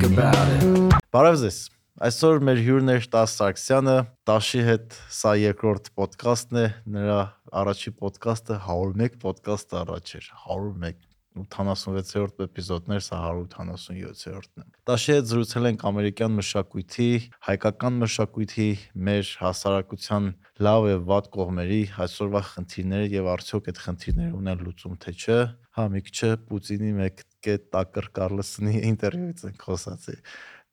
[0.00, 0.96] think about it.
[1.12, 1.58] Բարև ձեզ։
[2.06, 3.96] Այսօր մեր հյուրն է Տաս Սարգսյանը,
[4.28, 7.18] Տաշի հետ սա երկրորդ ոդկասթն է, նրա
[7.60, 15.68] առաջի ոդկասթը 101 ոդկաստ առաջ էր, 101 86-րդ էպիզոդներ, սա 187-րդն է։ Տաշի հետ զրուցել
[15.70, 17.08] ենք ամերիկյան մշակույթի,
[17.46, 18.68] հայկական մշակույթի,
[19.10, 20.30] մեր հասարակության
[20.66, 25.84] լավ եւ վատ կողմերի, այսօրվա խնդիրները եւ արդյոք այդ խնդիրները ունեն լուծում թե չէ։ Հա,
[25.94, 30.16] մի քիչ Պուտինի մեկ կետ Տակր Կարլսոնի ինտերվյուից ենք խոսացի։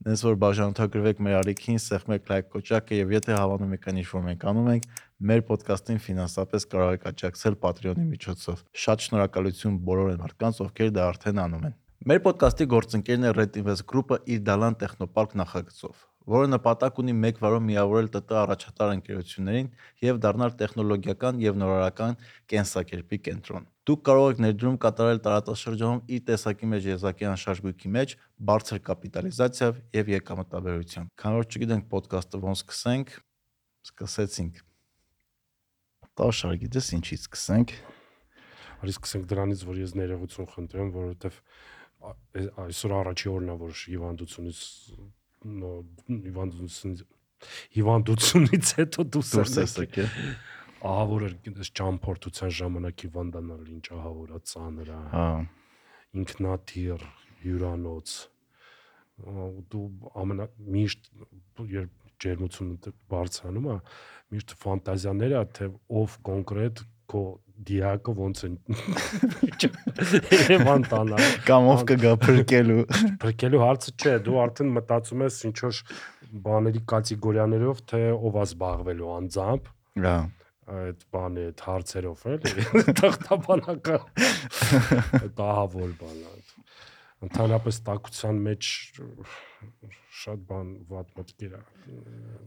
[0.08, 4.26] Դες որ բաժանորդագրվեք մեր ալիքին, սեղմեք լայք կոճակը եւ եթե հավանում եք այն ինչ որ
[4.28, 4.86] մենք անում ենք,
[5.18, 11.08] մեր ոդկասթին ֆինանսապես կարող եք աջակցել Patreon-ի միջոցով։ Շատ շնորհակալություն բոլոր այն մարդկանց, ովքեր դա
[11.14, 16.48] արդեն անում են։ Մեր ոդկասթի գործընկերն է Red Invest Group-ը իր Դալան Տեխնոպարկ նախագծով որը
[16.52, 19.70] նպատակ ունի մեկ վարով միավորել ՏՏ առաջատար ընկերություններին
[20.04, 22.18] եւ դառնալ տեխնոլոգիական եւ նորարարական
[22.52, 28.16] կենսակերպի կենտրոն։ Դուք կարող եք ներդրում կատարել տարածաշրջանում իր տեսակի մեջ եզակի անշարժ գույքի մեջ
[28.52, 33.20] բարձր կապիտալիզացիայով եւ եկամտաբերությամբ։ Քանի որ չգիտենք ոդկասթը ոնց սկսենք,
[33.88, 34.67] սկսեցինք։
[36.18, 37.74] Տաշար գիտես ինչից սկսենք։
[38.78, 41.42] Արի սկսենք դրանից, որ ես ներողություն խնդրեմ, որովհետեւ
[42.68, 44.60] այսօր առաջի օրն է, որ հիվանդությունից
[45.48, 47.06] հիվանդությունից
[47.78, 50.10] հիվանդությունից հետո դուրս ես եկել
[50.88, 55.28] ահավոր էր այս ճամփորդության ժամանակ հիվանդանալ ինչ ահավորա ծանր է հա
[56.22, 57.06] ինքնաթիռ
[57.44, 58.16] հյուրանոց
[59.74, 59.86] դու
[60.24, 61.10] ամենա միշտ
[61.74, 63.76] երբ ջերմությունը բարձրանում է
[64.36, 65.70] միշտ ֆանտազիաները թե
[66.02, 66.82] ով կոնկրետ
[67.12, 67.24] քո
[67.68, 68.56] դիակը ոնց են
[70.38, 72.84] Երևան տանա կամ ով կգա փրկելու
[73.24, 75.80] փրկելու հարցը չէ դու արդեն մտածում ես ինչ որ
[76.48, 79.72] բաների կատեգորիաներով թե ով է զբաղվելու անձամբ
[80.06, 80.18] հա
[80.68, 82.64] այդ բանի այդ հարցերով էլի
[83.00, 84.02] թղթաբանական
[85.38, 86.47] դահավոր բան է
[87.27, 88.71] ընդհանրապես տակության մեջ
[90.23, 91.63] շատ բան վատ մտքեր է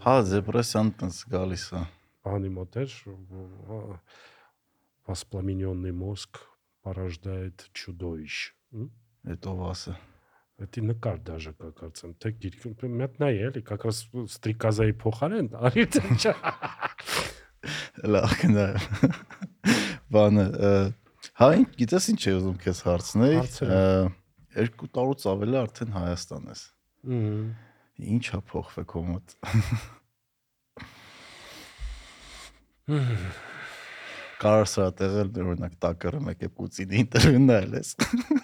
[0.08, 1.84] հա դեպրեսիան տես գալիս է
[2.28, 2.98] բանի մոտ էր
[5.06, 6.42] воспламененный мозг
[6.84, 8.52] порождает чудовищ
[9.26, 9.98] это васа
[10.56, 15.84] Это նկար դաժե կա կարծեմ, թե գիրքը մետ նայ էլի, как раз ստրիկազայի փոխարեն, արի
[15.92, 16.32] թե
[18.14, 18.68] լավ կնա
[20.16, 20.46] բանը
[21.42, 21.50] հա
[21.82, 23.52] գիտես ինչ է ուզում քեզ հարցնել
[24.57, 26.63] երկու տարուց ավել արդեն Հայաստան ես
[28.11, 29.37] ինչ է փոխվել քո մոտ
[34.41, 37.91] Կարող սա տեղել օրինակ տակերը մեկ է Պուտինի ինտերվյուն նայել ես։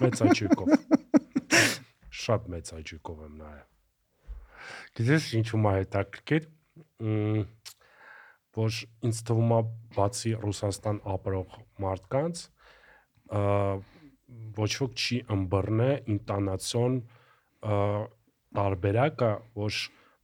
[0.03, 0.69] Մեծ աչիկով։
[2.21, 3.65] Շատ մեծ աչիկով եմ նայել։
[5.00, 6.49] Գիտես ինչու՞մ է հետաքրքիր։
[8.61, 8.78] Որ
[9.09, 9.61] ինձ թվում է
[9.97, 12.44] բացի Ռուսաստան ապրող մարդկանց
[14.58, 17.00] ոչ ոք չի ըմբռնե ինտոնացիոն
[18.58, 19.31] տարբերակը,
[19.62, 19.80] որ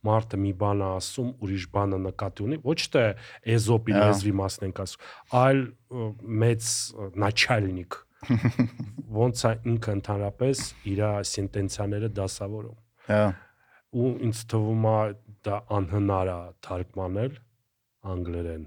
[0.08, 3.04] մարդը մի բան է ասում, ուրիշ բանը նկատի ունի, ոչ թե
[3.56, 5.08] էզոպի լեզվի մասն ենք ասում,
[5.42, 5.62] այլ
[6.44, 6.70] մեծ
[7.24, 8.00] начальник
[9.18, 11.02] ոնց է ինքը ընդհանրապես իր
[11.32, 13.22] սենտենցիաները դասավորում։ Հա։
[13.98, 14.98] Ու ինձ թվում է
[15.48, 17.38] դա անհնար է թարգմանել
[18.14, 18.66] անգլերեն։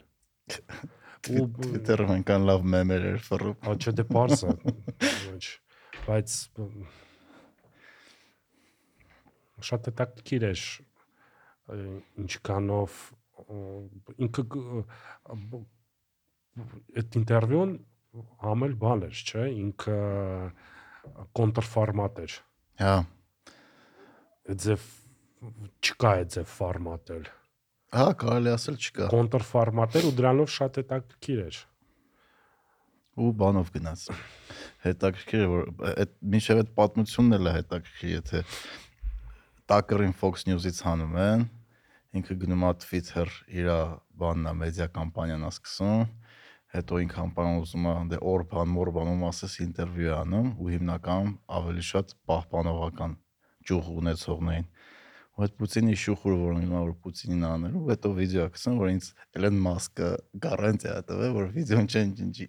[1.25, 1.45] Ու
[1.87, 4.55] դեռ մենքան լավ մեմեր էր ֆռում։ Աչը դե պարս է։
[5.31, 5.45] Ոչ։
[6.05, 6.35] Բայց
[9.65, 10.53] շատ հետաքրքիր է
[12.25, 12.97] ինչքանով
[14.25, 14.43] ինքը
[16.95, 17.73] այդ ինտերվյուն
[18.45, 19.97] համել բան էր, չէ, ինքը
[21.39, 22.35] կոնտրֆորմատ էր։
[22.81, 22.93] Հա։
[24.65, 24.85] Ձև
[25.85, 27.44] չկա այդ ձև ֆորմատել։ Հա,
[27.95, 31.59] կարելի ասել չկա։ Կոնտրֆորմատել ու դրանով շատ հետաքրքիր էր։
[33.15, 34.01] Ու բանով գնաց։
[34.83, 38.41] Հետաքրքիր է որ այդ միշտ այդ պատմությունն էլ է հետաքրքիր, եթե
[39.71, 41.45] Tucker-ին Fox News-ից հանում են,
[42.19, 43.71] ինքը գնում է Twitter իր
[44.19, 46.03] բաննա մեդիա կամպանիան ասկսում,
[46.75, 51.85] հետո ինքը համապարան ուզում է դե Օրբան, Մորբան ու մասս ինտերվյու անում ու հիմնական ավելի
[51.95, 53.15] շատ պահպանողական
[53.65, 54.67] ճյուղ ունեցողներին
[55.35, 59.57] ու այդ Պուտինի շուխուրը որ հիմա որ Պուտինին անելու, հետո վիդեո կսեն, որ ինձ Էլեն
[59.65, 60.09] Մասկը
[60.45, 62.47] գարանտիա տվել, որ վիդեոն չեն ջնջի։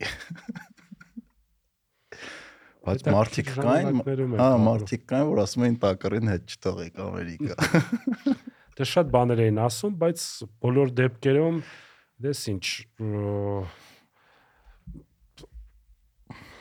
[2.87, 3.99] Բայց մարդիկ կային,
[4.39, 7.57] հա, մարդիկ կային, որ ասում էին տակրին հետ չթողեք Ամերիկա։
[8.77, 10.23] Դե շատ բաներ էին ասում, բայց
[10.63, 11.59] բոլոր դեպքերում
[12.27, 12.67] դες ինչ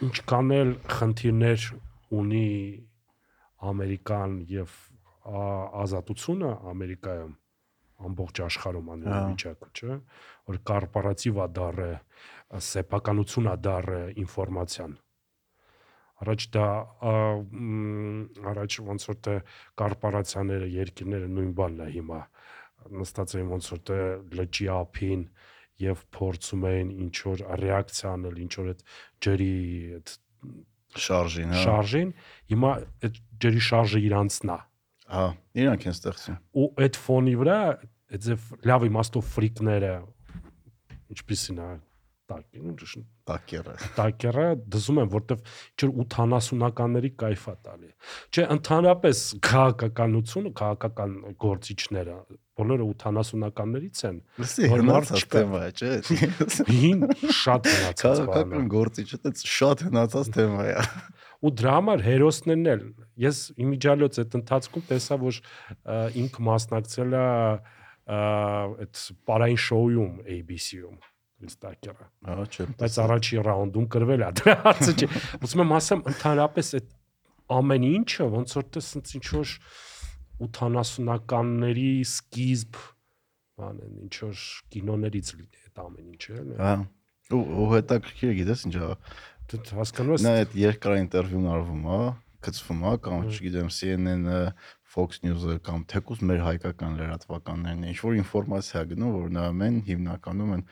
[0.06, 1.70] ինչքան էլ խնդիրներ
[2.18, 2.50] ունի
[3.70, 4.74] Ամերիկան եւ
[5.26, 7.34] ազատությունը Ամերիկայում
[8.06, 8.92] ամբողջ աշխարհում
[9.32, 9.98] վիճակը, չէ,
[10.52, 11.90] որ կորպորատիվ է դառը,
[12.70, 14.98] սեփականություն է դառը ինֆորմացիան
[16.24, 16.66] առաջ դա
[18.52, 19.34] առաջ ոնց որ թե
[19.82, 22.20] կորպորացիաները, երկիրները նույն բանն է հիմա
[23.02, 23.98] նստած են ոնց որ թե
[24.40, 25.26] լճի ափին
[25.86, 28.86] եւ փորձում են ինչ որ ռեակցիա անել, ինչ որ այդ
[29.26, 29.52] ջրի
[29.98, 30.14] այդ
[31.06, 32.14] շարժին, հա։ շարժին,
[32.54, 32.72] հիմա
[33.10, 34.60] այդ ջրի շարժը իրանցն է։
[35.06, 35.26] Հա,
[35.62, 37.58] իրանք են ստեղծում։ ու այդ ֆոնի վրա
[38.16, 39.92] այդ ձև լավ իմաստով ֆրիկները
[41.16, 41.70] ինչպեսին է
[42.26, 47.90] տակ ինչ Տակերը։ տակերը դզում են որտեվ ինչ որ 80-ականների կայֆա տալի
[48.34, 51.16] չէ ընդհանրապես քաղաքականությունը քաղաքական
[51.46, 52.18] գործիչները
[52.56, 54.20] բոլորը 80-ականներից են
[54.74, 55.92] Որ մարդ թեմա չէ։
[56.70, 57.06] հին
[57.42, 60.78] շատ հնացած Քաղաքական գործիչը դա շատ հնացած թեմա է։
[61.46, 62.84] ու դրա համար հերոսներն էլ
[63.26, 67.26] ես իմիջիալոց այդ ընթացքում տեսա որ ա, ինքը մասնակցել է
[68.16, 70.98] այդ պարային շոուում ABC-ում
[71.46, 75.10] Instagram Հա, չէ։ բայց առաջի ռաունդում կրվել է դրա հարցը չէ
[75.46, 76.92] ուզում եմ ասեմ ընդհանրապես այդ
[77.56, 79.56] ամեն ինչը ոնց որ տես ինձ ինչ որ
[80.46, 82.80] 80-ականների սկիզբ
[83.60, 84.46] բան են ինչ որ
[84.76, 86.74] կինոներից լինի այդ ամեն ինչը էլի Հա։
[87.36, 88.90] ու հետաքրքիր է, գիտես ինչա։
[89.52, 92.00] դու հասկանում ես Նա այդ երկար ինտերվյուն արվում, հա,
[92.46, 94.42] գծվում, հա, կամ չգիտեմ CNN-ը,
[94.96, 100.54] Fox News-ը կամ թեկուզ մեր հայկական լրատվականներն ինչ որ ինֆորմացիա գնում, որ նա ամեն հիմնականում
[100.56, 100.64] են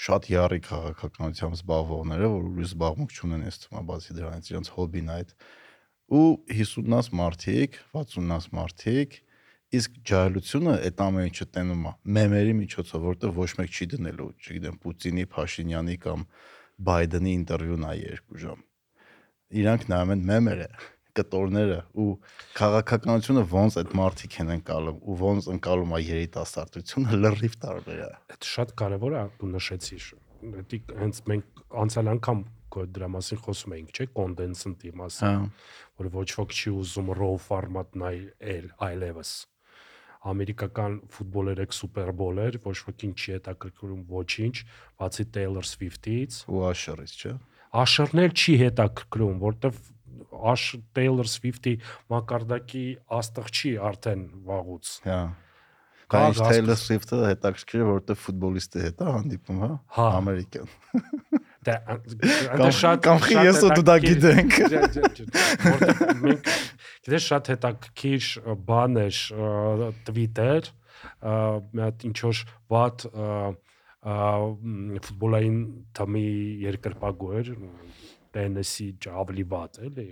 [0.00, 5.16] շատ ярի քաղաքականությամբ զբաղվողները, որ ուրիշ զբաղմունք չունեն այս թվում, բացի դրանից իրենց հոբին է
[5.20, 5.34] այդ
[6.10, 9.18] ու 50-նաց մարդիկ, 60-նաց մարդիկ
[9.70, 14.78] իսկ ջահելությունը այդ ամեն ինչը տենում է մեմերի միջոցով, որտեղ ոչ մեկ չի դնելու, չգիտեմ,
[14.82, 16.24] Պուտինի, Փաշինյանի կամ
[16.88, 18.64] Բայդենի ինտերվյուն է երկու ժամ։
[19.60, 20.68] Իրանք նայում են մեմերը,
[21.18, 22.06] կտորները ու
[22.60, 28.48] քաղաքականությունը ոնց այդ մարդիկ են ընկալում ու ոնց ընկալում է երիտասարդությունը լրիվ տարբեր է։ Այդ
[28.50, 30.08] շատ կարևոր է դու նշեցիր։
[30.40, 36.28] Դա հենց մենք անցյալ անգամ դրա մասին խոսում էինք, չէ՞, կոնդենսենտի մասին, Հա։ որ ոչ
[36.38, 39.32] ոք չի ուզում raw format նայել այլևս։
[40.20, 44.54] Ամերիկական ֆուտբոլը երեք Սուպերբոլ էր, ոչ ոքին չի հետաքրքրում ոչինչ,
[45.00, 47.32] բացի Taylor Swift-ից։ Ու աշերից, չէ։
[47.80, 49.78] Աշերն էլ չի հետաքրքրում, որտեվ
[50.50, 50.64] Աշ
[50.96, 51.72] Taylor Swift-ի
[52.12, 52.84] մակարդակի
[53.20, 55.20] աստղ չի արդեն վաղուց։ Հա։
[56.10, 60.74] գազգ- Taylor Swift-ը հետաքրքիր է, որովհետև ֆուտբոլիստի հետ է հանդիպում, հա։ Հա։ Ամերիկյան։
[61.60, 61.74] Դա
[62.56, 64.54] դա շատ շատ ես ու դու դա գիտենք։
[66.24, 66.46] մենք
[67.04, 68.28] գիտես շատ հետաքրքիր
[68.70, 69.18] բան էր
[70.08, 70.70] Twitter
[71.20, 72.40] մի հատ ինչ որ
[74.00, 75.58] մ, ֆուտբոլային
[75.96, 76.24] թամի
[76.64, 77.52] երկրպագու էր
[78.32, 80.06] Tennessee ավելի վատ էլի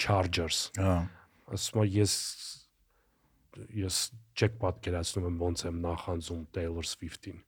[0.00, 0.96] Chargers Հա։
[1.54, 2.14] ասում եմ ես
[3.84, 4.00] ես
[4.38, 7.38] չեք պատկերացնում ոնց եմ նախանձում Taylor Swift-ին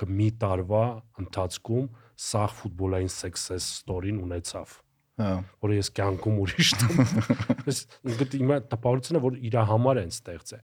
[0.00, 0.84] կը մի տարվա
[1.22, 1.88] ընթացքում
[2.20, 4.76] սաղ ֆուտբոլային success story-ն ունեցավ
[5.20, 5.32] Հա։
[5.64, 7.00] որը ես կյանքում ուրիշ տամ
[7.70, 7.80] ես
[8.12, 10.62] ինքդ իմա տպավորությունը որ իր համար են ստեղծել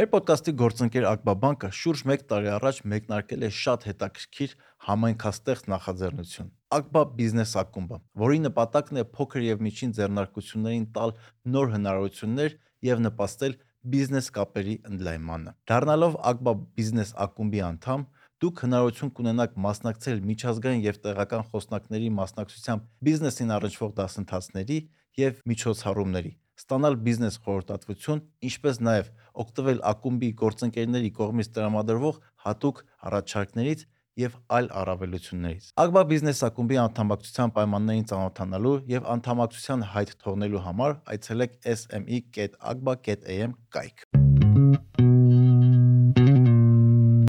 [0.00, 4.52] Մեր ոդկասթի գործընկեր Ակբաբանկը շուրջ 1 տարի առաջ մեկնարկել է շատ հետաքրքիր
[4.86, 11.14] համայնքաստեղծ նախաձեռնություն։ Ակբա բիզնես ակումբը, որի նպատակն է փոքր եւ միջին ձեռնարկություններին տալ
[11.56, 12.56] նոր հնարավորություններ
[12.86, 18.02] եւ նպաստել բիզնես կապերի ընդլայնմանը։ Դառնալով Ակբա բիզնես ակումբի անդամ,
[18.40, 24.78] դուք հնարավորություն կունենաք մասնակցել միջազգային եւ տեղական խոսնակների մասնակցությամբ բիզնեսին առնչվող դասընթացների
[25.20, 29.10] եւ միջոցառումների, ստանալ բիզնես խորհրդատվություն, ինչպես նաեւ
[29.44, 33.84] օգտվել ակումբի գործընկերների կողմից տրամադրվող հատուկ առաջարկներից
[34.20, 41.52] եւ այլ առավելություններից։ Ագբա բիզնես ակումբի անդամակցության պայմաններին ծանոթանալու եւ անդամակցության հայտ թողնելու համար այցելեք
[41.80, 43.98] sme.agba.am կայք։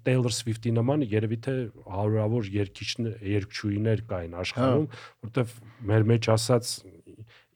[0.01, 1.53] Taylor Swift-ի նման երևի թե
[1.93, 4.87] հարյուրավոր երկիչներ, երկչույներ կային աշխարհում,
[5.27, 5.53] որտեվ
[5.91, 6.71] մեր մեջ ասած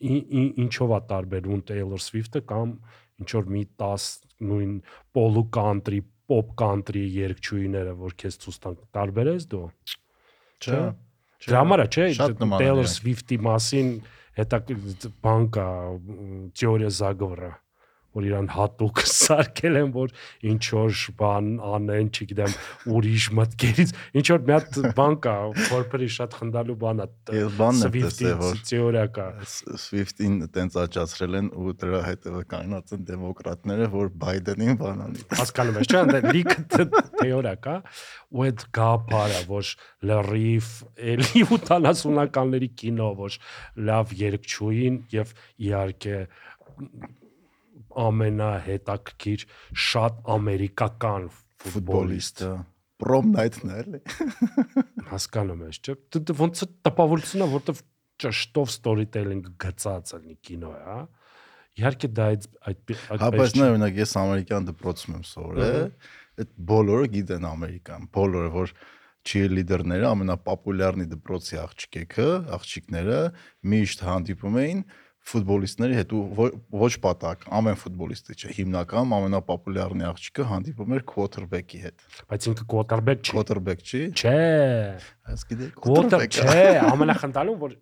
[0.06, 2.75] ինչով է տարբերվում Taylor Swift-ը կամ
[3.24, 4.08] ինչ որ մի 10
[4.46, 4.74] նույն
[5.15, 9.65] polo country, pop country երկչույները, որ քեզ ցույց տան տարբերես դու։
[10.65, 10.79] Չէ։
[11.46, 12.05] Դրա համար է, չէ,
[12.55, 13.91] Taylor Swift-ի մասին
[14.39, 14.62] հետա
[15.24, 15.67] բանկա
[16.58, 17.51] թեորիա զագվրա
[18.15, 20.13] որ իրան հատուկ սարքել են որ
[20.51, 22.53] ինչ որ բան անեն, չգիտեմ,
[22.95, 25.36] ուրիշ մտքերից, ինչ որ մի հատ բան կա,
[25.75, 27.07] որպերի շատ խնդալու բան է։
[27.60, 29.27] բանն Swift-ի տեսել, որ- թեորիա կա։
[29.86, 36.22] Swift-ին տենց աճացրել են ու դրա հետևականացն դեմոկրատները, որ Բայդենին բանանի։ Հասկանում ես, չէ՞, դա
[36.36, 36.88] լիքը
[37.19, 37.75] թեորիա կա,
[38.36, 39.74] ու այդ գապարը, որ
[40.12, 40.72] լրիվ
[41.15, 43.38] էլի 80-ականների կինո, որ
[43.89, 46.17] լավ երկչույին եւ իհարկե
[48.05, 49.45] ամենահետաքրքիր
[49.85, 52.53] շատ ամերիկական ֆուտբոլիստ Ֆուտբոլիստը։
[53.01, 53.99] prom night-ն է, էլի։
[55.11, 55.95] հասկանում ես, չէ՞։
[56.41, 57.81] ոնց է տպավորությունա, որտեվ
[58.25, 60.99] ճշտով storytelling գծած է կինո է, հա։
[61.75, 65.81] Իհարկե դա այդ այդ Հա, բայց նա օրինակ ես ամերիկյան դպրոցում եմ սովորել,
[66.39, 68.73] այդ բոլորը գիտեն ամերիկան, բոլորը որ
[69.25, 73.19] cheerleader-ները ամենապոպուլյարնի դպրոցի աղջիկեքը, աղջիկները
[73.73, 74.81] միշտ հանդիպում էին
[75.25, 82.03] ֆուտբոլիստների հետ ու ոչ պատակ, ամեն ֆուտբոլիստը չէ, հիմնական ամենապոպուլյարնի աղջիկը հանդիպում էր quarterback-ի հետ։
[82.29, 84.36] Բայց ինքը quarterback չի։ Quarterback չի։ Չէ։
[85.25, 87.74] Այս գիտեք Quarter չէ, ամենախնդալուն որ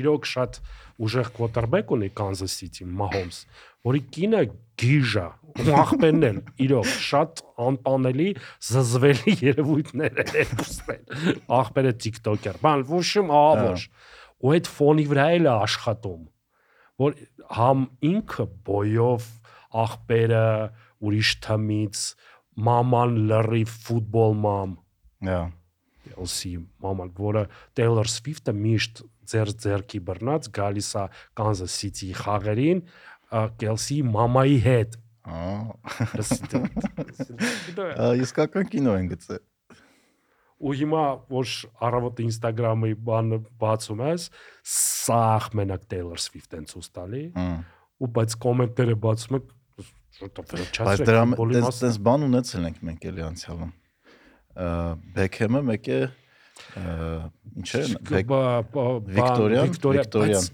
[0.00, 0.58] իրոք շատ
[1.06, 3.44] ուժեղ quarterback ունի Kansas City Mahomes,
[3.86, 4.42] որի կինը
[4.82, 5.28] գիժա
[5.60, 8.28] ու աղբերն էլ իրոք շատ անպանելի
[8.66, 13.88] զզվելի երևույթներ են ներկուսնել։ Աղբերը TikToker, բան ոչմ ահավոր։
[14.40, 16.20] Ու այդ ֆոնի վրա էլ է աշխատում
[17.00, 17.16] որ
[17.56, 19.30] համ ինքը բոյով
[19.84, 20.44] աղբերը
[21.06, 22.04] ուրիշ թմից
[22.68, 24.78] մաման լրի ֆուտբոլ մամ
[25.28, 25.40] Հա։
[26.16, 27.44] Elsie մաման, որը
[27.76, 31.04] Taylor Swift-ը միշտ ձեր ձերքի բռնած գալիս է
[31.38, 32.80] Kansas City խաղերին
[33.60, 34.96] Kelsey մամայի հետ։
[35.30, 35.76] Ահա
[38.24, 39.42] իսկական կինո են գծել։
[40.60, 41.02] Ու հիմա
[41.32, 41.52] որ
[41.88, 44.26] առավոտ Instagram-ի բանը բացում ես,
[44.76, 47.22] սախ մենակ Taylor Swift-ն ցույց տալի։
[48.00, 49.54] Ու բայց կոմենտները բացում եք
[50.20, 51.22] շուտով վերջացրեք։ Բայց դրա
[51.54, 53.72] տես տես բան ունեցել ենք մենք էլի անցյալում։
[55.16, 56.00] Բեքհեմը մեկ է
[57.60, 57.82] ինչ է
[59.16, 60.48] Վիկտորիան Վիկտորիան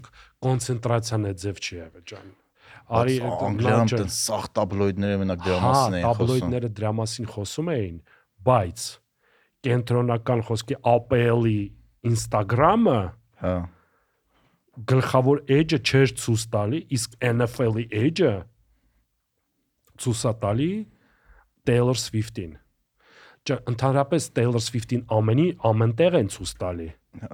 [0.47, 2.29] կոնցենտրացիան է ձև չի եղել ջան։
[2.97, 7.71] Արի անգլիայում տեն սախ տաբլոիդները մենակ դրա մասին էին խոսում։ Հա, տաբլոիդները դրա մասին խոսում
[7.73, 7.97] էին,
[8.47, 8.85] բայց
[9.67, 11.57] կենտրոնական խոսքի APL-ի
[12.07, 12.99] Instagram-ը
[13.43, 13.57] հա
[14.85, 18.33] գլխավոր edge-ը չէր ցույց տալի, իսկ NFL-ի edge-ը
[20.03, 20.71] ցույց տալի
[21.67, 22.53] Taylor Swift-ին։
[23.71, 26.87] Ընդհանրապես Taylor Swift-ին ամենի ամենտեղ են ցույց տալի։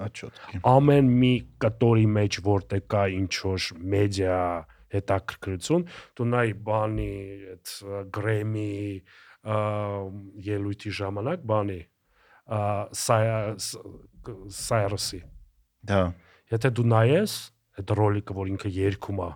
[0.06, 1.32] Աչոտ։ Ամեն մի
[1.64, 4.38] կտորի մեջ որտեղ կա ինչ որ մեդիա
[4.94, 5.84] հետաքրքրություն,
[6.16, 7.10] դու նայ բանի
[7.54, 7.72] այդ
[8.14, 8.70] Grammy
[10.48, 11.80] ելույթի ժամանակ բանի
[14.54, 15.20] Cyrus-ի։
[15.88, 16.00] Դա։
[16.52, 17.34] Եթե դու նայես
[17.80, 19.28] այդ ռոլիկը, որ ինքը երգում է,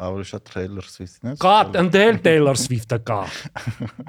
[0.00, 3.20] ավելի շատ Taylor Swift-ն է։ Կա ընդել Taylor Swift-ը կա։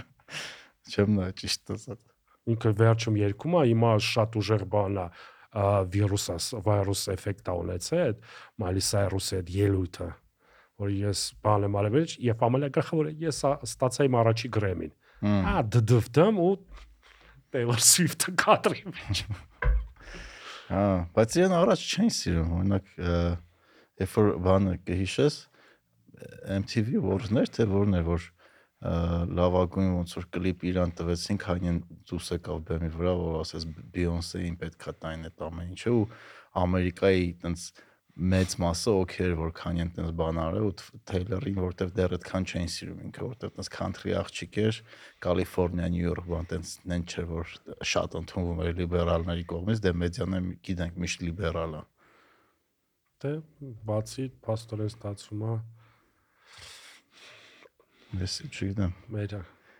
[0.92, 2.00] Չեմ նայ ճիշտ ասած։
[2.52, 5.08] Ինքը վերջում երգում է, հիմա շատ ուժեղ բան է
[5.92, 8.14] վիրուսս, վիրուս էֆեկտ է ունեցել,
[8.62, 10.08] Miley Cyrus-ի այդ ելույթը,
[10.82, 16.54] որ ես բան եմ արել, եւ ամենագլխավորը ես ստացա իմ առաջի գրեմին։ Ա դդվտեմ ու
[17.52, 19.24] Taylor Swift-ը կադրի մեջ։
[20.72, 20.84] Հա,
[21.16, 22.92] բայց իրեն առաջ չեն սիրում, օրինակ
[24.02, 25.40] երբ որ բանը կհիշես
[26.62, 28.28] MTV Awards-ներ թե որն է որ
[28.82, 31.76] լավագույն ոնց որ կլիպ իրան տվեցին, քանին
[32.10, 36.06] դուրս եկավ բեմի վրա, որ ասես Beyoncé-ին պետքա տային այդ ամեն ինչը ու
[36.62, 37.66] Ամերիկայի տենց
[38.12, 40.74] մեծ մասը օքեր որ քանին տենց բան արել ու
[41.12, 44.80] Taylor-ին որտեվ դեռ այդքան չեն սիրում ինքը որտեվ տենց country աղջիկ էր
[45.26, 47.54] Կալիֆոռնիա, Նյու Յորք բան տենց նեն չէր որ
[47.92, 51.84] շատ ընդունվում էր լիբերալների կողմից, դե մեդիաները գիտենք միշտ լիբերալ է։
[53.22, 53.34] Դե
[53.88, 55.56] բացի փաստորեն ստացվում է
[58.12, 59.38] Ես չգիտեմ։ Մեր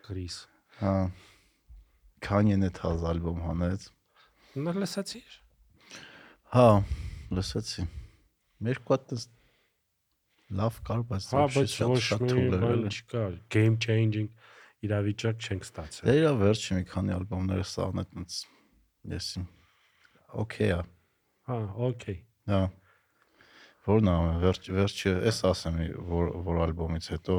[0.08, 0.36] Քրիս։
[0.80, 0.94] Հա։
[2.24, 3.88] Քանյեն այդ հազ ալբոմ հանեց։
[4.64, 5.40] Նա լսացի՞ր։
[6.56, 6.68] Հա,
[7.36, 7.92] լսեցի։
[8.62, 9.28] Մեր կողմից
[10.62, 11.76] լավ կար, բայց հա, բայց
[12.22, 14.30] մի բան չկա։ Game changing
[14.86, 18.38] իրավիճակ չենք ստացել։ Դե իրա վերջի մի քանի ալբոմները սաղն այդպես
[19.16, 19.44] եսի։
[20.44, 20.80] Okay է։
[21.50, 22.18] Հա, okay։
[22.52, 22.62] Հա։
[23.88, 24.16] Որն է
[24.46, 25.80] վերջ վերջը, էս ասեմ,
[26.12, 27.38] որ որ ալբոմից հետո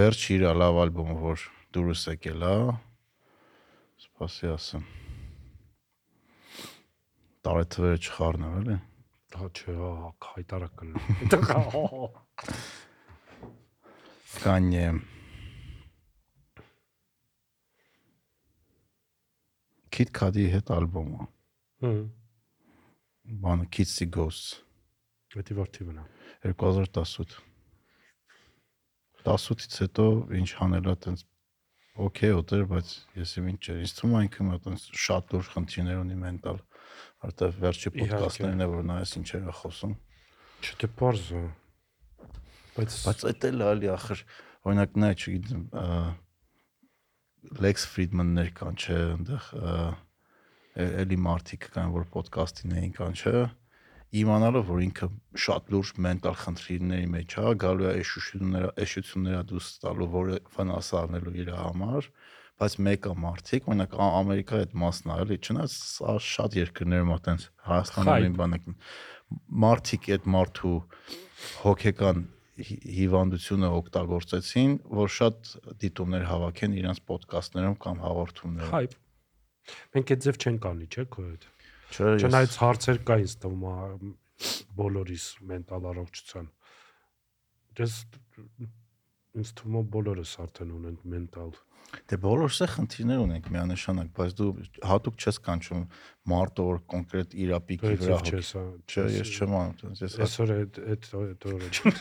[0.00, 1.44] վերջ իր լավ ալբոմը որ
[1.76, 2.54] դուրս եկել է
[4.04, 4.84] սպասի ասեմ
[7.46, 8.76] տարեթվերը չխառնավ էլի
[9.34, 9.74] դա չէ
[10.26, 11.28] հայտարակ կլինի
[14.40, 14.86] կանյե
[19.90, 21.28] Kid Cudi հետ ալբոմը
[21.84, 22.02] հմ
[23.44, 24.58] բանը Kids Ghosts
[25.30, 26.08] Դա որտի վնա
[26.42, 27.38] 2018
[29.20, 30.06] 18-ից հետո
[30.40, 31.24] ինչ հանելա տենց
[32.00, 35.50] օքեյ ուտեր, բայց ես իմ ինչ չէր։ Ինձ թվում է ինքը մա տենց շատ լուրջ
[35.54, 36.60] խնդիրներ ունի մենտալ,
[37.24, 39.94] որտեվ վերջի ոդկասթներն է որ նայես ինչեր է խոսում։
[40.60, 41.30] Չէ՞ բարձ։
[42.76, 44.24] Բայց բայց այդ էլ ալի ախր
[44.70, 45.62] օրինակ նա չգիտեմ
[47.64, 49.46] Lex Friedman-ներ կան չէ, այնտեղ
[51.00, 53.34] էլի մարդիկ կան որ ոդկասթին էին կան չէ
[54.10, 55.06] իմանալով որ ինքը
[55.38, 61.34] շատ լուրջ մենտալ խնդիրների մեջ է, գալու է էշությունները, էշությունները դուրս տալու, որը վնաս առնելու
[61.44, 62.08] իր համար,
[62.60, 67.46] բայց մեկը մարդիկ, օրինակ Ամերիկայի այդ մասն է, էլի, չնայած սա շատ երկրներում է տենց
[67.70, 68.68] Հայաստանում են բանակ
[69.64, 70.74] մարդիկ այդ մարդու
[71.64, 72.18] հոգեկան
[72.60, 78.84] հի- հիվանդությունը օգտագործեցին, որ շատ դիտումներ հավաքեն իրենց ոդկասթներում կամ հաղորդումներում։ Հայ։
[79.94, 81.46] Մենք այդ ձև չենք անի, չէ՞ քո հետ։
[81.90, 84.12] Չէ, Չնայած հարցեր կա ինձ թվում է
[84.80, 86.46] բոլորիս մենտալ առողջության։
[87.80, 87.96] Դες
[89.40, 91.52] ինձ թվում է բոլորս արդեն ունենք մենտալ։
[92.10, 94.50] Դե բոլորս է խնդիրներ ունենք միանշանակ, բայց դու
[94.90, 95.84] հատուկ չես կանչում
[96.30, 98.50] մարդը որ կոնկրետ իրապիկի վրա չես,
[98.90, 101.92] Չէ, ես չեմ անում, ես Այսօր այդ այդ այդ օրը չէ։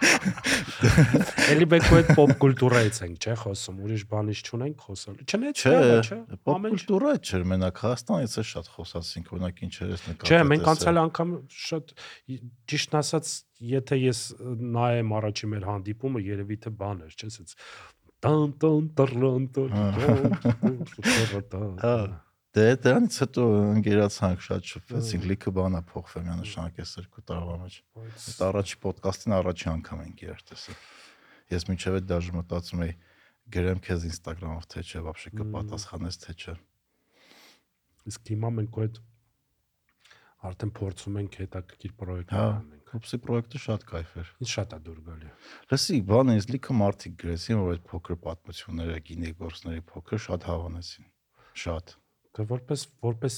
[1.54, 5.74] Էլի մենք այդ պոպ կուլտուրայից ենք, չէ՞ խոսում, ուրիշ բանից չունենք խոսալ։ Չնայած Չէ,
[6.10, 6.18] չէ։
[6.70, 11.00] ինչ կուլտուրա չէր մենակ Հայաստանից է շատ խոսացինք, օրինակ ինչեր ես նկատել։ Չէ, մենք անցյալ
[11.06, 11.28] անգամ
[11.60, 11.94] շատ
[12.70, 13.32] ճիշտ ասած,
[13.70, 14.20] եթե ես
[14.74, 17.56] նայեմ առաջի մեր հանդիպումը, երևի թե բան էր, չէ՞, ասած
[18.24, 19.70] տան տան տռան տան
[21.84, 21.94] հա
[22.50, 23.42] դե դրանից հետո
[23.76, 29.68] ընկերացանք շատ շփվեցինք լիքը բանա փոխվել միանշանակ այս երկու տարվա մեջ այդ առաջի ոդկասթին առաջի
[29.70, 30.74] անգամ ենք երթեսը
[31.54, 32.96] ես մինչև այդ դաժե մտածում էի
[33.54, 36.56] գրեմ քեզ Instagram-ով թե չէ բաբշե կպատասխանես թե չէ
[38.10, 39.00] իսկ հիմա մենք այդ
[40.50, 44.78] արդեն փորձում ենք հետաքրքիր պրոյեկտ հա։ անել Jacobs-ի պրոյեկտը շատ кайֆ էր։ Ինձ շատ է
[44.86, 45.28] դուր գալի։
[45.70, 51.06] Լսի, բանը ինձ լիքը մարդիկ գրեցին, որ այդ փոքր պատմությունները, գինեգործների փոքր շատ հավանեցին։
[51.60, 51.94] Շատ։
[52.34, 53.36] Դե որպես որպես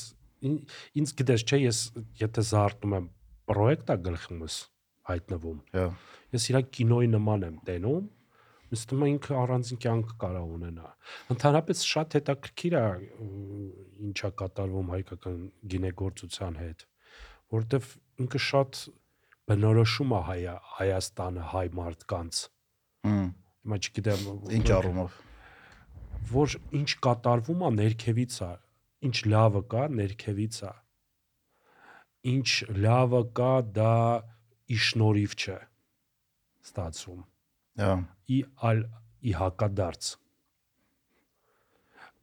[1.02, 1.82] ինձ գիտես չէ, ես
[2.22, 3.06] եթե զարթնում եմ
[3.52, 4.56] պրոյեկտա գլխումս
[5.12, 5.86] հայտնվում։ Հա։
[6.32, 8.08] Ես իրա կինոյի նման եմ տենում,
[8.72, 10.90] մստում է ինքը առանձին կյանք կարող ունենա։
[11.34, 12.84] Ընդհանրապես շատ հետաքրքիր է
[14.08, 15.40] ինչա կատարվում հայկական
[15.74, 16.84] գինեգործության հետ,
[17.52, 17.90] որովհետև
[18.22, 18.80] ինքը շատ
[19.50, 20.40] բնորոշում է հայ
[20.76, 22.42] Հայաստանը հայ մարդկանց։
[23.06, 23.26] Հմ,
[23.62, 24.22] Հիմա չգիտեմ
[24.58, 25.18] Ինչ առումով։
[26.32, 28.52] որ ինչ կատարվում է ներքևից է,
[29.08, 30.72] ինչ լավը կա ներքևից է։
[32.32, 32.48] Ինչ
[32.86, 33.94] լավը կա դա
[34.76, 35.58] իշնորիվ չէ
[36.62, 37.22] ստացվում
[37.82, 37.92] Հա։
[38.30, 38.38] ի
[38.68, 38.82] ալ
[39.26, 40.10] ի հակադարձ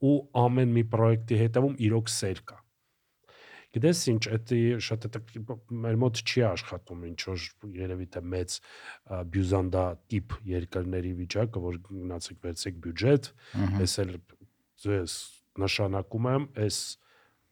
[0.10, 2.60] ու ամեն մի պրոյեկտի հետևում իրոք սեր կա
[3.76, 7.44] գիտես ինչ դա շատ հետաքրքիր մեր մոտ չի աշխատում ինչ որ
[7.80, 13.30] երևի թե մեծ ա, բյուզանդա տիպ երկրների վիճակը որ գնացեք վերցեք բյուջետ
[13.84, 14.16] ես էլ
[14.86, 15.18] ձեզ
[15.60, 16.80] նշանակում եմ այս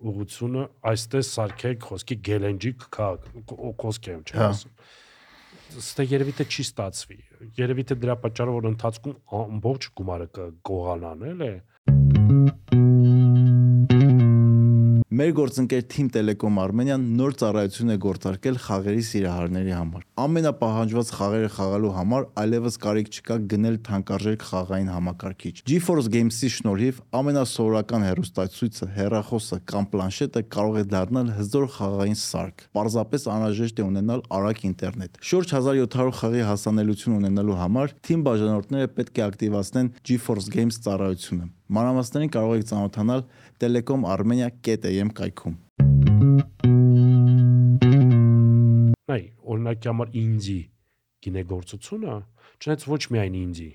[0.07, 4.75] ուղությունը այստեղ սարքեք խոսքի գելենջիկ քաղաք խոսքի եմ չէ Հա։ ասում
[5.81, 7.17] ստե երևի թե չի ստացվի
[7.57, 11.51] երևի թե դրա պատճառով որ ընթացքում ամբողջ գումարը կգողանան էլ է
[15.17, 21.93] Մեր գործընկեր Team Telecom Armenian նոր ծառայություն է գործարկել խաղերի սիրահարների համար։ Ամենապահանջված խաղերը խաղալու
[21.95, 29.89] համար այլևս կարիք չկա գնել թանկարժեք խաղային համակարգիչ։ GeForce Games-ի շնորհիվ ամենասովորական հեռուստացույցը, հեռախոսը կամ
[29.97, 36.17] պլանշետը կարող է դառնալ հզոր խաղային սարք։ Պարզապես անհրաժեշտ է ունենալ արագ ինտերնետ։ Շուրջ 1700
[36.21, 42.67] խաղի հասանելիություն ունենալու համար Team բաժանորդները պետք է ակտիվացնեն GeForce Games ծառայությունը։ Մանրամասներին կարող եք
[42.69, 43.23] ծանոթանալ
[43.63, 45.55] telecomarmenia.am կայքում։
[49.07, 50.59] նայ օրինակի համար ինդի
[51.25, 52.15] գինեգործությունը
[52.61, 53.69] չնայած ոչ միայն ինդի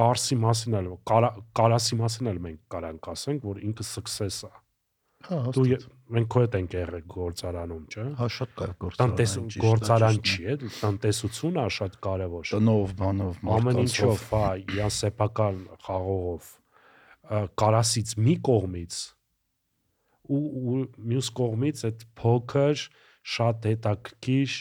[0.00, 4.52] կարսի մասին էլ կարա- կարասի մասին էլ մենք կարանք ասենք որ ինքը success է
[5.20, 5.64] Հա, դու
[6.16, 8.54] մենք քո հետ ենք եղել գործարանում չէ հա շատ
[9.00, 14.94] տնտես գործարան։ գործարան չի է տնտեսությունն է շատ կարևոր տնով, բանով, ամեն ինչով, հա, իրան
[14.96, 16.48] սեփական խաղողով
[17.30, 18.98] կարասից մի կողմից
[20.30, 22.84] ու, ու մյուս կողմից այդ փոքր
[23.34, 24.56] շատ հետաքրքիր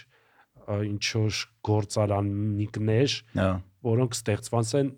[0.69, 3.49] ինչ որ գործարանիկներ, Հա,
[3.89, 4.91] որոնք ստեղծված են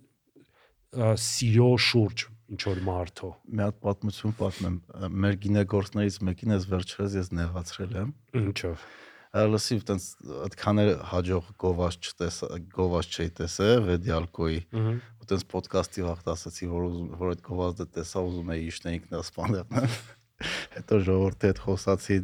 [1.24, 4.76] սիրո շուրջ ինչ որ մարդո։ մի հատ պատմություն պատմեմ։
[5.24, 8.84] Մեր գինեգործներից մեկին ես վերջերս ես նեղացրել եմ։ Ինչով։
[9.32, 10.06] Լսի, տենց
[10.44, 12.40] այդքան էլ հաջող գովազ չտես,
[12.76, 16.88] գովազ չի տեսել վեդիալկոյի։ Ահա։ ու տենց ոդկասթի վաղտ ասացի, որ
[17.22, 19.78] որ այդ գովազդը տեսա, ուզում էի իշնե ինքնասպանել։
[20.76, 22.18] Հետո ժողովրդի հետ խոսացի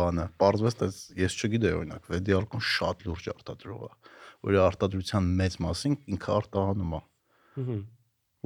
[0.00, 3.92] բանը։ Պարզվեց, տես ես չգիտեի օրինակ, վեդիալկոն շատ լուրջ արտադրող է։
[4.40, 7.00] Որ իր արտադրության մեծ մասին ինքը արտահանում է։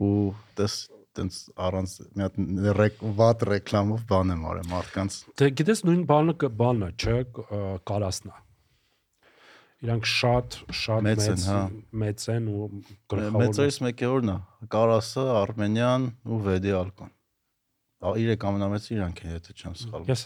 [0.05, 0.15] ու
[0.59, 0.77] տես
[1.19, 1.35] տենց
[1.67, 2.39] առանց մի հատ
[2.79, 7.47] ռեկ, վատ ռեկլամով բան եմ արել մարդկանց Դե գիտես նույն բանը բանն է, չէ, կ-
[7.49, 8.37] ա, կարասն է։
[9.85, 11.59] Իրանք շատ շատ Մեծ են, հա։
[12.05, 12.69] մեծ են ու
[13.13, 14.37] գլխավոր մեծերից մեկը որն է
[14.75, 17.13] կարասը արմենիան ու վեդիալկոն
[18.05, 20.23] իրեք ամենամեծ իրանք են եթե չեմ սխալվում Ես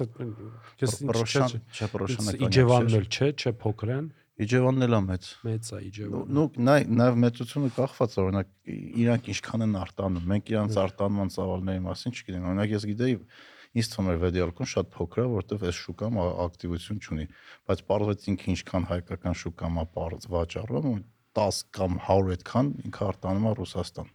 [0.82, 4.06] ես ինչ չէ, չէ պրոշանը Իջևանն էլ չէ, չէ փոքր են։
[4.38, 8.50] Իջևանն էլ է մեծ։ մեծ է Իջևանը։ Ну, նայ նաև մեծությունը կախված է, օրինակ
[9.02, 13.16] իրանք ինչքան են արտանում։ Մենք իրանց արտանման ծավալների մասին չգիտենք։ Օրինակ ես գիտեի
[13.78, 17.26] ինձ թվում էր վեդիալկոն շատ փոքր է, որովհետև այս շուկան ակտիվություն չունի,
[17.68, 21.02] բայց պարզվեց ինքը ինչքան հայկական շուկա մա պարզ վաճառում
[21.38, 24.14] 10 կամ 100 այդքան ինքը արտանում է Ռուսաստան։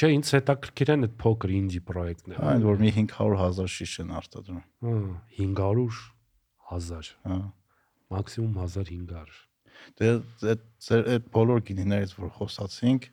[0.00, 4.60] Չէ, ինձ հետաքրքիր են այդ փոքր ինդի պրոյեկտները։ Այն որ մի 500.000 շիշ են արտադրում։
[4.86, 4.94] Հա,
[5.40, 6.19] 500
[6.70, 7.38] 1000, Հա։
[8.14, 9.38] մաքսիմում 1500։
[10.00, 10.08] Դե
[10.50, 13.06] այդ ձեր այդ բոլոր գինիներից որ խոսացինք,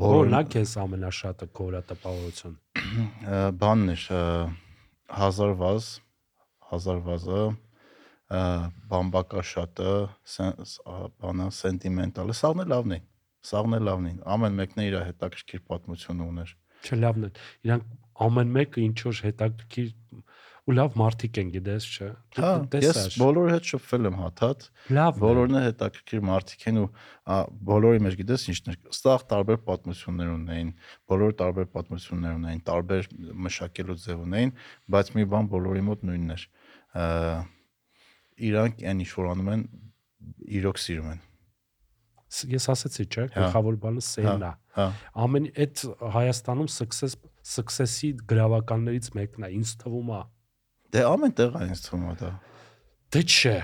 [0.00, 2.54] բոլոր Որնա քեզ ամենաշատը կորա տպավորություն։
[3.60, 4.20] բանն ը,
[5.20, 5.88] հազար վազ,
[6.70, 7.42] հազար վազը,
[8.36, 8.40] ը,
[8.92, 9.90] բամբակաշատը,
[10.36, 13.00] սեն- ս- ա, բանը սենտիմենտալը, սաղն է լավն է։
[13.46, 16.54] Սաղն է լավն է։ Ամեն մեկն է իր հետաքրքիր պատմություն ուներ։
[16.86, 17.30] Չէ, լավն է։
[17.68, 17.84] Իրանք
[18.26, 19.92] ամեն մեկը ինչ որ հետաքրքիր
[20.66, 22.48] ու լավ մարդիկ են, գիտես, չէ։ Հա,
[22.82, 24.64] ես բոլորի հետ շփվել եմ հաթաթ,
[24.96, 26.86] Լավ։ բոլորն է հետաքրքիր մարդիկ են ու
[27.70, 30.72] բոլորի մեջ գիտես ինչն է, ստաղ տարբեր պատմություններ ունեին,
[31.12, 33.08] բոլոր տարբեր պատմություններ ունեին, տարբեր
[33.46, 34.52] մշակելու ձև ունեին,
[34.90, 36.44] բայց մի բան բոլորի մոտ նույնն էր։
[38.50, 39.64] Իրանք այն ինչ որ անում են,
[40.56, 41.24] իրոք սիրում են։
[42.50, 44.86] Ես ասացի, չէ, Հա։ գլխավոր բանը սերն է։ Հա,
[45.24, 45.82] Ամեն այդ
[46.16, 47.14] Հայաստանում success
[47.46, 50.22] success-ի գրավականներից մեկն է, ինձ թվում է։
[50.94, 52.30] դե ամեն տեղ ինձ թվում է դա։
[53.16, 53.56] Դե չէ։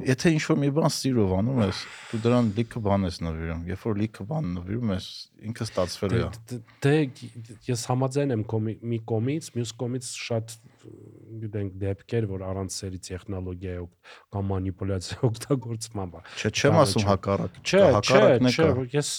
[0.00, 1.78] Եթե ինչ որ մի բան սիրով անում ես,
[2.10, 5.06] դու դրան լիքը բան ես նվիրում։ Երբ որ լիքը բան նվիրում ես,
[5.50, 6.92] ինքը ստացվել է։ Դե- Դե
[7.68, 8.44] ես համաձայն եմ
[8.92, 10.54] մի կողմից, մյուս կողմից շատ
[11.40, 17.08] գիտենք դեպքեր, որ առանց սերի տեխնոլոգիայի օգ- կամ մանիպուլյացիա օգտագործման բա։ Չէ, չեմ ասում չէ։
[17.10, 18.68] հակառակ։ Չէ, հակառակն է չէ,
[19.00, 19.10] ես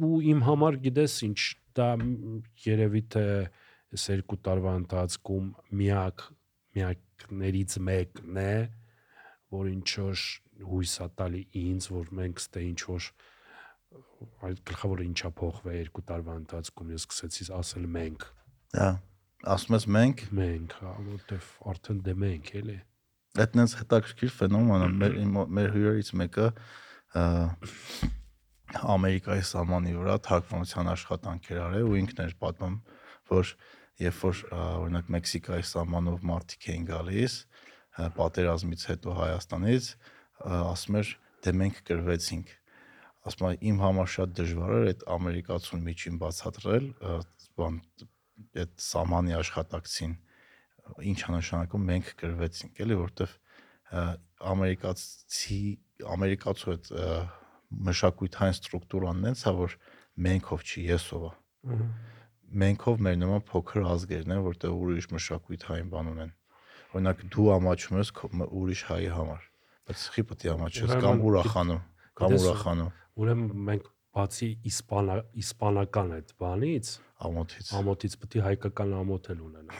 [0.00, 1.38] ու իմ համար գիտես ինչ,
[1.80, 1.88] դա
[2.66, 3.24] երևի թե
[3.94, 5.48] այս երկու տարվա ընթացքում
[5.80, 6.24] միակ
[6.78, 8.54] միակներից մեկն է,
[9.54, 10.24] որ ինչ որ
[10.70, 13.08] հույս ա տալի ինձ, որ մենք ստե ինչ որ
[14.50, 18.28] այդ գլխավորը ինչա փոխվել երկու տարվա ընթացքում ես սկսեցի ասել մենք
[18.76, 18.90] Հա։
[19.50, 22.78] Ասում ես մենք, մենք հա որտեվ արդեն դե մենք էլի
[23.38, 26.46] այդ նենց հետաքրքիր ֆենոմեն է։ Մեր հյուրերից մեկը
[28.94, 32.74] Ամերիկայի սահմանի վրա թարգմանության աշխատանքեր արել ու ինքն էր պատմում,
[33.30, 33.52] որ
[34.00, 37.34] երբ որ օրինակ Մեքսիկայի սահմանով մարդիկ էին գալիս
[38.16, 39.90] պատերազմից հետո Հայաստանից,
[40.40, 41.12] ասում էր
[41.44, 42.54] դե մենք կրվեցինք
[43.30, 46.86] ասում եմ իմ համար շատ դժվար էր այդ ամերիկացուն միջին բացատրել
[47.60, 47.78] բան
[48.60, 50.14] այդ սահմանի աշխատակցին
[51.10, 53.34] ինչ է նշանակում մենք գրվեցինք էլի որովհետև
[54.54, 55.60] ամերիկացի
[56.14, 56.90] ամերիկացու այդ
[57.90, 59.76] մշակութային ստրուկտուրան նենց է որ
[60.26, 61.32] մենքով չի եսով է
[62.50, 66.32] մենքով մեր նման փոքր ազգերն են որտեղ ուրիշ մշակութային բան ունեն
[66.90, 68.10] օրինակ դու ամաչում ես
[68.60, 69.46] ուրիշ հայի համար
[69.90, 71.82] բայց խի պետք է ամաչես կամ ուրախանում
[72.20, 76.90] կամ ուրախանում ուրեմն մենք բացի իսպանա իսպանական այդ բանից
[77.30, 79.72] ամոթից ամոթից պետք է հայկական ամոթ էլ ունենա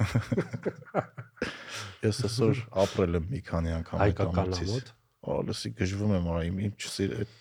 [2.07, 6.45] ես այսօր ապրել եմ մի քանի անգամ այդ հայկական ամոթից ամոթ Ալսի գժվում եմ արա
[6.49, 7.33] իմ չսիր այդ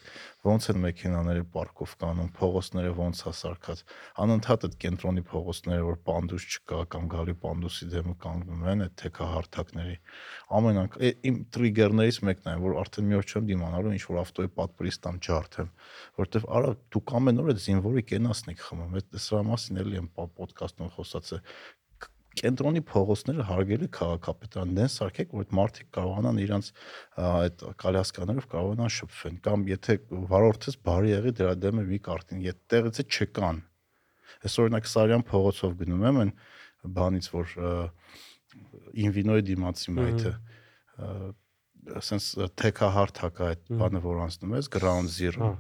[0.44, 3.84] ոնց են մեքենաները պարկով կանում, փողոցները ոնց է սարքած։
[4.24, 9.98] Անընդհատ այդ կենտրոնի փողոցները, որ պանդուս չկա կամ գալի պանդուսի դեմը կանգնում են այդ թեքահարթակների։
[10.60, 14.54] Ամեն անգամ իմ տրիգերներից մեկն է, որ արդեն մի օր չեմ դիմանալու ինչ որ ավտոյի
[14.60, 15.74] պատպրից տամ ջարդեմ,
[16.20, 20.10] որովհետև արա դուք ամեն օր այդ զինվորի կենասն եք խմում։ Այդ սրա մասին էլի եմ
[20.20, 21.44] ոդկասթում խոսացել
[22.40, 26.70] կենտրոնի փողոցները հարգելի քաղաքապետարան դեն սարքեք որ այդ մարդիկ կարողանան իրանց
[27.30, 29.98] այդ կալյասկաներով կարողանան շփվեն կամ եթե
[30.32, 33.62] վարորդից բարի եղի դրա դեմը մի կարտին եթե տեղից է չկան
[34.40, 36.34] այս օրինակ Սարյան փողոցով գնում եմ այն
[37.00, 37.56] բանից որ
[39.04, 40.34] ինվինոյի դիմացի մայթը
[42.00, 42.26] ասենց
[42.60, 45.52] թեքահարթակ է այդ բանը որ անցնում ես ground zero Հա,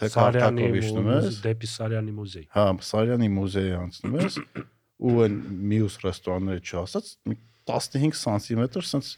[0.00, 4.38] թեքահարթակով իջնում ես դեպի Սարյանի մուզեյ Հա, Սարյանի մուզեյի անցնում ես
[4.96, 5.36] ու այն
[5.72, 7.36] մյուս ռեստորանները չասած մի
[7.68, 9.16] 15 սանտիմետր sense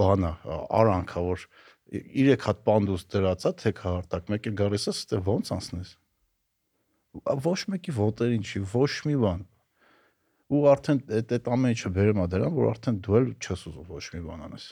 [0.00, 0.32] բանա
[0.80, 1.44] արանքա որ
[1.96, 5.92] 3 հատ պանդուս դրածա թե քարտակ մեկը գալիս է ստե ոնց անցնես
[7.46, 9.46] ոչ մեկի ոտերին չի ոչ մի բան
[10.56, 13.88] ու արդեն այդ այդ ամեն ինչը բերում է դրան որ արդեն դու էլ չես ուզում
[13.94, 14.66] ոչ մի բան անես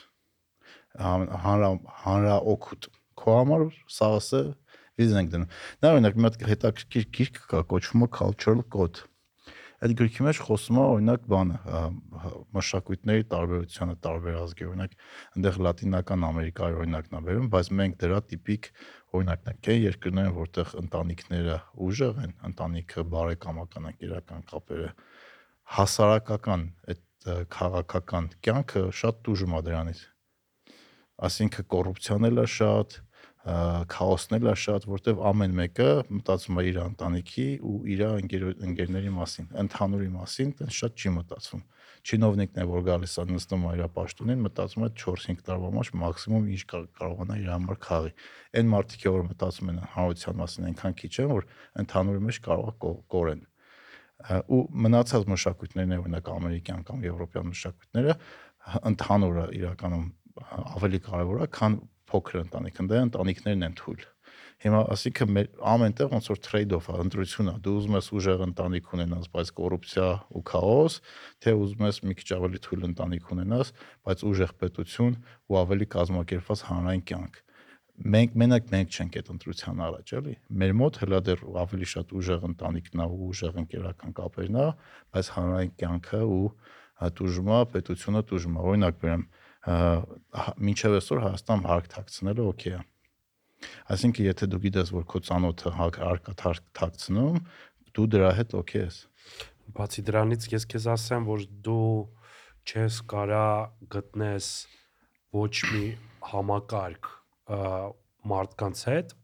[1.45, 1.71] հանրա
[2.03, 2.87] հանրա օգուտ
[3.19, 4.43] քո համար սաղսը
[4.99, 9.03] վիզ ենք դնում նա օրինակ մի հատ հետաքրքիր գիրք կա կոչվում է cultural code
[9.85, 11.57] այդ գրքի մեջ խոսում է օրինակ բանը
[12.57, 14.95] մշակույթների տարբերությունը տարբեր ազգեր օրինակ
[15.35, 18.69] այնտեղ լատինական ամերիկայի օրինակն է վերում բայց մենք դրա տիպիկ
[19.19, 24.89] օրինակն ենք այն երկրները որտեղ ընտանիքները ուժեղ են ընտանիքը բարեկամական են իրական կապերը
[25.77, 30.03] հասարակական այդ քաղաքական կյանքը շատ դժում է դրանից
[31.15, 32.95] Այսինքն կոռուպցիան էլ է շատ,
[33.45, 39.11] քաոսն էլ է շատ, որտեվ ամեն մեկը մտածում է իր ընտանիքի ու իր ընկեր ընկերների
[39.13, 41.61] մասին, ընդհանուրի մասին, տես շատ չի մտածում։
[42.05, 46.61] Չինովնիկն է որ գալիս է նստում իր պաշտոնին, մտածում է 4-5 տարվա մեջ մաքսիմում ինչ
[46.73, 48.11] կարողանա իր համար քաղի։
[48.55, 51.47] Այն մարդիկ, որ մտածում են հանրության մասին, այնքան քիչ են, որ
[51.85, 53.41] ընդհանուրի մեջ կարող է կորեն
[54.25, 58.13] ու մնացած մշակույթներն օրինակ ամերիկյան կամ եվրոպյան մշակույթները
[58.89, 60.05] ընդհանուրը իրականում
[60.75, 61.75] ավելի կարևոր է, քան
[62.15, 64.03] փոքր ընտանիք, ընդ ընտանիքներն են թույլ։
[64.65, 68.93] Հիմա ասիկը մեր ամենտեղ ոնց որ trade-off է, ընտրություն է։ Դու ուզում ես ուժեղ ընտանիք
[68.95, 70.95] ունենաս, բայց կոռուպցիա ու քաոս,
[71.43, 73.73] թե ուզում ես մի քիչ ավելի թույլ ընտանիք ունենաս,
[74.07, 75.17] բայց ուժեղ պետություն
[75.51, 77.43] ու ավելի կազմակերպված հանրային կյանք
[77.95, 82.41] մենք մենակ մենք չենք այդ ընտրության առաջ, էլի։ Մեր մոտ հələ դեռ ավելի շատ ուժեղ
[82.49, 84.65] ընտանիքն է ու ուժեղ ընկերական կապերն է,
[85.15, 86.49] բայց հանրային կյանքը ու
[87.15, 89.23] դուժումա պետությունը դուժումա։ Օրինակ բերեմ,
[89.65, 92.81] մինչև այսօր Հայաստան հարկ թաքցնելը օքեյ է։
[93.95, 96.33] Այսինքն եթե դու գիտես, որ քո ցանոթը հարկա
[96.77, 97.39] թաքցնում,
[97.97, 98.97] դու դրա հետ օքեյ ես։
[99.75, 101.89] Բացի դրանից ես քեզ ասեմ, որ դու
[102.69, 103.47] չես կարա
[103.95, 104.49] գտնես
[105.33, 105.85] ոչ մի
[106.29, 107.09] համակարգ
[108.29, 109.15] մարդկանց հետ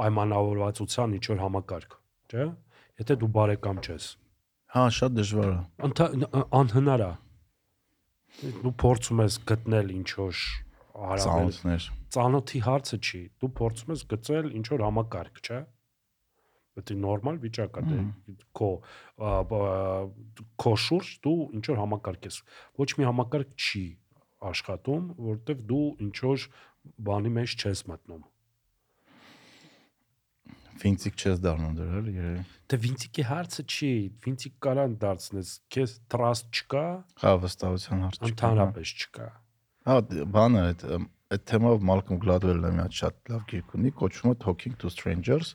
[0.00, 1.98] պայմանավորվածության ինչ որ համակարգ,
[2.32, 2.48] չէ՞։
[3.02, 4.08] Եթե դու բարեկամ չես։
[4.72, 7.12] Հա, շատ դժվար է։ Անհնար է
[8.40, 10.40] դու փորձում ես գտնել ինչ որ
[11.02, 15.60] հարաբերություններ։ Ծանոթի հարցը չի, դու փորձում ես գտնել ինչ որ համակարգ, չէ՞։
[16.72, 17.96] Դա նորմալ վիճակ է, դե
[18.56, 18.68] քո
[20.64, 22.38] քո շուրջ դու ինչ որ համակարգ ես։
[22.80, 23.84] Ոչ մի համակարգ չի
[24.52, 26.46] աշխատում, որովհետև դու ինչ որ
[27.08, 28.24] բանի մեջ չես մտնում
[30.82, 33.90] Վինցիկ չես դառնում դրա էլ երևի։ Դե վինցիկի հարցը չի,
[34.24, 36.84] վինցիկ կարան դարձնես, քեզ trust չկա։
[37.22, 39.26] Հա, վստահության հարց չկա։ Ընդհանրապես չկա։
[39.82, 39.96] Հա,
[40.36, 40.86] բանը այդ
[41.32, 45.52] այդ թեմով Malcolm Gladwell-ը մի հատ շատ լավ գիրք ունի, կոչվում է Talking to Strangers,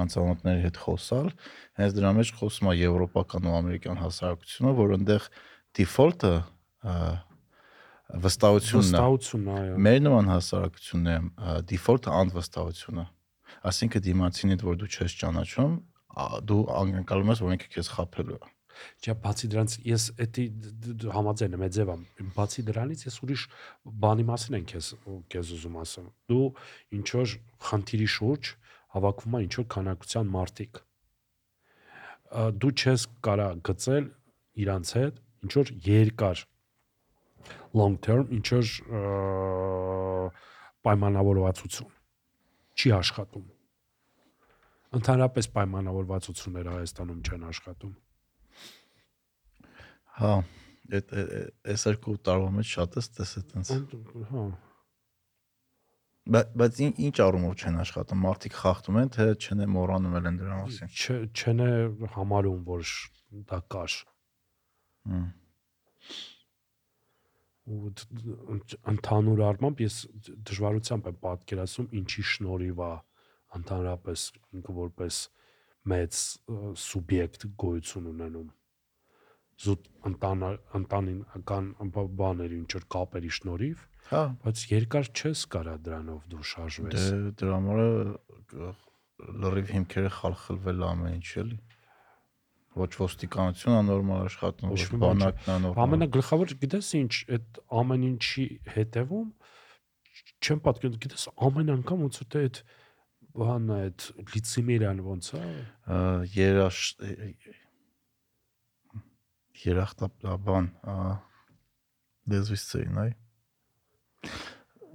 [0.00, 1.28] անծանոթների հետ խոսալ։
[1.80, 5.28] Հենց դրա մեջ խոսում է եվրոպական ու ամերիկյան հասարակությունը, որ այնտեղ
[5.78, 6.32] default-ը
[8.24, 13.06] վստահությունն է։ Վստահությունն է, այո։ Մեր նման հասարակությունն է default-ը անվստահությունը
[13.68, 15.74] Այսինքն դիմացինիդ որ դու չես ճանաչում,
[16.48, 18.52] դու անկալում ես, որ ինքը քեզ խափելու է։
[19.02, 20.44] Չէ, բացի դրանից ես էդի
[21.14, 21.64] համաձայն եմ,
[22.22, 23.44] եմ։ Բացի դրանից ես ուրիշ
[24.04, 24.90] բանի մասին եմ քեզ
[25.34, 26.46] քեզ ուզում ասեմ։ Դու
[26.98, 27.34] ինչ որ
[27.68, 28.52] խնդիրի շուրջ
[28.94, 30.80] հավաքվում է ինչ որ քանակության մարտիկ։
[32.62, 34.08] Դու չես կարա գծել
[34.62, 36.46] իրանց հետ ինչ որ երկար
[37.78, 38.66] long term ինչ որ
[40.86, 41.97] պայմանավորվածություն
[42.78, 43.46] չի աշխատում։
[44.98, 47.96] Ընդհանրապես պայմանավորվածությունները Հայաստանում չեն աշխատում։
[50.18, 50.30] Հա,
[50.98, 51.12] այդ
[51.74, 53.72] այս երկու տարվա մեջ շատ է ստես այտենց։
[54.30, 54.46] Հա։
[56.28, 60.90] Բայց ինչ առումով չեն աշխատում, մարդիկ խախտում են, թե չեն մոռանում են դրա մասին։
[61.32, 61.62] Չեն
[62.16, 62.96] համարում, որ
[63.52, 64.00] դա կար։
[65.08, 65.28] Հմ
[67.68, 67.92] ու
[68.92, 69.96] ընդհանուր առմամբ ես
[70.48, 72.92] դժվարությամբ եմ պատկերացնում ինչի շնորհիվ է
[73.58, 74.24] ընդհանրապես
[74.58, 75.18] ինքը որպես
[75.92, 76.22] մեծ
[76.84, 78.48] սուբյեկտ գոյություն ունենում
[79.64, 80.44] զուտ ընտան
[80.78, 81.70] ընտանինական
[82.18, 87.58] բաների ինչ որ կապերի շնորհիվ հա բայց երկար չես կարա դրանով դու շարժվես դե դրա
[87.58, 87.82] համար
[89.44, 91.58] լրիվ հիմքերը խալխլվել ամեն ինչ էլի
[92.78, 99.28] ոչ ոստիկանությունը նորմալ աշխատում, ոչ բանակն է նորմալ։ Ամենագլխավոր գիտես ինչ, այդ ամեն ինչի հետևում
[100.38, 102.60] չեմ պատկերացնում, գիտես ամեն անգամ ոնց որ թե այդ
[103.38, 105.42] բանն է, այդ լիցիմերիան ոնց է։
[106.38, 106.80] Երաշ
[109.68, 110.68] երախտաբան
[112.32, 113.12] դեզվիս ցեին, այ։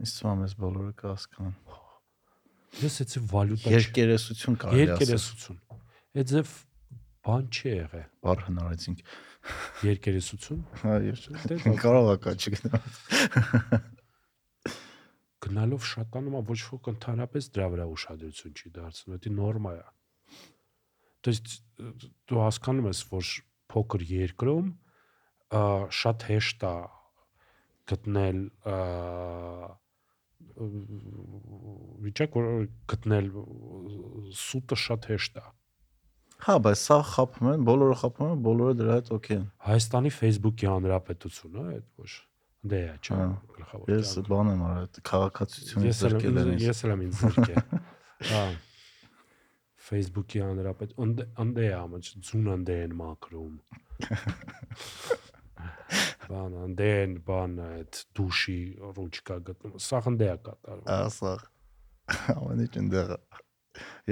[0.04, 1.56] Իսկ ամես բոլորը կհասկանան։
[2.84, 5.60] Ես էցի վալյուտա երկերեսություն կարելի ասել։ Երկերեսություն։
[6.14, 6.54] Այդ ձև
[7.29, 9.01] բան չի եղել։ Բար հնարեցինք։
[9.89, 11.25] Երկերեսություն։ Հա, ես
[11.83, 12.85] կարող է կա չգնալ։
[15.49, 19.85] Գնալով շատանում է ոչ ոք ընդհանրապես դրա վրա ուշադրություն չի դարձնում, դա նորմա է։
[21.23, 21.53] То есть
[22.31, 23.33] դու հասկանում ես, որ
[23.73, 24.73] փոքր երկրում
[25.99, 26.75] շատ հեշտ է
[27.89, 28.41] գտնել
[32.09, 32.49] վիճակ որ
[32.93, 33.31] գտնել
[34.43, 35.47] սուտը շատ հեշտ է
[36.44, 40.70] Հա, բայց սա խափում են, բոլորը խափում են, բոլորը դրա հետ օքեյ են։ Հայաստանի Facebook-ի
[40.74, 42.12] հանրապետությունը, այդ ոչ
[42.74, 43.28] դե է, չէ, հա,
[43.58, 47.64] գլխավոր։ Ես բան եմ արել, քաղաքացիությունից զրկել են ինձ։ Ես էլ եմ ինձ զրկել։
[48.34, 48.44] Հա։
[49.84, 53.56] Facebook-ի հանրապետ ընդե է ամաչ ձուն ընդե են մակրում։
[56.30, 58.60] բան անդեն բան այդ դուշի
[58.98, 61.34] ռուչկա գտնում սա խնդե է կատարվում ասա
[62.36, 63.14] ամեն ինչ ընդեղ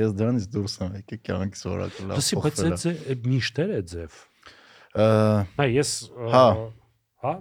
[0.02, 4.22] Ես դրանից դուրս եմ եկել կյանքիս որակը լավ։ Լսի, բայց դա միշտ էր ձև։
[4.92, 5.92] Հա, ես
[6.32, 6.46] հա
[7.22, 7.36] Հա,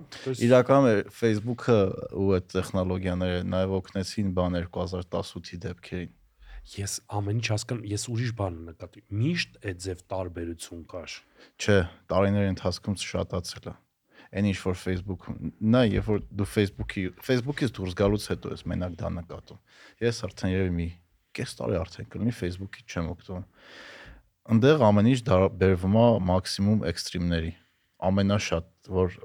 [0.44, 1.76] իրականում է Facebook-ը
[2.20, 6.10] ու այդ տեխնոլոգիաները նաև օգնեցին բան 2018-ի դեպքերին։
[6.76, 11.14] Ես ամեն ինչ հասկանում, ես ուրիշ բան եմ նկատի։ Միշտ է ձև տարբերություն կար։
[11.56, 11.78] Չէ,
[12.12, 13.74] տարիների ընթացքում շատացել է։
[14.30, 15.38] Այն ինչ որ Facebook-ում,
[15.72, 19.62] նա երբ որ դու Facebook-ի, Facebook-ից դուրս գալուց հետո ես մենակ դա նկատում։
[20.04, 20.88] Ես արդեն երևի մի
[21.38, 23.44] կես տարի արդեն կլինի Facebook-ից չեմ օգտվում
[24.50, 27.52] ընդեղ ամեն ինչ դա բերվում է մաքսիմում էքստրիմների
[28.10, 29.16] ամենաշատ որ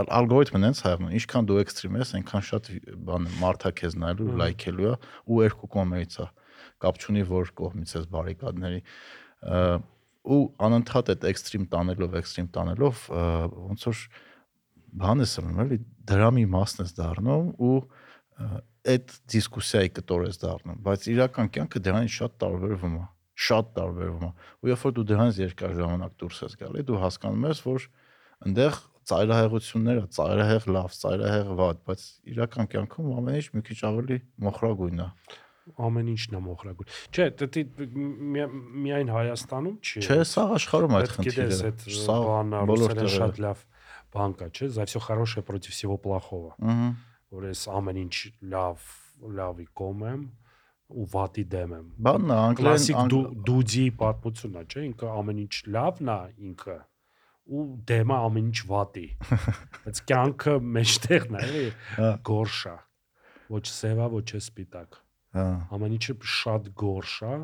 [0.00, 2.70] ա- ալգորիթմն հենց հայվում է ինչքան դու էքստրիմ ես այնքան շատ
[3.08, 4.94] բան մարդա քեզ նայելու լայքելու է
[5.28, 6.28] ու երկու կողմերից է
[6.84, 8.80] կապ չունի որ կողմից ես բարիկադների
[10.24, 14.04] ու անընդհատ այդ էքստրիմ տանելով էքստրիմ տանելով ոնց որ
[15.04, 17.76] բան է սրում էլի դրամի մասն ես դառնում ու
[18.93, 23.03] այդ դիսկուսիայի կտոր ես դառնում բայց իրական կյանքը դրանից շատ տարբերվում է
[23.39, 27.45] շատ տարբերվում է ու երբ որ դու դրանից երկար ժամանակ դուրս ես գալի դու հասկանում
[27.49, 27.85] ես որ
[28.49, 32.01] այնտեղ ծայրահեղությունները ծայրահեղ լավ ծայրահեղ վատ բայց
[32.33, 35.07] իրական կյանքում ամեն ինչ մի քիչ ավելի մոխրագույն է
[35.77, 37.47] Ամեն ինչն է մոխրագույն։ Չէ, դա
[38.33, 38.47] մի-
[38.85, 42.99] միայն Հայաստանում չի։ չէ սա աշխարհում այդ Այդ խնդիրը գիտես, այդ Սա բանը բոլոր ռուսերեն
[42.99, 43.61] տեղերում։ շատ լավ
[44.15, 46.89] բան կա, չէ, за все хорошее против всего плохого։ ըհը
[47.34, 48.16] Որ ես ամեն ինչ
[48.54, 48.88] լավ
[49.38, 50.24] լավի կողմ եմ
[50.94, 53.14] ու վատի դեմ եմ։ բանն է անգլերեն
[53.48, 56.18] դուդի պատմությունն է, չէ, ինքը ամեն ինչ լավն է
[56.50, 56.76] ինքը
[57.44, 59.06] ու դեմը ամեն ինչ վատի։
[59.84, 62.76] Բայց կյանքը մեջտեղն է, էլի, Հա, գորշա։
[63.54, 65.00] Ոչ սևա, ոչ է սպիտակ։
[65.34, 65.44] հա
[65.74, 67.34] ամեն ինչը շատ գորշ է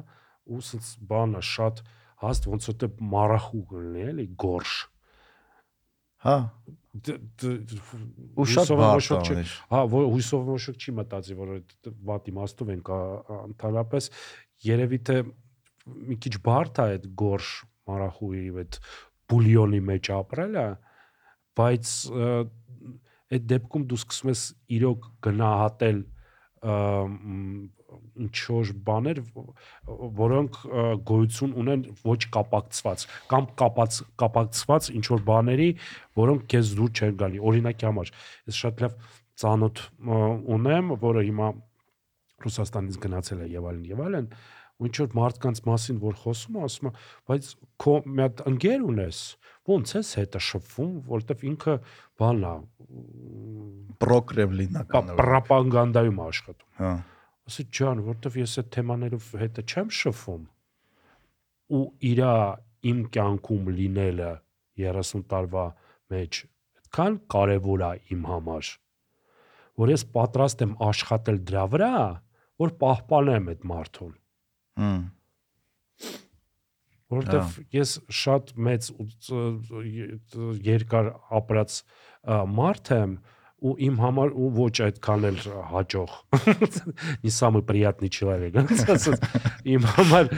[0.51, 1.83] ու սենց բանը շատ
[2.23, 4.75] հաստ ոնց որ դե մարախու կլինի էլի գորշ
[6.27, 6.37] հա
[6.91, 12.91] ու շատ ամեն ինչ հա որ հույսով ոք չի մտածի որ այդ վատ իմաստով ենք
[13.37, 14.09] ընդհանրապես
[14.67, 15.17] երևի թե
[16.11, 17.53] մի քիչ բարդ է այդ գորշ
[17.91, 18.81] մարախուի այդ
[19.31, 20.67] բուլյոնի մեջ ապրելը
[21.61, 21.95] բայց
[23.31, 24.43] այդ դեպքում դու սկսում ես
[24.81, 26.03] իրոք գնահատել
[27.91, 29.21] ը, մ, ինչ որ բաներ
[30.21, 30.59] որոնք
[31.11, 35.69] գոյություն ունեն ոչ կապակցված կամ կապած կապակցված ինչ որ բաների
[36.21, 38.15] որոնք քեզ դուր չեն գալի օրինակի համար
[38.51, 38.97] ես շատ լավ
[39.41, 39.85] ծանոթ
[40.57, 41.51] ունեմ որը հիմա
[42.41, 44.29] Ռուսաստանից գնացել է եւ այլն եւ այլն
[44.81, 46.93] ու ինչ որ մարդկանց մասին որ խոսում է ասում է
[47.29, 47.49] բայց
[47.85, 49.19] քո մի հատ ընկեր ունես
[49.71, 51.75] ո՞նց ես հետը շփվում որովհետեւ ինքը
[52.23, 52.55] բանն է
[54.05, 56.93] պրոկրեմլինական պրոպագանդայում աշխատում հա
[57.51, 60.43] ասի ջան որովհետեւ ես այդ թեմաներով հետը չեմ շփվում
[61.79, 62.35] ու իրա
[62.91, 64.31] իմ կյանքում լինելը
[64.81, 65.65] 30 տարվա
[66.15, 66.41] մեջ
[66.81, 68.71] այդքան կարևոր է իմ համար
[69.83, 71.95] որ ես պատրաստ եմ աշխատել դրա վրա
[72.63, 74.15] որ պահպանեմ այդ մարդուն
[74.81, 75.03] հմ
[77.11, 78.89] որովհետև ես շատ մեծ
[80.71, 81.79] երկար ապրած
[82.61, 83.40] մարդ եմ ու
[83.86, 85.38] իմ համար ու ոչ այդքան էլ
[85.72, 86.12] հաջող
[87.24, 89.16] не самый приятный человек ասած
[89.76, 90.30] իմ համար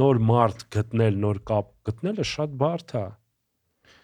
[0.00, 3.04] նոր մարդ գտնել նոր կապ գտնելը շատ բարդ է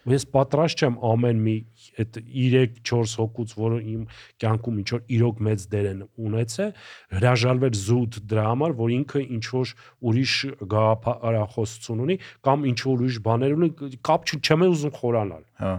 [0.05, 1.53] ու ես պատրաստ չեմ ամեն մի
[2.01, 4.01] այդ 3-4 հոգուց որը իմ
[4.43, 6.71] կյանքում ինչ որ իրոք մեծ դեր են ունեցել
[7.17, 9.73] հրաժարվել զուտ դրա համար որ ինքը ինչ որ
[10.11, 10.35] ուրիշ
[10.75, 13.69] գաղափարախոսություն ունի կամ ինչ որ ուրիշ բաներ ունի
[14.09, 15.73] կապ չ- չեմ ուզում խորանալ հա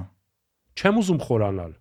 [0.77, 1.73] չեմ ուզում խորանալ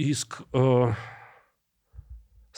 [0.00, 0.38] իսկ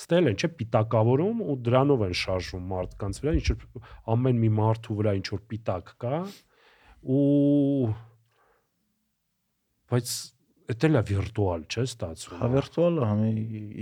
[0.03, 4.97] ստել են չէ պիտակավորում ու դրանով են շարժվում մարդկանց վրա ինչ որ ամեն մի մարդու
[5.01, 6.21] վրա ինչ որ պիտակ կա
[7.13, 7.91] ու
[9.93, 10.13] բայց
[10.73, 13.31] դա է վիրտուալ չէ ստացվում հա վիրտուալը համի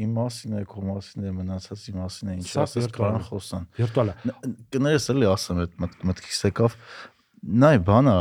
[0.05, 4.15] իմ մասին է քո մասին է մնացածի մասին է ինչ ասես է։ խոսան վիրտուալ է
[4.31, 6.77] Ն- կներես էլի ասեմ այդ մտ- մտքիս եկավ
[7.63, 8.17] նայ բանա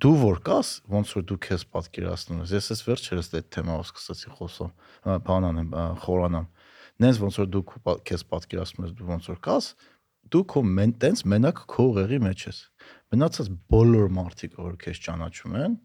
[0.00, 4.30] դու որ կաս ոնց որ դու քեզ պատկերացնում ես ես ես վերջերս այդ թեմայով սկսեցի
[4.38, 6.46] խոսալ ա, բան անեմ ա, խորանամ
[7.02, 7.62] նենց ոնց որ դու
[8.08, 9.68] քեզ պատկերացնում ես դու ոնց որ կաս
[10.32, 12.58] դու քո մեն տենց մենակ քո ուղեղի մեջ ես
[13.12, 15.76] մնացած բոլոր մարդիկ որ քեզ ճանաչում են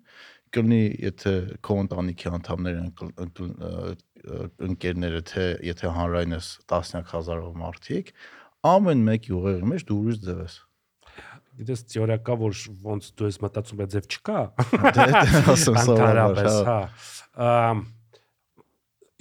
[0.55, 1.33] կլինի եթե
[1.67, 3.71] քո ընտանիքի անդամներ են կլ- ընկլ- ը,
[4.23, 4.37] ը,
[4.69, 8.13] ընկերները թե եթե հանրային ես տասնյակ հազարով մարդիկ
[8.71, 10.55] ամեն մեկի ուղեղի մեջ դու ուրիշ ձև ես
[11.57, 15.05] գիտես թեորիակա որ ոնց դու ես մտածում ես ձև չկա Դե դա
[15.53, 16.79] ասեմ սովորաբար հա
[17.37, 17.59] հա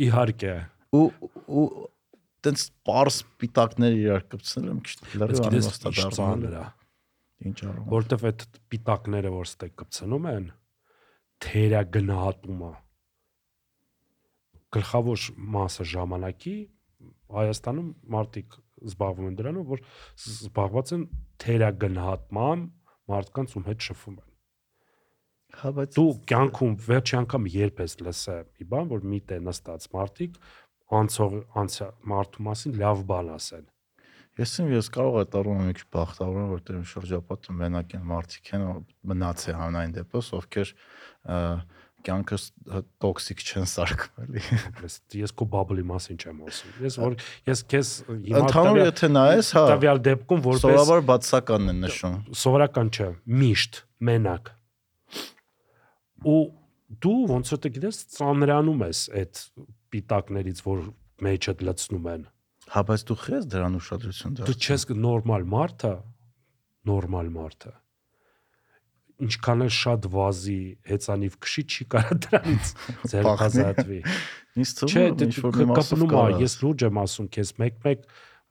[0.07, 0.55] իհարկե
[0.97, 1.05] ու
[1.47, 1.68] ու
[2.47, 5.70] տենց པարս պիտակներ իրար կպցնել եմ քիչ լրիվ գիտես
[7.45, 10.47] ինչ առումով։ որովհետև այդ պիտակները, որ ստե կպցնում են,
[11.47, 12.70] թերա գնահատումը
[14.76, 15.26] գլխավոր
[15.57, 16.57] մասը ժամանակի
[17.37, 19.85] Հայաստանում մարդիկ զբաղվում են դրանով, որ
[20.27, 21.05] զբաղված են
[21.43, 22.64] թերա գնահատման
[23.12, 24.33] մարդկանց ում հետ շփվում են։
[25.57, 29.87] Հա, բայց Դու կյանքում վերջի անգամ երբ ես լսել մի բան, որ մի տեղ նստած
[29.95, 30.41] մարդիկ
[30.97, 33.64] անցող անցյալ մարդու մասին լավ բան ասեն։
[34.37, 38.03] Ես իմ ես կարող եմ տարում մի քիչ բախտավոր եմ, որտեղ իմ շրջապատը մենակ են
[38.11, 38.64] մարդիկ են
[39.12, 41.39] մնացի հանային դեպս, ովքեր ը,
[42.07, 42.39] կյանքը
[43.03, 43.67] տոքսիկ չեն
[44.25, 44.43] էլի։
[44.83, 47.17] Ես ես քո բաբլի մասին չեմ ասում։ Ես որ
[47.51, 52.93] ես քեզ հիմա Ընդհանուր եթե նայես, հա, տվյալ դեպքում որպես սովորաբար բացականն են նշում։ սովորական
[52.97, 53.09] չէ,
[53.43, 53.81] միշտ,
[54.11, 54.53] մենակ։
[56.27, 56.41] Ու
[57.07, 59.43] դու ոնց որ դե գիտես, ծանրանում ես այդ
[59.97, 60.85] պիտակներից, որ
[61.27, 62.27] մեջդ լցնում են։
[62.67, 65.93] Հա, բայց դու խես դրան ուշադրություն Դու դարձ։ չես նորմալ մարդը,
[66.91, 67.73] նորմալ մարդը։
[69.17, 70.59] Ինչքան էլ շատ վազի
[70.91, 72.73] հեծանիվ քշի չի կարա դրանից
[73.12, 74.01] ձեր Փախնի։ ազատվի։
[74.57, 77.31] Ինձ Չէ, թվում է ինչ որ մի դե մասով կապնում է, ես լուրջ եմ ասում
[77.37, 78.05] քեզ մեկ-մեկ,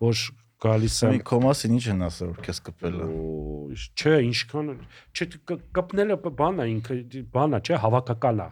[0.06, 0.24] որ
[0.66, 4.70] գալիս եմ Մի կոմասին ինչ են ասել որ քեզ կպել է։ Օ, չէ, ինչքան
[5.16, 5.28] չէ
[5.76, 7.00] կպնելը բանա ինքը
[7.36, 8.50] բանա, չէ, հավաքական է։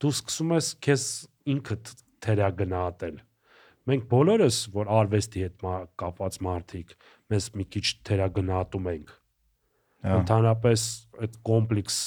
[0.00, 1.04] Դու սկսում ես քեզ
[1.54, 3.18] ինքդ թերա գնահատել։
[3.90, 5.64] Մենք բոլորս, որ արվեստի հետ
[6.00, 6.94] կապված մարդիկ,
[7.32, 9.19] մեզ մի քիչ թերա գնահատում ենք։
[10.00, 10.86] Ընդհանրապես
[11.20, 11.98] այդ կոմպլեքս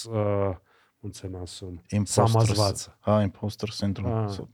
[1.03, 1.77] ոնց են ասում,
[2.13, 4.47] սամազված։ Հա, imposter syndrome։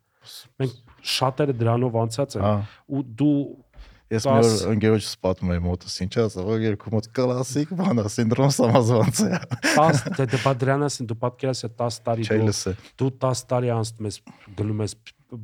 [0.59, 0.77] Մենք
[1.15, 3.35] շատերը դրանով անցած են ու դու
[4.09, 9.21] ես մի օր ընկերոջս պատմում եմ մոտս ինչ ասա, երկու մոտ կլասիկ բանա սինդրոմ սամազվանց
[9.21, 9.39] է։
[9.77, 14.17] 10 դե դե դրանից դու պատկերացրու 10 տարի դու դու 10 տարի անցնում ես
[14.59, 14.95] գնում ես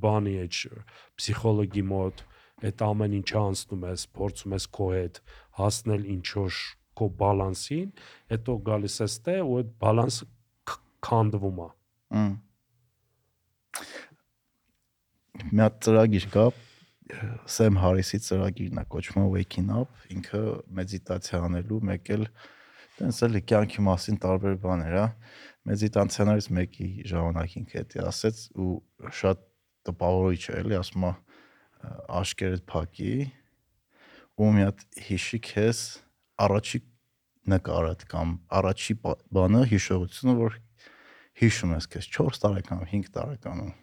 [0.06, 0.62] բանի էջ
[1.22, 2.26] պսիխոլոգի մոտ
[2.66, 5.22] այդ ամեն ինչը անցնում ես փորձում ես քո հետ
[5.62, 6.60] հասնել ինչ որ
[7.00, 7.90] քո բալանսին
[8.34, 10.30] հետո գալիս ես տե ու այդ բալանսը
[11.10, 11.70] քանդվում է
[15.46, 16.46] Մի հատ ծրագիր կա
[17.56, 20.40] Սեմ Հարիսի ծրագիրն է կոչվում Waking Up, ինքը
[20.80, 22.24] մեդիտացիա անելու մեկ էլ
[22.96, 25.06] տենց էլի կյանքի մասին տարբեր բաներ, հա։
[25.70, 28.72] Մեդիտացիաներից մեկի ժամանակ ինքը դա ասեց ու
[29.20, 29.44] շատ
[29.90, 31.14] տպավորիչ է, էլի, ասում է
[32.22, 33.14] աշկերտ փակի
[34.42, 35.82] ու մի հատ հիշի քեզ
[36.42, 36.80] առաջի
[37.56, 40.58] նկարդ կամ առաջի բա- բանը հիշողությունը, որ
[41.42, 43.74] հիշում ես քեզ 4 տարեկան, 5 տարեկանում։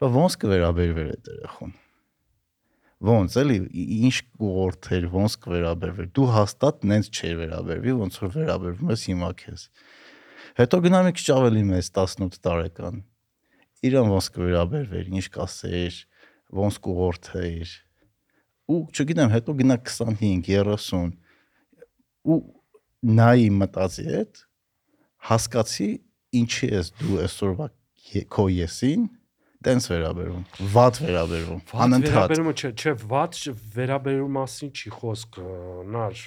[0.00, 1.72] Բա ոնց կվերաբերվեր այդ երախոն։
[3.00, 3.56] Ոնց էլի
[4.10, 9.62] ինչ կուղորթեր, ոնց կվերաբերվեր։ Դու հաստատ նենց չէր վերաբերվի, ոնց որ վերաբերվում ես հիմա քեզ։
[10.60, 13.00] Հետո գնա մի քիչ ավելի մեծ 18 տարեկան։
[13.88, 15.94] Իրան ոնց կվերաբերվեր, ինչ կասեր,
[16.60, 17.72] ոնց կուղորթեր։
[18.70, 21.16] Ու չգիտեմ, հետո գնա 25, 30
[22.24, 22.40] ու
[23.20, 24.42] նայի մտածի այդ
[25.30, 25.88] հասկացի
[26.40, 27.68] ինչի ես դու այսօրվա
[28.34, 29.06] քո եսին
[29.66, 30.44] տենց վերաբերում
[30.74, 33.40] վատ վերաբերում անընդհատ վերաբերումը չէ չէ վատ
[33.76, 35.46] վերաբերում մասին չի խոսքը
[35.96, 36.22] նար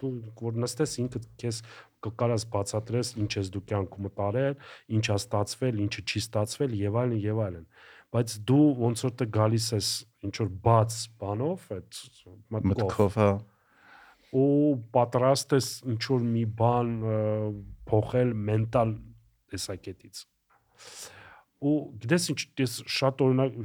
[0.00, 1.58] դու որ նստես ինքդ քեզ
[2.06, 4.54] կկարաս բացատրես ինչ ես դու կյանքում տարել,
[4.96, 7.66] ինչ ա ստացվել, ինչը չի ստացվել եւ այլն եւ այլն
[8.14, 9.88] բայց դու ոնց որ դե գալիս ես
[10.26, 12.00] ինչ որ բաց բանով այդ
[12.70, 13.30] մտքով հա
[14.36, 16.94] ու պատրաստ ես ինչ որ մի բան
[17.90, 18.96] փոխել մենտալ
[19.52, 20.24] տեսակետից
[21.66, 23.60] ու գիտես ինչ ես շատ օրինակ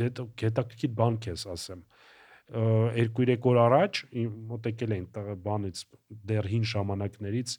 [0.00, 1.86] հետաքրքիր բան քեզ ասեմ
[2.50, 3.98] երկու-երեք օր առաջ
[4.50, 5.04] մոտ եկել էին
[5.44, 5.82] բանից
[6.30, 7.52] դեռ հին ժամանակներից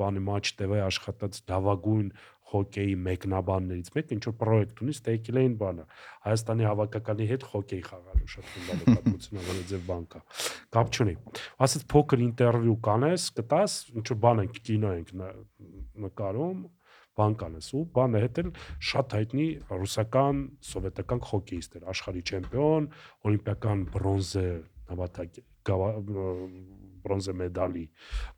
[0.00, 2.10] բանի մաչ TV աշխատած դավագույն
[2.52, 5.84] հոկեյի մեկնաբաններից մեկը ինչ որ պրոյեկտ ունի, ստե եկել էին բանը
[6.26, 10.22] Հայաստանի հավաքականի հետ հոկեյ խաղալու շատ ֆուտբոլի պատմություն ավելի ձև բան կա
[10.76, 11.16] կապ չունի
[11.66, 15.12] ասած փոքր ինտերվյու կանես կտաս ինչ որ բան ենք կինո ենք
[16.06, 16.64] նկարում
[17.16, 18.48] բան կանես ու բանը հետ էլ
[18.90, 22.88] շատ հայտնի ռուսական սովետական հոկեյիստ էր աշխարհի չեմպիոն
[23.30, 24.48] օլիմպիական բրոնզե
[24.90, 25.40] նավատակ
[27.06, 27.84] բրոնզե մեդալի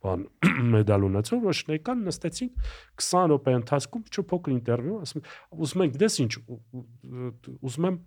[0.05, 0.27] բան
[0.77, 2.71] մեդալ ունեցող ոչ նեկան նստեցինք
[3.03, 5.27] 20 րոպե ընթացքում ինչ փոքր ինտերվյու ասում
[5.67, 7.99] ուզում ենք դες ինչ ու- ու- ուզում եմ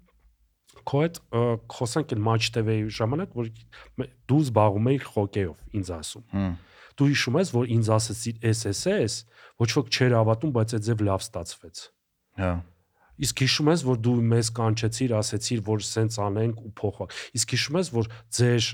[0.88, 1.18] քո հետ
[1.76, 3.49] խոսանք այն match TV-ի ժամանակ որ
[4.32, 6.45] դու զբաղվում էիր հոկեյով ինձ ասում
[7.01, 9.18] դու հիշում ես որ ինձ ասեցիր SSS
[9.62, 11.82] ոչ ոք չէր հավատում բայց այդ ձև լավ ստացվեց
[12.41, 12.51] հա
[13.22, 17.07] իսկ հիշում ես որ դու մեզ կանչեցիր ասեցիր որ սենց անենք ու փոխվա
[17.38, 18.69] իսկ հիշում ես որ ձեր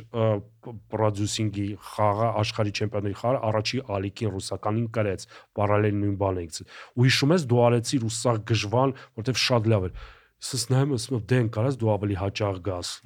[0.93, 5.25] պրոդյուսինգի խաղը աշխարհի չեմպիոնների խաղը առաջի ալիքին ռուսականին կրեց
[5.57, 6.59] պարալել նույն բանը եք
[6.97, 10.05] ու հիշում ես դու արեցիր ու սա գժվան որտեվ շատ լավ էր
[10.37, 12.89] Սս նայում եմ ասում եմ դեն կարաս դու ավելի հաճախ գաս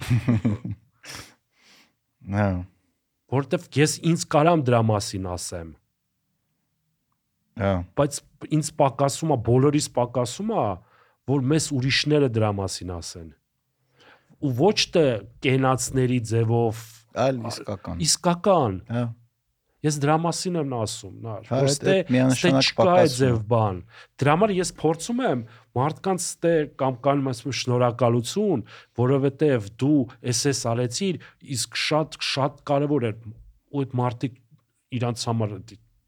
[2.35, 2.47] Հա։
[3.31, 5.69] որովհետև ես ինձ կարամ դրա մասին ասեմ
[7.61, 7.71] Հա։
[8.01, 8.19] բայց
[8.57, 10.65] ինձ պակասում է բոլորիս պակասում է
[11.29, 13.29] որ մեզ ուրիշները դրա մասին ասեն
[14.41, 15.05] ու ոչ թե
[15.45, 16.85] կենացների ձևով
[17.21, 19.03] Այլ իսկական։ իսկական Հա։
[19.85, 21.95] ես դրա մասին եմ ասում նա Հա, որ այդ- ստե
[22.61, 23.77] չկա այդ ձև բան
[24.21, 25.39] դրա համար ես փորձում եմ
[25.77, 28.63] մարդկանց ստե կամ կան ասում շնորհակալություն
[29.01, 29.99] որովհետև դու
[30.33, 31.15] SS արեցիր
[31.57, 33.13] իսկ շատ շատ կարևոր է
[33.71, 34.33] ու այդ մարդիկ
[35.01, 35.51] իրանց համար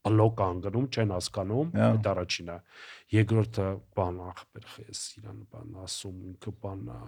[0.04, 2.58] բլոկ անգնում չեն հասկանում Հա։ այդ առաջինը
[3.14, 3.66] երկրորդը
[3.98, 7.00] բան ախպեր ես իրան բան ասում ինքը բանա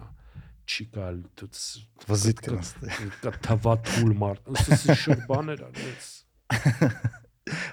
[0.66, 1.62] չի գալ դուց
[2.06, 6.10] Վզիտ կնստի։ կա թվաթուլ մարդ ասես շուտ բաներ արեց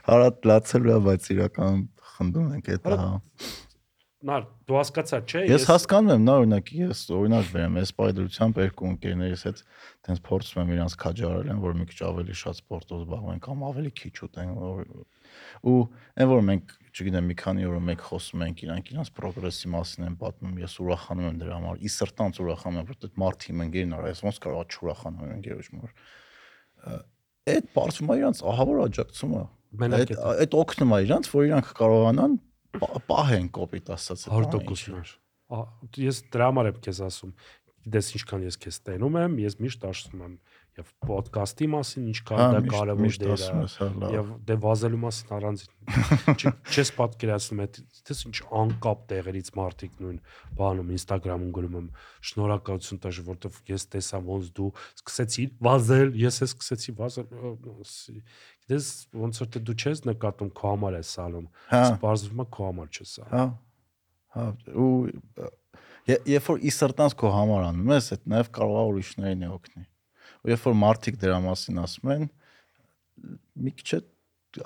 [0.08, 3.52] Հարատ լացելու է, բայց իրական խնդում ենք այդ Արա, հա։
[4.30, 4.38] նա
[4.70, 9.46] դու հասկացա չէ Ես հասկանում եմ, նա օրինակ ես օրինակ վերեմ, ես պայդրությամբ երկու ընկերներիս
[9.50, 9.64] հետ
[10.08, 13.92] տենց փորձում եմ իրանց քաջարել են, որ մի քիչ ավելի շատ սպորտով զբաղվեն կամ ավելի
[14.04, 14.54] քիչ ուտեն
[15.64, 15.76] ու
[16.20, 20.18] այն որ մենք չգիտեմ մի քանի օր մենք խոսում ենք իրանք իրանց պրոգրեսի մասին են
[20.22, 23.96] պատմում, ես ուրախանում եմ դրա համար։ Ի սրտանց ուրախանում եմ, որ այդ մարդ իմ ընկերն
[23.98, 25.96] արա, ես ոնց կարող չուրախանամ իմ ընկերոջ մոր։
[27.54, 29.42] Այդ բարձում է իրանց ահավոր աջակցումը։
[29.74, 32.34] Այդ այդ- օգնում է իրանց, որ իրանք կարողանան
[32.78, 35.20] պա- պահեն կոպիտ ասած։ այդ ամեն ինչը։ 100%
[35.54, 35.66] Ահա,
[36.04, 37.32] ես դրա համար եմ քեզ ասում
[37.84, 40.36] գիտես ինչքան ես քեզ տենում եմ ես միշտ ասում եմ
[40.78, 43.44] եւ ոդկասթի մասին ինչքան Հա, դա կարեւոր դեր ես,
[43.78, 45.74] հա, է եւ դե վազելու մասին առանձին
[46.74, 50.18] չես պատկերացնում այդ դες ինչ անկապ տեղերից մարդիկ նույն
[50.58, 51.90] բանում Instagram-ում գրում եմ
[52.30, 54.72] շնորհակալություն տաշ որտեվ ես տեսա ոնց դու
[55.04, 57.30] սկսեցի վազել ես էլ սկսեցի վազել
[58.64, 58.90] գիտես
[59.24, 63.14] ոնց որ դու չես նկատում քո համար ես ալում Հա։ սպասվում է քո համար չես
[63.24, 63.46] ալում Հա։
[64.34, 64.90] Հա, ու
[66.10, 69.84] երբ որ ի սրտանց քո համար անում ես, այդ նաև կարող է ուրիշներին է օգնի։
[70.44, 72.26] Ու երբ որ մարդիկ դրա մասին ասում են,
[73.64, 74.00] մի քիչ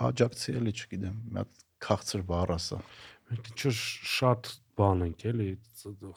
[0.08, 2.80] աջակցի էլի, չգիտեմ, մի հատ քաղցր բառ ասա։
[3.28, 3.78] Մենք ինչ որ
[4.14, 5.50] շատ բան ենք էլի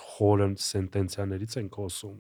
[0.07, 2.17] խորն սենտենցիաներից ենք խոսում։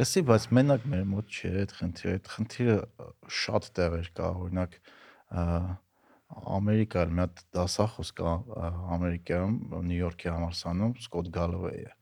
[0.00, 2.76] Լսի, բայց մենակ մեր մոտ չի այդ խնդիրը, այդ խնդիրը
[3.40, 4.76] շատ տեղեր կա, օրինակ
[5.30, 5.44] ա,
[6.30, 8.34] Ամերիկայում մի հատ դասախոս կա
[8.96, 9.54] Ամերիկայում
[9.86, 11.99] Նյու Յորքի համալսարանում Սկոտ Գալովեյը։ Ա,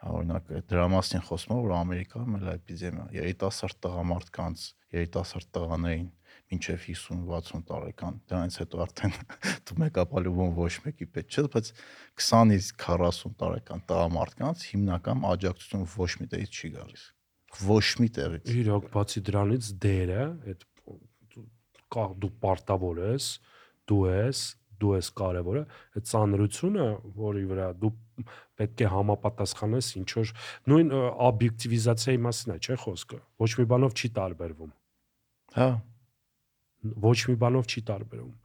[0.00, 4.62] Օրինակ դրա մասին խոսում որ Ամերիկայում էլ էպիդեմիա, երիտասարդ տղամարդկանց,
[4.96, 6.08] երիտասարդ տղաներին
[6.50, 9.14] մինչև 50-60 տարեկան, դրանից հետո արդեն
[9.68, 11.70] դու մեկապալուվում ոչ մեկի պետք չէ, բայց
[12.24, 17.04] 20-ից 40 տարեկան տղամարդկանց հիմնական աջակցություն ոչ մի տեղից չի գալիս
[17.58, 20.66] ոչ մի տեղից։ Իրոք բացի դրանից դերը այդ
[21.90, 23.26] կա դու պարտավոր ես,
[23.90, 24.42] դու ես,
[24.80, 25.62] դու ես կարևորը,
[25.98, 26.86] այդ ծանրությունը,
[27.18, 27.90] որի վրա դու
[28.60, 30.32] պետք է համապատասխանես ինչ որ
[30.72, 30.92] նույն
[31.30, 34.70] օբյեկտիվիզացիայի մասին է, չէ՞ խոսքը։ Ոչ մի բանով չի տարբերվում։
[35.60, 35.70] Հա,
[37.10, 38.36] ոչ մի բանով չի տարբերում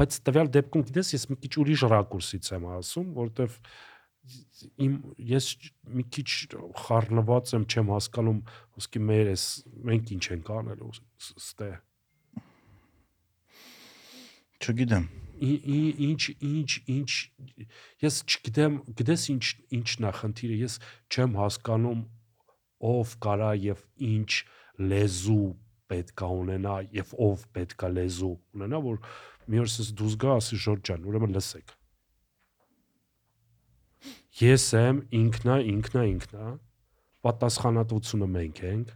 [0.00, 3.58] բայց տվյալ դեպքում գիտես ես մի քիչ ուրիշ ռակուրսից եմ ասում որովհետև
[4.86, 4.94] իմ
[5.30, 5.48] ես
[5.98, 6.28] մի քիչ
[6.84, 8.40] խառնված եմ չեմ հասկանում
[8.80, 9.44] ոսկի մեր էս
[9.90, 10.94] մենք ինչ ենք անելու
[11.44, 11.70] ստե
[14.64, 17.10] չգիտեմ։ ինչ ինչ ինչ
[18.04, 19.44] ես չգիտեմ գիտես ինչ
[19.78, 20.78] ինչն է խնդիրը ես
[21.10, 22.02] չեմ հասկանում
[22.94, 24.30] ով կարա եւ ինչ
[24.90, 25.46] լեզու
[25.90, 29.00] պետքա ունենա եւ ով պետքա լեզու ունենա որ
[29.50, 31.74] մի օր ես դուզ գա ասի Ժորժ ջան ուրեմն լսեք
[34.40, 36.52] ես եմ ինքնա ինքնա ինքնա
[37.24, 38.94] պատասխանատվությունը մենք ենք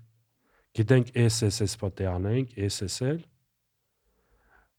[0.79, 3.21] գիտենք SSS պետք է անենք SSL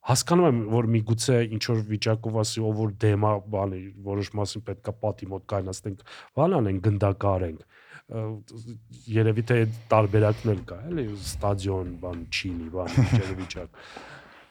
[0.08, 4.94] հասկանում եմ որ միգուցե ինչ որ վիճակով ասի ով որ դեմա բանի որոշ մասին պետքա
[5.04, 6.06] պատի մոտ կայնացնենք
[6.40, 7.66] բանան են գնդակարենք
[8.10, 9.58] երևի թե
[9.92, 12.96] տարբերակն էլ կա էլի ստադիոն բան չինի բան
[13.42, 13.84] վիճակ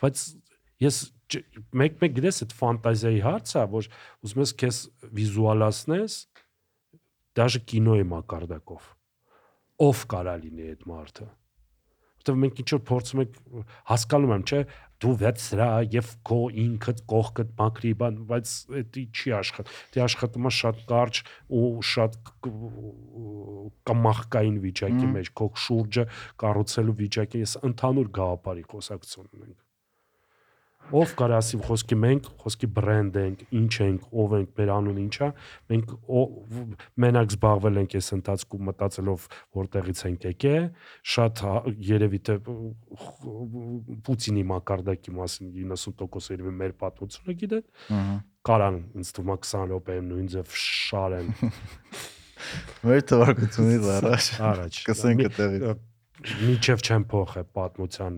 [0.03, 0.27] բայց
[0.85, 1.01] ես
[1.81, 3.89] մեկ-մեկ գիտես այդ ֆանտազիայի հարցը որ
[4.29, 4.79] ուզում ես քեզ
[5.19, 6.21] վիզուալացնես
[7.39, 8.87] դաժե կինոյի մակարդակով
[9.89, 11.27] ով կարա լինի այդ մարդը
[12.29, 13.37] որտեվ մենք ինչ որ փորձում ենք
[13.89, 14.61] հասկանում եմ չէ
[14.99, 18.55] դու վեցրա եւ քո ինքդ կողքդ մակրի բան բայց
[18.97, 19.35] դա չի
[19.95, 21.21] դա աշխատում է շատ կարճ
[21.59, 22.53] ու շատ կ-
[23.91, 26.07] կամախկային վիճակի մեջ քո շուրջը
[26.45, 29.68] կառուցելու վիճակի ես ընդհանուր գաղափարի խոսակցություն ունենք
[30.89, 35.29] ով կարա ասի խոսքի մենք խոսքի բրենդ ենք ինչ ենք ով ենք մեր անունը ինչա
[35.73, 35.91] մենք
[37.05, 39.27] մենակ զբաղվել ենք այս ընթացքում մտածելով
[39.59, 40.55] որտեղից ենք եկե
[41.15, 42.39] շատ հա- երևի թե
[44.09, 47.67] Պուտինի մակարդակի մասին 90% երևի մեր պատմությունը գիտեն
[48.49, 51.35] կարան ինձ թվում է 20 րոպեում նույն ձև շարեն
[52.87, 55.65] Մեր թվարկությունից առաջ առաջ կսենք այդտեղից։
[56.19, 58.15] միջև չեն փոխե պատմության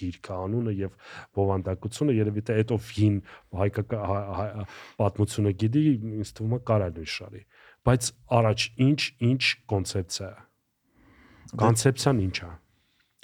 [0.00, 0.96] գիրքը անունը եւ
[1.38, 3.16] բովանդակությունը երևի թե հետո ֆին
[3.60, 4.66] հայկական հա- հա-
[5.00, 5.84] պատմությունը գիտի
[6.20, 7.42] ինձ թվում է կարա նույն շարի
[7.88, 9.42] բայց առաջ ինչ ինչ
[9.72, 12.52] կոնցեպցիա է կոնցեպցիան ինչ է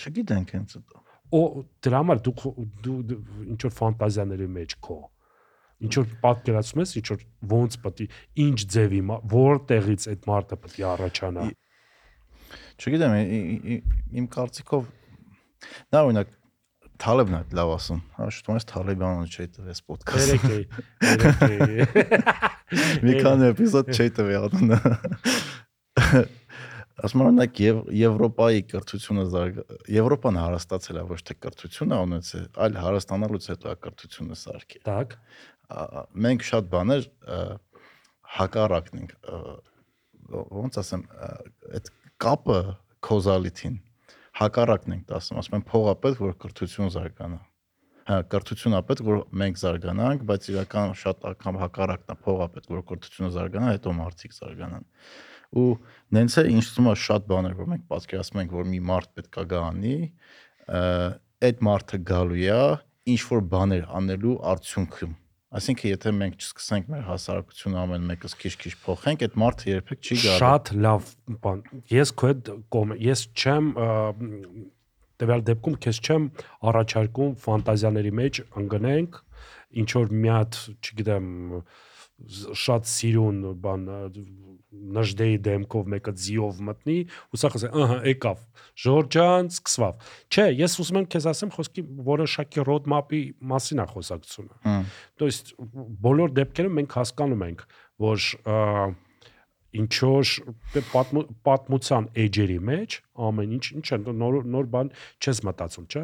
[0.00, 1.00] Չգիտենք հենց դա։
[1.36, 1.40] օ
[1.84, 2.34] դրա համար դու
[2.84, 3.18] դու դու
[3.52, 4.98] ինչ որ ֆանտազիաների մեջ քո
[5.86, 8.06] ինչ որ պատկերացնում ես ինչ որ ոնց պետք է
[8.44, 9.00] ինչ ձևի
[9.34, 11.44] որտեղից այդ մարդը պետք է առաջանա
[12.79, 13.83] Չգիտեմ, ի- ի- ի-
[14.21, 14.87] իմ կարծիքով
[15.95, 16.33] նա օրինակ
[16.95, 20.59] Թալեբն է լավ ասում։ Հա, շուտ ես Թալեբյանը չի տվես ոդքասթ։ երեք է
[21.09, 21.49] երեք է
[23.05, 24.77] Մի քանի էպիզոդ չի տվի ադնա։
[27.05, 29.57] Ասում եմ օրինակ Եվ Եվրոպայի կրթությունը զարգ
[29.91, 35.17] Եվրոպան հարստացել է ոչ թե կրթությունը ունեցել, այլ հարստանալուց հետո է կրթությունը սարքել։ так
[35.75, 37.39] Ա- մենք շատ բաներ ա,
[38.39, 39.39] հակառակն ենք ա,
[40.55, 41.29] ոնց ասեմ ա,
[41.75, 42.58] այդ կապը
[43.06, 43.78] կոզալիթին
[44.40, 47.40] հակառակն ենք ասում ասում են փողա պետք որ կրթություն զարգանա
[48.10, 52.72] հա կրթությունն է պետք որ մենք զարգանանք բայց իրական շատ անգամ հակառակն է փողա պետք
[52.74, 54.86] որ կրթությունը զարգանա հետո մարդիկ զարգանան
[55.60, 55.66] ու
[56.16, 59.44] նենց է ինչ թվում է շատ բաներ որ մենք պատկերացնում ենք որ մի մարդ պետքա
[59.50, 60.82] գա անի ա,
[61.50, 62.60] այդ մարդը գալու է
[63.14, 65.14] ինչ որ բաներ անելու արդյունքում
[65.50, 70.42] Այսինքն եթե մենք չսկսենք մեր հասարակությունը ամեն մեկս քիչ-քիչ փոխենք, այդ մարդը երբեք չի գալու։
[70.42, 71.08] շատ լավ
[71.46, 72.50] բան ես քո հետ
[73.06, 73.72] ես չեմ
[75.20, 76.28] տվյալ դեպքում քեզ չեմ
[76.70, 79.18] առաջարկում ֆանտազիաների մեջ ընկնենք
[79.82, 81.26] ինչ որ մի հատ չգիտեմ
[82.62, 83.84] շատ սիրուն բան
[84.95, 86.97] նժդեի դեմքով մեկը ձիով մտնի
[87.35, 88.43] ու սա խոսե ահա եկավ
[88.85, 93.21] ժորջան սկսվավ չէ ես ուզում եմ քեզ ասեմ խոսքի որոշակի roadmap-ի
[93.53, 94.85] մասին է խոսակցությունը Հմ,
[95.21, 95.55] То есть
[96.05, 97.65] բոլոր դեպքերում մենք հասկանում ենք,
[98.05, 98.59] որ ա,
[99.75, 100.31] ինչ որ
[100.75, 102.97] դե պատմու, պատմության էջերի մեջ
[103.27, 106.03] ամեն ինչ ինչ է նոր նոր բան չես մտածում, չէ։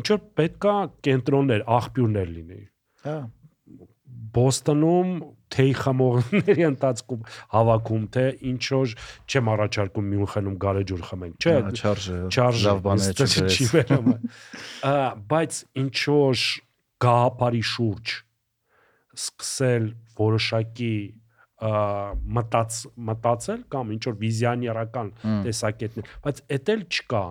[0.00, 0.74] Ինչ որ պետքա
[1.06, 2.60] կենտրոններ, աղբյուրներ լինի։
[3.04, 3.16] Հա,
[4.34, 5.12] Բոստոնում
[5.55, 7.25] թեյ խմողների ընթացքում
[7.55, 8.95] հավաքում թե ինչ որ
[9.25, 11.55] չեմ առաջարկում Մյունխենում գարեջուր խմենք, չէ։
[12.35, 14.09] չարժե լավ բաներ չի չգրես։ վերում։
[15.31, 16.45] Բայց ինչ որ
[17.05, 18.15] գաղափարի շուրջ
[19.15, 19.87] սկսել
[20.19, 20.95] որոշակի
[22.35, 22.77] մտած
[23.09, 25.11] մտածել կամ ինչ որ վիզիոներական
[25.45, 27.25] տեսակետներ, բայց էդ էլ չկա։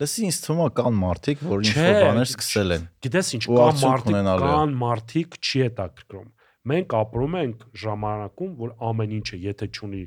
[0.00, 3.56] Լսի ինձ թվում է կան մարդիկ, որ ինչ որ բաներ սկսել են։ Գիտես ինչ Ու
[3.56, 6.26] կա արդյունք մարդիկ, է։ կան մարդիկ չի հետաքրքրում։
[6.70, 10.02] Մենք ապրում ենք ժամանակում, որ ամեն ինչը եթե ճունի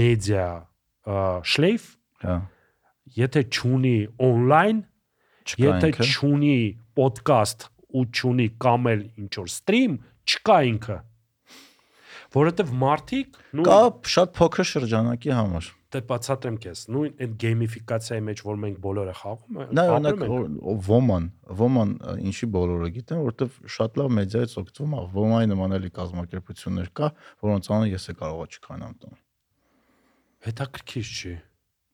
[0.00, 0.46] մեդիա
[1.50, 1.88] շլեյֆ,
[2.20, 2.36] Հա,
[3.16, 4.84] եթե ճունի on-line
[5.58, 6.56] Եթե ճունի
[7.00, 7.66] ոդկաստ
[7.96, 9.94] ու ճունի կամ էլ ինչ որ ստրիմ,
[10.30, 10.98] չկա ինքը։
[12.36, 13.78] Որովհետև մարդիկ նույն Կա
[14.14, 19.56] շատ փոքր շրջանակի համար։ դե բացատրեմ քեզ, նույն այդ գեյմիֆիկացիայի մեջ, որ մենք բոլորը խաղում
[19.60, 20.20] ենք, Նա օրինակ
[20.90, 21.26] ոման,
[21.60, 21.94] ոման
[22.30, 27.10] ինչի բոլորը գիտեն, որովհետև շատ լավ մեդիայից օգտվում է։ Ոմայի նմանելի կազմակերպություններ կա,
[27.42, 29.18] որոնց անունը ես է կարող չկանամ տան։
[30.46, 31.34] հետաքրքիր չի։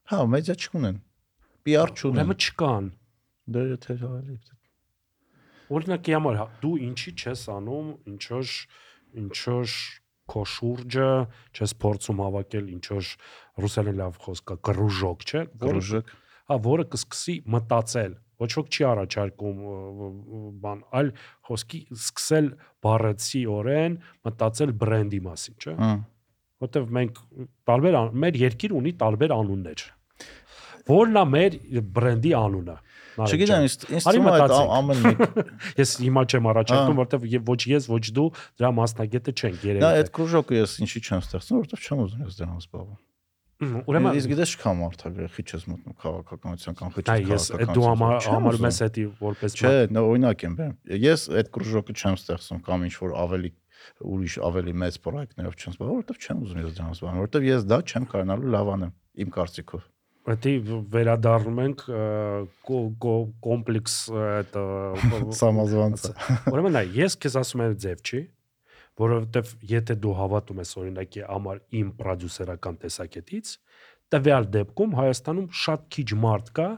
[0.06, 0.98] Հա, մեդիա չունեն։
[1.66, 2.90] PR չունեն։ Ուրեմն չկան։
[3.56, 4.36] Դե եթե հավելի։
[5.76, 8.52] Օրինակի համար հա, դու ինչի չես անում, ինչ որ
[9.22, 9.74] ինչ որ
[10.32, 11.08] քո շուրջը
[11.56, 13.10] չես փորձում հավաքել ինչ որ
[13.64, 16.14] ռուսերեն լավ խոսք կա, կրուժոկ, չէ՞, որը Կրուժակ։
[16.50, 19.60] հա որը կսկսի մտածել ոչ ոք չի առաջարկում
[20.64, 21.10] բան այլ
[21.48, 22.50] խոսքի սկսել
[22.86, 23.96] բառեցի օրեն
[24.28, 25.92] մտածել բրենդի մասին չէ Հա։
[26.66, 27.22] որտեվ մենք
[27.70, 27.96] տարբեր
[28.26, 29.86] մեր երկիր ունի տարբեր անուններ
[30.90, 31.56] որն է մեր
[31.96, 32.76] բրենդի անունը
[33.16, 35.20] Չգիտեմ, ինձ թվում է այդ ամեն մեկ
[35.82, 38.28] ես հիմա չեմ առաջարկում որտեվ եւ ոչ ես ոչ դու
[38.60, 42.40] դրա մասնագետը չենք Դա երևի այդ կրուժոկը ես ինչի չեմ ստեղծում, որովհետև չեմ ուզում ես
[42.40, 43.04] դրանով զբաղվում։
[43.56, 47.84] Ուրեմն Իսկ գիտես չկա մարդագրի, խիչ ես մտնում քաղաքականության կամ խիչ այ ես այդ դու
[47.86, 52.60] համար համարում ես էդի որպես Չէ, նա օրինակ եմ բերում։ Ես այդ կրուժոկը չեմ ստեղծում
[52.68, 53.52] կամ ինչ որ ավելի
[54.12, 57.78] ուրիշ ավելի մեծ պրոյեկտներով չեմ զբաղվում, որովհետև չեմ ուզում ես դրանով զբաղվում, որովհետև ես դա
[57.86, 58.92] չեմ կարողանալու լավ անեմ
[59.24, 59.84] իմ կարծիքով։
[60.26, 60.52] Դա
[60.90, 61.82] վերադառնում ենք
[63.46, 64.56] կոմպլեքս այդ
[65.40, 66.10] Սամազվանցը։
[66.52, 68.22] Ուրեմն այ ես քեզ ասում եմ ձև չի,
[69.02, 73.52] որովհետև եթե դու հավատում ես օրինակի համար իմ պրոդյուսերական տեսակետից,
[74.16, 76.68] տվյալ դեպքում Հայաստանում շատ քիչ մարդ կա,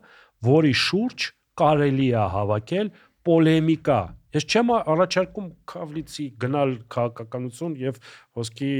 [0.48, 1.28] որի շուրջ
[1.58, 2.90] կարելի է հավաքել
[3.28, 4.00] պոլեմիկա։
[4.36, 8.00] Ես չեմ առաջարկում քավլիցի գնալ քաղաքականություն եւ
[8.36, 8.72] ոսկի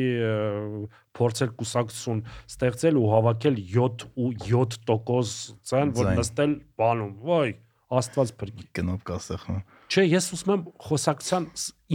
[1.18, 2.20] փորձել կուսակցություն
[2.52, 7.54] ստեղծել ու հավաքել 7 ու 7% ցան, որ նստել բանում։ Ոй,
[7.88, 11.46] Աստված փրկի։ Գնով կասախում։ Չէ, ես ուզում եմ խոսակցության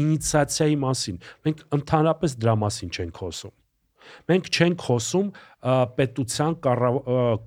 [0.04, 3.54] ինիցիացիայի մասին։ Մենք ընդհանրապես դրա մասին չենք խոսում։
[4.34, 5.30] Մենք չենք խոսում
[6.00, 6.58] պետության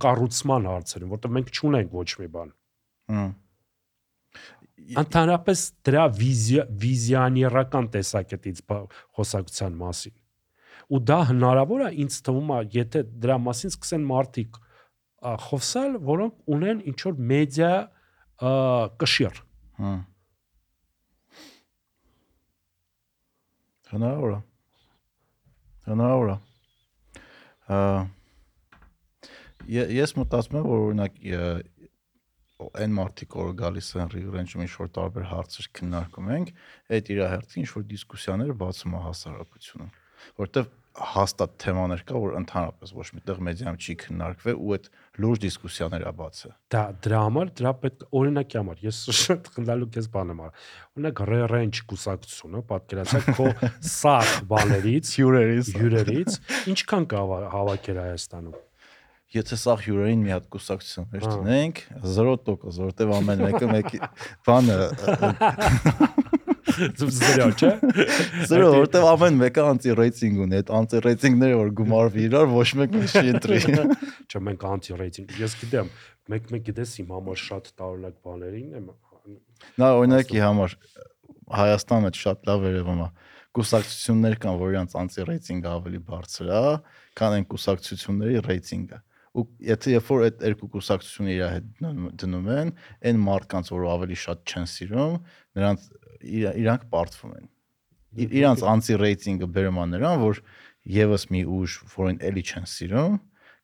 [0.07, 2.55] կառուցման հարցերում, որտեղ մենք չունենք ոչ մի բան։
[3.17, 3.35] Հմ։
[4.95, 8.63] Ընդհանրապես դրա վիզիա վիզիաներական տեսակետից
[9.19, 10.15] խոսակցության մասին։
[10.87, 14.59] Ու դա հնարավոր է ինձ թվում է, եթե դրա մասին սկսեն մարդիկ
[15.47, 17.73] խոսալ, որոնք ունեն ինչ որ մեդիա
[19.03, 19.41] կշիռ։
[19.81, 20.03] Հմ։
[23.97, 24.43] Հնարավոր է։
[25.91, 26.39] Հնարավոր է։
[27.67, 27.81] Ա
[29.67, 31.17] Ես մտածում եմ, որ օրինակ
[32.57, 36.53] այն մարդիկ, որ գալիս են ռիգրենջում ինչ որ տարբեր հարցեր քննարկում ենք,
[36.97, 39.89] այդ իր հերթին ինչ որ դիսկուսիաներ բացում է հասարակությունը,
[40.41, 44.87] որտեվ հաստատ թեմաներ կա, որ ընդհանրապես ոչ միտեղ մեդիայում չի քննարկվել ու այդ
[45.21, 50.09] լուրջ դիսկուսիաներ է բացը։ Դա դրա համար դրա պետք օրինակի համար ես շատ խնդալու քեզ
[50.17, 53.51] բան եմ արել։ Օրինակ ռերանջ կուսակցությունը պատկերացրեք քո
[53.97, 56.41] սախ բաներից, Հյուրերից հյուրերից
[56.73, 57.27] ինչքան կա
[57.57, 58.66] հավաքել Հայաստանում։
[59.35, 61.81] Եթե սա հյուրերին մի հատ կուսակցություն Հա։ վերցնենք
[62.15, 63.99] 0%, որտեվ ամեն մեկը մեկի
[64.47, 64.77] բանը
[66.77, 67.71] Զրո, չէ։
[68.51, 72.97] Զրո, որտեվ ամեն մեկը անտի ռեյտինգ ունի, այդ անտի ռեյտինգները որ գումարվի իրար, ոչ մեկ
[73.07, 73.61] չի ընտրի։
[74.31, 75.91] Չէ, մենք անտի ռեյտինգ։ Ես գիտեմ,
[76.37, 78.91] մեկ-մեկ գիտես իմ համար շատ տարօրինակ բաներին եմ
[79.81, 80.77] Նա օրինակի համար
[81.57, 83.09] Հայաստանը շատ լավ երևում է։
[83.57, 86.63] Կուսակցություններ կան, որ իրանց անտի ռեյտինգը ավելի բարձր է,
[87.17, 88.99] քան այն կուսակցությունների ռեյտինգը։
[89.37, 91.67] Ու եթե երբ որ այդ երկու կուսակցությունը իր հետ
[92.23, 92.71] դնում- են,
[93.05, 95.17] այն մարդկանց, որ ավելի շատ չեն սիրում,
[95.59, 95.81] նրանց
[96.25, 97.47] իր- իրանք պարտվում են։
[98.17, 100.41] Իրանց անտի ռեյտինգը բերում է նրան, որ
[100.97, 103.15] եւս մի ուժ, որին էլի չեն սիրում,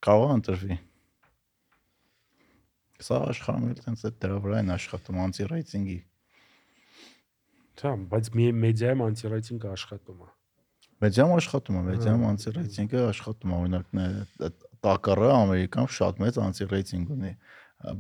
[0.05, 0.77] կարող է ընտրվի։
[3.03, 5.99] Սա աշխարհում էլ տենց այդ դրա վրա են աշխատում անտի ռեյտինգի։
[7.83, 10.29] Դա, բայց մի մեդիայում անտի ռեյտինգը աշխատում է։
[11.03, 14.05] Մեդիամ աշխատում է, մեդիամ անտի ռեյտինգը աշխատում է, օրինակ նա
[14.87, 17.33] տակառը Ամերիկան շատ մեծ անտի ռեյտինգ ունի,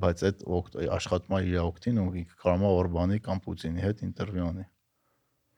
[0.02, 0.44] բայց այդ
[0.82, 4.66] է իր օկտին ու ինքը կարող է Օրբանի կամ Պուտինի հետ ինտերվյու անի,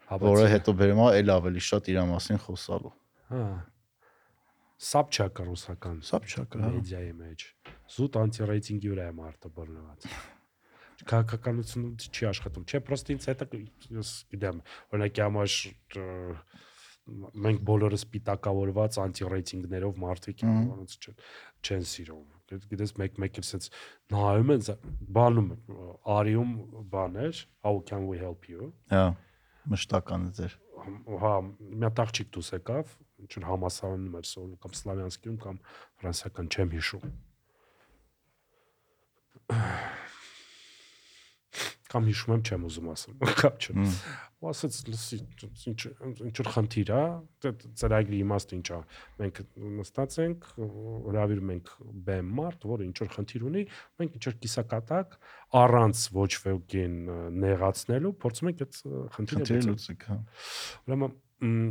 [0.05, 2.93] Հա, որը հետո բերում է էլ ավելի շատ իր մասին խոսալու։
[3.33, 3.45] Հա։
[4.85, 7.45] Սապչակա ռուսական Սա փչակը, հա։ մեդիայի մեջ։
[7.95, 10.09] Զուտ անտի ռեյտինգի վրա է մարդը բռնված։
[11.09, 13.49] Քաղաքականությունը չի աշխատում։ Չէ, պրոստը ինձ հետը
[13.95, 14.61] ես գիտեմ,
[14.95, 15.57] օրինակի համար
[16.05, 16.05] ը,
[17.45, 21.19] մենք բոլորս պիտակավորված անտի ռեյտինգներով մարդիկ են, որոնց չեն
[21.65, 22.25] չեն սիրում։
[22.71, 23.71] Գիտես մեկ-մեկ էլ sense
[24.15, 24.65] նայում են
[25.19, 25.51] բանում
[26.17, 26.53] արիում
[26.93, 29.07] բաներ, how can we help you Հա։
[29.73, 32.95] Մշտականը ձեր։ հա մի հատ աղջիկ դուս եկավ
[33.25, 35.61] ինչ որ համասարանում էր սովորում կամ սլավյանսկիում կամ
[36.03, 37.05] ֆրանսիական չեմ հիշում
[41.95, 43.83] կամ հիշում եմ չեմ ուզում ասեմ կապ չեմ
[44.45, 45.19] ու ասաց լսի
[45.71, 45.81] ինչ
[46.29, 47.03] ինչ որ խնդիր է
[47.81, 48.81] ծրագրի իմաստը ինչ է
[49.23, 49.41] մենք
[49.79, 51.73] նստած ենք հրավիրում ենք
[52.09, 53.65] բեմ մարդ որը ինչ որ խնդիր ունի
[54.03, 55.17] մենք ինչ որ կիսակատակ
[55.65, 57.01] առանց ոչ վեկին
[57.45, 58.79] նեղացնելու փորձում ենք այդ
[59.15, 60.19] խնդիրը լուծեք, հա։
[60.85, 61.15] Ուրեմն
[61.45, 61.69] մ,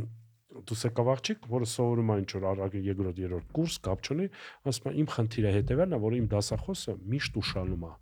[0.68, 4.26] դուս եկավ աղջիկ, որը սովորում է ինչ որ արագ երկրորդ երրորդ կուրս, կապ չունի,
[4.70, 7.92] ասում է իմ խնդիրը հետևելն է, որ իմ դասախոսը միշտ ուշանում է։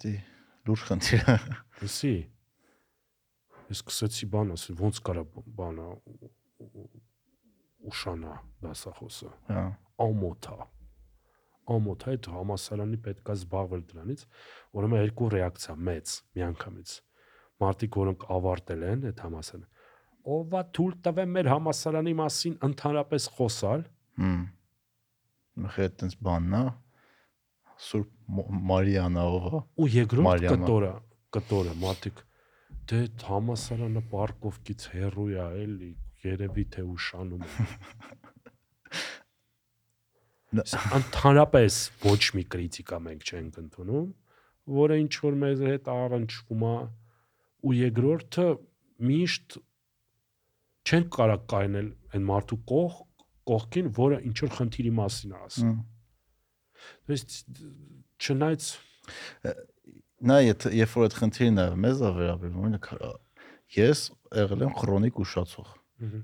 [0.00, 0.14] Դա
[0.68, 1.36] լուրջ խնդիր է։
[1.80, 2.12] Լսի։
[3.70, 5.24] Ես սկսեցի բան ասել, ոնց կարա
[5.60, 5.86] բանը
[7.90, 8.34] ուշանա
[8.64, 9.64] դասախոսը։ Հա։
[10.04, 10.58] Ամոթա։
[11.70, 14.24] Ամոթա այդ համասարանի պետքա զբաղվել դրանից,
[14.74, 16.94] ուրեմն երկու ռեակցիա մեծ միանգամից։
[17.60, 19.68] Մարտիկ, որոնք ավարտել են այդ համասարանը,
[20.34, 23.84] ովա թույլ տվեն մեր համասարանի մասին ընդհանրապես խոսալ,
[24.20, 24.40] Հմ։
[25.64, 26.62] Մխե այդպես բանն է։
[27.80, 30.26] Սուրբ Մո- Մարիանա ով է։ ու երկրորդ
[30.66, 30.90] կտորը,
[31.36, 32.22] կտորը մարտիկ
[32.90, 33.00] դե
[33.30, 35.90] համասարանը պարկովքից հեռու է էլի,
[36.26, 37.68] երևի թե ուշանում է։
[40.60, 41.74] Ընդհանրապես
[42.04, 44.06] ոչ մի քրիտիկա մենք չենք ընդունում,
[44.80, 46.74] որը ինչ որ մեզ հետ առնչվում է
[47.70, 48.46] ու երկրորդը
[49.10, 49.56] միշտ
[50.90, 52.98] չեն կարող կայնել այն մարդու կող
[53.50, 55.70] կողքին, որը ինչ որ խնդիրի մասին է ասում։
[57.05, 57.45] То есть
[58.19, 58.73] չնայած
[60.25, 62.87] Նա եթե երբ որ այդ խնդիրն է մեզ է վերաբերվում, օրինակ
[63.75, 64.03] ես
[64.39, 66.21] եղել եմ քրոնիկ ուշացող։ Մհմ։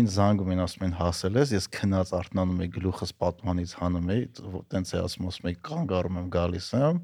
[0.00, 4.40] Ինձ զանգում են ասում են հասել ես, ես քնած արթնանում եմ գլուխս պատմանից հանում եմ,
[4.74, 6.98] տենց է ասում ասում եմ կանգ առում եմ գալիս եմ,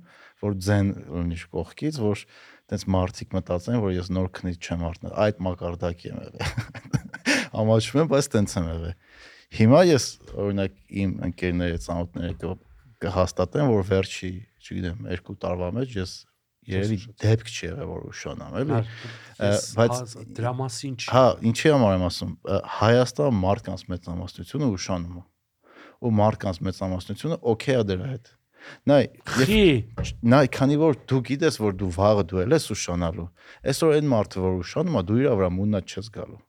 [0.45, 2.25] որ ձեն լինի կողքից, որ
[2.73, 6.45] տենց մարդիկ մտածեն, որ ես նոր քնից չեմ արթնել։ Այդ մակարդակի եմ եղել։
[7.61, 8.99] Ամաչում եմ, բայց տենց եմ եղել։
[9.61, 10.05] Հիմա ես
[10.45, 12.37] օրինակ իմ ընկերների ծանոթները
[13.06, 14.32] կհաստատեն, որ վերջի,
[14.66, 16.14] չգիտեմ, երկու տարվա մեջ ես
[16.66, 18.78] երևի դեպք չի եղել որ ուշանամ, էլի։
[19.46, 22.32] Ես բայց- հա, դրա մասին չի։ Հա, ինչի համար եմ ասում,
[22.76, 25.24] Հայաստան մարդկանց մեծամասնությունը ուշանում է։
[26.06, 28.34] Ու մարդկանց մեծամասնությունը օքեյ է դրա հետ։
[28.90, 29.04] Նայ,
[30.26, 33.26] նայ, քանի որ դու գիտես, որ դու վաղը դու ես ուշանալու։
[33.70, 36.40] Այսօր այն մարդը, որ ուշանում է, դու իր վրա մուննա չես գալու։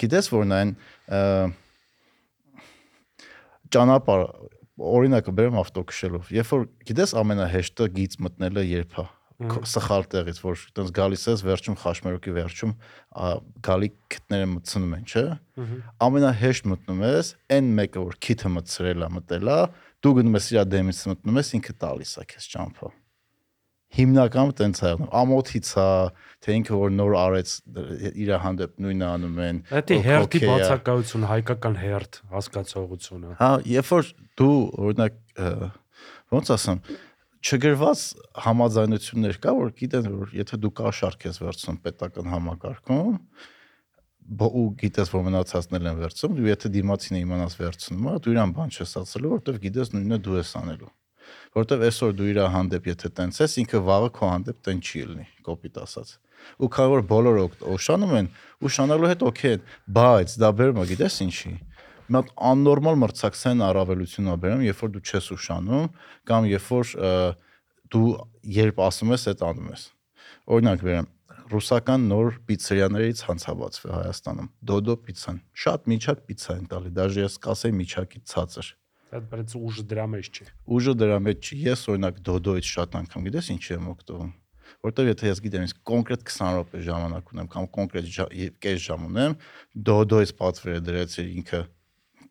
[0.00, 0.72] Գիտես, որ նա այն
[3.74, 4.24] ճանապարհ
[4.74, 9.04] օրինակը բերեմ ավտոքշելով։ Երբ որ գիտես ամենահեշտը գից մտնելը երբ է
[9.50, 12.72] քո- սխալ տեղից, որ այտենց գալիս ես վերջում խաշմերոկի վերջում
[13.66, 15.24] գալի քթները մտցնում են, չէ՞։
[16.06, 19.58] Ամենահեշտ մտնում ես, այն մեկը որ քիթը մտցրել է, մտել է,
[20.04, 22.88] դու գնում ես իր դեմից մտնում ես, ինքը տալիս է քեզ ճամփա։
[23.94, 25.86] Հիմնականում տենց է անում։ Ամոթից է,
[26.44, 27.54] թե ինքը որ նոր արեց
[28.24, 34.56] իր հանդեպ նույնը անում են։ դա հերթի բացակայություն, հայկական հերթ հասկացողությունը։ Հա, երբ որ դու
[34.84, 35.18] օրինակ
[36.34, 36.80] ոնց ասեմ,
[37.44, 38.02] չգրված
[38.44, 43.18] համաձայնություններ կա, որ գիտեն որ եթե դու կաշառք ես վերցնում պետական համակարգում,
[44.24, 48.72] ու գիտես որ մնացածներն են վերցնում, դու եթե դիմացինը իմանաս վերցնում, ա, դու իրան բան
[48.72, 50.92] չես ասելու, որովհետև գիտես նույնը դու ես անելու։
[51.54, 55.26] Որովհետև այսօր դու իր հանդեպ եթե տենց ես, ինքը վաղը քո հանդեպ տենց չի լինի,
[55.48, 56.12] կոպիտ ասած։
[56.60, 57.44] Ու քանի որ բոլորը
[57.74, 58.28] օշանում են,
[58.68, 59.62] ուշանալու հետ օքեյ են,
[59.96, 61.52] բայց դա բերում է, գիտես ինչի։
[62.04, 65.86] Մի հատ աննորմալ մրցակցային առավելություն ա բերում, երբ որ դու չես ուշանում,
[66.28, 66.92] կամ երբ որ
[67.94, 68.08] դու
[68.58, 69.84] երբ ասում ես, այդ անում ես։
[70.54, 71.08] Օրինակ բերեմ,
[71.54, 77.76] ռուսական նոր պիցերիաներից ցանցաբացվի Հայաստանում։ Դոդո պիցան։ Շատ միջակ պիցա են տալի, դաժե ես կասեի
[77.80, 78.70] միջակից ցածր։
[79.14, 83.28] Այդ բայց ուժը դրա մեջ չի։ ուժը դրա մեջ չի։ Ես օրինակ դոդոից շատ անգամ
[83.28, 84.32] գիտես ինչի եմ օգտվում։
[84.84, 88.08] Որտեվ եթե ես գիտեմ, ես կոնկրետ 20 րոպե ժամանակ ունեմ կամ կոնկրետ
[88.64, 89.36] կես ժամ ունեմ,
[89.88, 91.60] դոդոից պատվերը դրեցի ինքը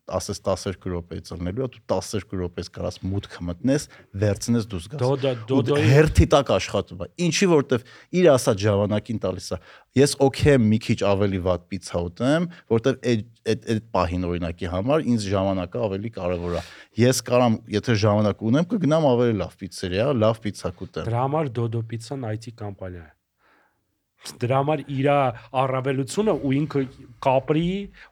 [0.04, 3.86] ասես 12 րոպե ծռնելու, դու 12 րոպեից կարաս մուտքը մտնես,
[4.20, 7.86] վերցնես դուրս գաս։ Դոդո Ու դոդոյի հերթի տակ աշխատում է։ Ինչի որտեվ
[8.20, 9.58] իր ասած ժամանակին տալիս է։
[9.94, 14.70] Ես օքեյ եմ մի քիչ ավելի վատ պիցա ուտեմ, որտեվ այդ այդ այդ պահին օրինակի
[14.72, 16.62] համար ինձ ժամանակը ավելի կարևոր է։
[17.04, 21.84] Ես կարամ, եթե ժամանակ ունեմ, կգնամ ավելի լավ պիցերիա, լավ պիցա կուտեմ։ դրա համար Dodo
[21.84, 23.12] Pizza-ն IT կամպանիա է։
[24.24, 25.08] Դրա համար իր
[25.60, 26.82] առավելությունը ու ինքը
[27.24, 27.64] կապրի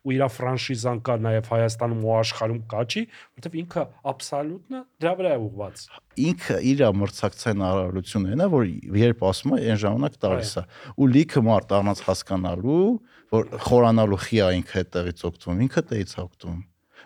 [0.04, 5.32] ու իր ֆրանշիզան կա նաև Հայաստանում ու աշխարհում կա չի, որովհետև ինքը աբսոլյուտնը դրա վրա
[5.32, 5.84] է ուղված։
[6.22, 8.66] Ինքը իր մրցակցային առավելությունն է, որ
[9.02, 12.90] երբ ասում է, այն ժամանակ տալիս է։ Ու լիքը մարդ առանց հասկանալու,
[13.32, 16.60] որ խորանալու խիա ինքը այդտեղից օգտվում, ինքը տեից է օգտվում։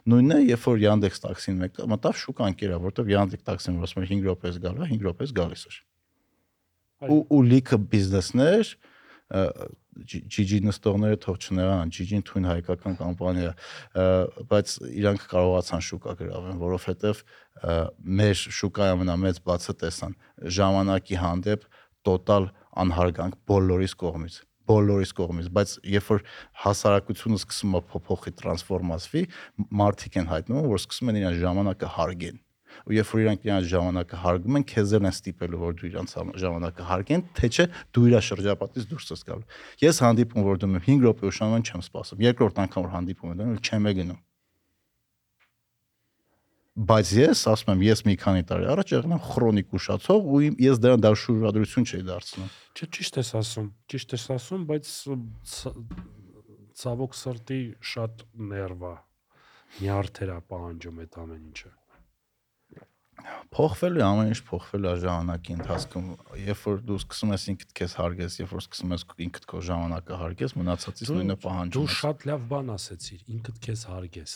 [0.07, 4.09] Նույնն է, երբ որ Yandex տաքսին մեկ մտավ շուկ անկերա, որտեվ Yandex տաքսին ասում է
[4.11, 5.79] 5 րոպեից գալու է, 5 րոպեից գալիս էր։
[7.11, 8.71] Ու ու լիքը բիզնեսներ
[9.27, 13.53] GG նստողները թող չնեղան, GG-ն թույն հայկական կամպանիա,
[14.53, 17.23] բայց իրանք կարողացան շուկա գրավեն, որովհետև
[18.21, 20.17] մեր շուկայի ամենամեծ բացը տեսան.
[20.59, 21.67] Ժամանակի հանդեպ
[22.07, 22.51] տոտալ
[22.87, 26.23] անհարգանք բոլորիս կողմից բոլորիս կողմից, բայց երբ որ
[26.65, 29.23] հասարակությունը սկսում է փոփոխի տրանսֆորմացվի,
[29.79, 32.41] մարդիկ են հայտնում, որ սկսում են իրենց ժամանակը հարգեն
[32.85, 36.15] ու երբ որ իրանք իրենց ժամանակը հարգում են, քեզ էլ են ստիպելու որ դու իրանց
[36.17, 37.67] համ- ժամանակը հարգեն, թե չէ
[37.97, 39.47] դու իր շրջապատից դուրս ես գալու։
[39.87, 43.61] Ես հանդիպում որ դու 5 րոպե ուշանում չեմ սպասում։ Երկրորդ անգամ որ հանդիպում եմ դառնում,
[43.67, 44.21] չեմ գնում։
[46.77, 50.81] Բայց ես ասում եմ, ես մի քանի տարի առաջ եղել եմ քրոնիկ ուշացող ու ես
[50.85, 54.91] դրան դաշ շուրադրություն չէի դարձնում։ Չէ, ճիշտ ես ասում, ճիշտ ես ասում, բայց
[56.77, 57.61] ցավոք սրտի
[57.97, 58.93] շատ ներվա
[59.81, 61.71] նյարդերա պահանջում այդ ամեն ինչը։
[63.57, 66.09] Փոխվելու է, ամեն ինչ փոխվելու է ժամանակի ընթացքում։
[66.43, 70.19] Երբ որ դու սկսում ես ինքդ քեզ հարգես, երբ որ սկսում ես ինքդ քո ժամանակը
[70.23, 74.35] հարգես, մնացածից նույնը պահանջում Դու ես։ շատ լավ բան ասեցիր, ինքդ քեզ հարգես։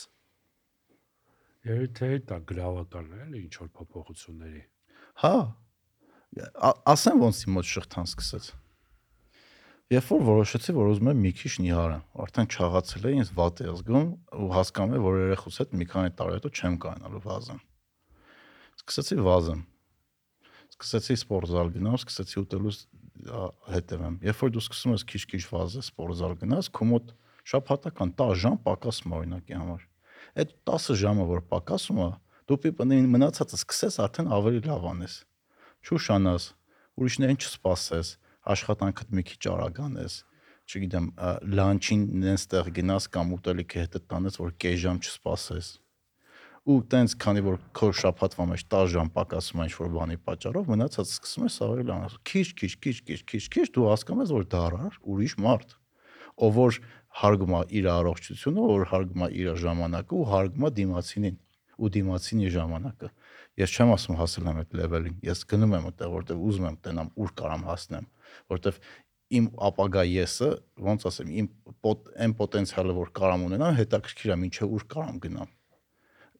[1.70, 2.00] Երբ
[2.30, 4.62] դա գրավական է, էլի ինչ որ փոփոխությունների։
[5.20, 5.34] Հա։
[6.88, 8.46] Ասեմ ոնց իմ մոտ շղթան սկսեց։
[9.90, 13.72] Երբ որ որոշեցի, որ ուզում եմ մի քիչ նիհարեմ, արդեն չաղացել է, ինձ վատ է
[13.74, 14.06] զգում
[14.38, 17.60] ու հասկանում եմ, որ երեխուս հետ մի քանի տարի հետո չեմ կանալու վազեմ։
[18.90, 19.60] Սկսեցի վազեմ։
[20.74, 22.78] Սկսեցի սպորտզալ գնալ, սկսեցի ուտելուց
[23.70, 27.12] հետևեմ։ Երբ որ դու սկսում ես քիչ-քիչ վազես սպորտզալ գնաս, քո մոտ
[27.50, 29.86] շաբաթական 10 ժամ պակասում է օրինակի համար։
[30.40, 32.08] Այդ 10 ժամը, որ պակասում է,
[32.50, 35.14] դու պիտի մնացածը սկսես արդեն ավելի լավ անես
[35.80, 36.46] չուշանաս,
[37.00, 38.08] ուրիշներին չսպասես,
[38.52, 40.16] աշխատանքդ մի քիչ արագանես,
[40.70, 45.70] չգիտեմ, ա, լանչին նենց տեղ գնաս կամ ուտելիքը հետը տանես, որ կես ժամ չսպասես։
[46.68, 51.12] Ու տենց քանի որ քո շփաթվա մեջ 10 ժամ պակասում է ինչ-որ բանի պատճառով, մնացած
[51.14, 54.98] սկսում ես ավելի լավ։ Քիչ, քիչ, քիչ, քիչ, քիչ, քիչ դու հասկանում ես, որ դարար
[55.00, 55.72] ուրիշ մարդ,
[56.36, 56.80] ով որ
[57.20, 61.38] հարգում է իր առողջությունը, որ հարգում է իր ժամանակը ու հարգում է դիմացինին
[61.80, 63.08] ու դիմացինի ժամանակը։
[63.60, 67.08] ես չեմ ասում հասել եմ այդ լեվելին, ես գնում եմ այդտեղ, որտեղ ուզում եմ տենամ,
[67.24, 68.06] ուր կարամ հասնեմ,
[68.52, 68.80] որտեղ
[69.40, 70.50] իմ ապագա եսը,
[70.90, 71.48] ոնց ասեմ, իմ
[71.84, 75.50] պոտ այն պոտենցիալը, որ կարամ ունենամ, հետաքրքիր է, ինչը ուր կարամ գնամ։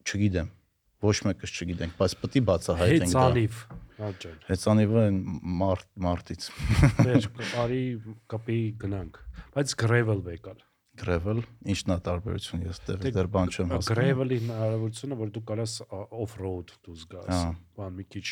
[0.07, 0.49] Չգիտեմ։
[1.01, 3.61] Ոչ մեկս չգիտենք, բայց պետք է բացահայտենք դա։ Հեծանիվ
[4.01, 5.05] հաճար։ Հեծանիվը
[5.61, 6.49] մարտ մարտից։
[7.01, 7.85] Մեր բարի
[8.33, 9.23] կապի գնանք։
[9.55, 10.61] Բայց gravel վեկալ։
[11.01, 11.41] Gravel,
[11.73, 15.77] ինչն է տարբերությունը, ես դեռ Դե, դեռ բան չեմ հասկանում։ Gravel-ի հնարավորությունը, որ դու կարաս
[15.97, 18.27] off-road դուս գաս։ Ահա։ Բան մի քիչ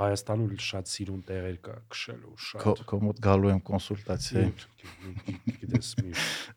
[0.00, 4.46] Հայաստանում շատ սիրուն տեղեր կա քշելու շատ։ քո մոտ գալու եմ կոնսուլտացիա։
[5.58, 6.54] Գիտես միշտ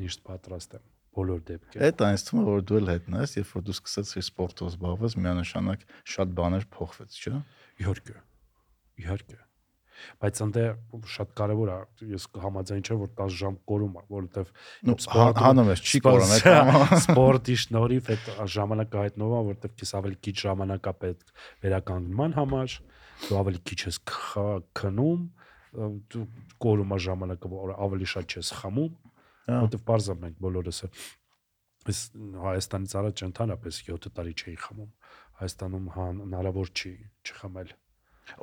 [0.00, 3.52] միշտ պատրաստ եմ բոլոր դեպքերում։ Այդ այնց թվում է որ դու էլ հետն ես, երբ
[3.56, 7.32] որ դու սկսեցիր սպորտով զբաղվել, միանշանակ շատ բաներ փոխվեց, չէ՞։
[7.80, 8.16] Իհարկե։
[9.00, 9.38] Իհարկե։
[10.20, 10.56] Բայց ընդ
[11.12, 11.74] շատ կարևոր է,
[12.08, 14.52] ես համաձայն չեմ, որ 10 ժամ կորում որովհետև
[14.88, 16.46] Ну սպորտը- հանում ես, չի կորում այդ
[17.04, 21.34] Սպորտի շնորհիվ այդ ժամանակը հայտնվում է, որովհետև քեզ ավելի քիչ ժամանակ է պետք
[21.66, 22.78] վերականգնման համար,
[23.28, 24.00] դու ավելի քիչ ես
[24.80, 25.20] քնում,
[26.10, 26.24] դու
[26.64, 29.09] կորում է ժամանակը, ավելի շատ չես խմում, Հա։
[29.50, 31.02] որովհետև բարձր մենք բոլորս ես
[31.80, 34.90] Հայաստանից առաջ ընդհանրապես 7 տարի չէի խմում։
[35.40, 36.90] Հայաստանում հա- հնարավոր չի
[37.24, 37.70] չխմել։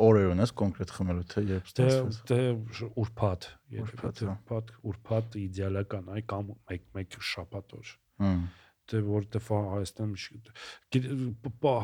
[0.03, 2.39] Օրեր ունես կոնկրետ խմելու թե երբ ստացվեց։ դե
[3.03, 3.41] ուրբաթ,
[3.83, 7.91] Ուրբաթ, եթե հա։ ուրբաթ իդեալական է կամ մեկ մեկ շաբաթ օր։
[8.25, 8.41] Հմ։
[8.87, 10.17] դե որտեվ Հայաստանում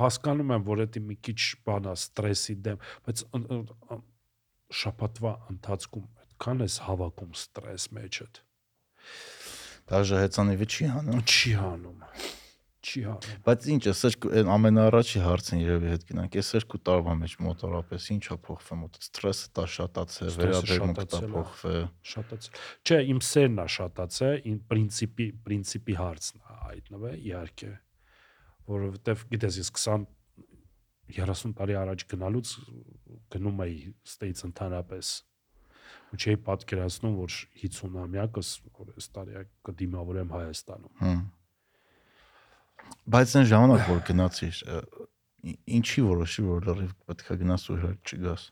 [0.03, 3.23] հասկանում եմ որ դա մի քիչ բան է ստրեսի դեմ բայց
[4.83, 8.39] շաբաթվա ընթացքում այդքան էս հավաքում ստրես մեջդ
[9.91, 11.99] Դաժե հեծանիվը չի հանում։ չի հանում
[12.83, 13.93] չի հանում Բայց ինչ է,
[14.39, 19.47] այն ամենաառաջի հարցն երևի հետ գնանք։ Այս երկու տարվա մեջ մոտորապես ինչա փոխվում մոտ ստրեսը
[19.55, 25.97] տա շատացել, վերաբերմունքը տա է։ փոխվել։ շատացել չէ իմ սերն է շատացել իմ պրինցիպի պրինցիպի
[26.03, 27.71] հարցն է հայտնվել իհարկե
[28.73, 30.07] որովհետև գիտես ես 20
[31.13, 32.51] 30 տարի առաջ գնալուց
[33.33, 33.79] գնում էի
[34.11, 35.15] ստեյց ընդհանրապես
[36.13, 41.23] ու չէի պատկերացնում որ 50-ամյակս որ այս տարի կդիմավորեմ Հայաստանում
[43.13, 44.59] Բայց այն ժամանակ որ գնացիր,
[45.77, 48.45] ինչի որոշի որ լրիվ պետքա գնաս ու հեր չգաս։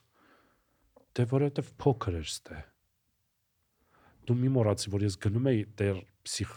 [1.12, 2.58] դե որովհետև փոքր էր ստե
[4.28, 6.52] դու մի մոռացի որ ես գնում էի դեր պսիխ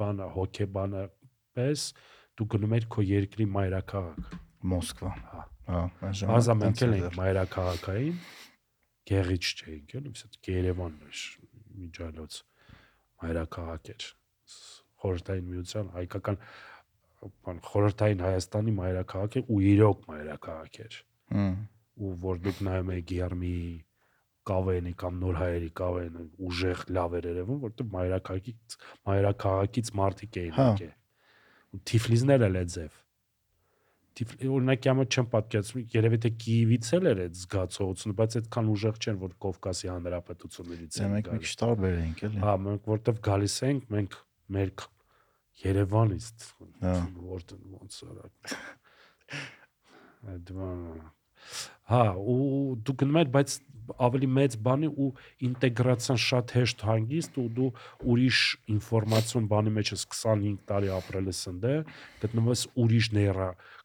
[0.00, 1.04] բանը հոկեբանը
[1.58, 1.86] պես
[2.38, 4.38] դու գնում ես քո երկրի մայրաքաղաք
[4.70, 8.16] Մոսկվա։ Հա։ Հա, այն Բազա մենք էլ էր ենք մայրաքաղաքային
[9.10, 11.22] գեղիչ չէինք, էլի, իսկ Երևանն էր
[11.80, 12.40] միջալոց
[13.24, 14.08] հայրաքաղաք էր։
[15.00, 16.40] Խորհրդային միության հայկական
[17.20, 20.98] բան խորհրդային Հայաստանի մայրաքաղաք էր ու իրոք մայրաքաղաք էր։
[22.00, 23.56] Ու որ դուք նայում եք Գերմի
[24.50, 28.76] կավենի կամ նոր հայերի կավենը ուժեղ լավ էր երևում, որտեղ մայրաքաղաքից
[29.10, 30.94] մայրաքաղաքից մարդիկ էին հա։ եկել։
[31.70, 32.96] Ու Թիֆլիզները լեզև
[34.20, 39.20] օրինակ յամը չեմ պատկերացնում երևի թե Կիևից էլ էր այդ զգացողությունը բայց այդքան ուժեղ չեն
[39.20, 43.56] որ Կովկասի հանրապետություններից Դե են մենք մի քիչ տարբեր ենք էլի։ Հա, մենք որտեվ գալիս
[43.70, 44.18] ենք, մենք
[44.56, 44.72] մեր
[45.60, 46.28] Երևանից
[46.80, 46.94] Հա։
[47.30, 48.28] որտեղ ոնց արա։
[50.50, 50.94] բանը։
[51.90, 52.38] Հա, ու
[52.86, 53.54] դու գնում ես, բայց
[54.06, 55.08] ավելի մեծ բանի ու
[55.48, 57.68] ինտեգրացիան շատ հեշտ հանգիստ ու դու
[58.12, 58.40] ուրիշ
[58.76, 61.66] ինֆորմացիոն բանի մեջ ես 25 տարի ապրել ես ընդ
[62.22, 63.79] գտնվում ես ուրիշ ներա կա-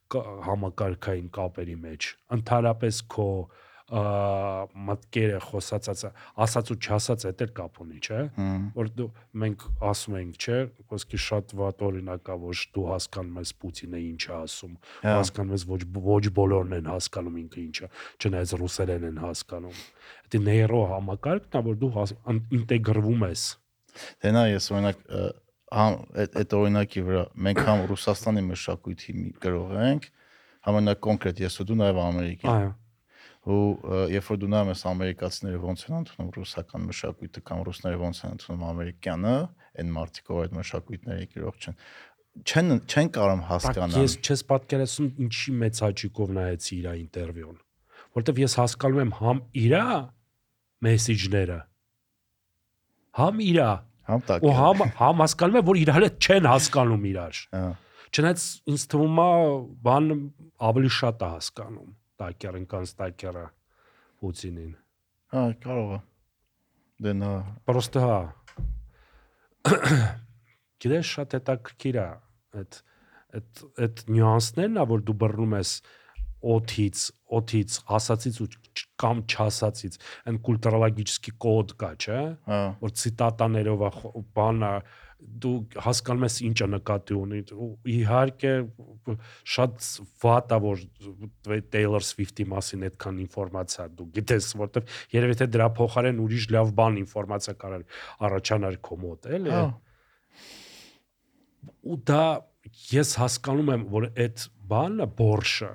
[0.45, 3.29] համակարգային կապերի մեջ ընդհանրապես քո
[3.85, 6.09] մտքերը խոսածածը
[6.41, 8.21] ասած ու չասած այդ էլ կապ ունի, չէ՞
[8.73, 9.05] որ դու
[9.43, 10.57] մենք ասում ենք, չէ,
[10.89, 14.73] ոսկի շատ վատ օրինակ կա, որ դու հասկանում ես Պուտինը ինչ է ասում,
[15.05, 17.91] Հա։ հասկանում ես ոչ ոչ բոլորն են հասկանում ինքը ինչ է,
[18.25, 19.79] չնայած ռուսերեն են հասկանում։
[20.33, 21.93] Դա նեյրո համակարգն է, որ դու
[22.57, 23.45] ինտեգրվում ես։
[24.25, 25.05] Դե նա ես օրինակ
[25.73, 30.09] համ այդ օրինակի վրա մենք համ Ռուսաստանի մշակույթի մի գրող ենք,
[30.65, 32.73] համենակ կոնկրետ ես ու դու նաև Ամերիկի։ Այո։
[33.45, 33.57] ու
[34.09, 38.31] երբ որ դու նայում ես ամերիկացիները ոնց են ընդունում ռուսական մշակույթը կամ ռուսները ոնց են
[38.35, 39.33] ընդունում ամերիկյանը,
[39.75, 41.77] այն մարդիկ ով այդ մշակույթների գրող չեն,
[42.41, 47.59] չեն չեն կարող հասկանալ։ ես չես պատկերացնում ինչի մեծ հաճիկով նայեցի իր ինտերվյուն։
[48.15, 49.85] Որտեվ ես հասկանում եմ համ իրա
[50.85, 51.59] մեսեջները,
[53.19, 53.69] համ իրա,
[54.05, 57.65] Համ տակ։ ու համ համ հասկանում եմ որ իրար հետ չեն հասկանում իրար։ Հա։
[58.15, 59.29] Չնայած ինձ թվում է
[59.85, 60.09] բան
[60.69, 63.45] ավելի շատ է հասկանում տակերն կան տակերը
[64.21, 64.73] Պուտինին։
[65.35, 65.99] Հա, կարող է։
[67.05, 67.31] Դե նա
[67.67, 68.19] Պրոստը հա։
[70.85, 72.07] Գիտես շատ հետաքրքիր է
[72.61, 72.79] այդ
[73.35, 75.71] այդ այդ նյուանսներն է որ դու բռնում ես
[76.55, 77.01] օթից,
[77.39, 78.47] օթից, ասացից ու
[79.01, 79.97] կամ չասածից
[80.29, 83.91] այն կուլտուրալագիչսկի կոդ կա, չէ՞։ Հա։ որ ցիտատաներով է
[84.35, 84.71] բանը
[85.25, 85.53] դու
[85.83, 88.51] հասկանում ես ինչը նկատի ունի ու իհարկե
[89.53, 89.87] շատ
[90.23, 90.83] վատ է որ
[91.73, 96.99] Taylor Swift-ի մասին այդքան ինֆորմացիա դու գիտես որտեվ երևի թե դրա փոխարեն ուրիշ լավ բան
[97.03, 99.63] ինֆորմացիա կարող առաջանար քո մոտ էլի Հա։
[101.95, 102.23] ու դա
[102.91, 105.73] ես հասկանում եմ որ այդ բանը բորշը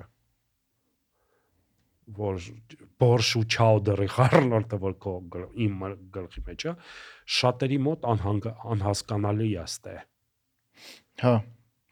[2.21, 2.41] որ
[3.01, 5.15] բորշ ու չաուդերի խառնորդը որ քո
[5.65, 5.85] իմ
[6.17, 6.75] գլխի մեջ է
[7.37, 9.95] շատերի մոտ անհանգ անհասկանալի է ստե
[11.25, 11.35] հա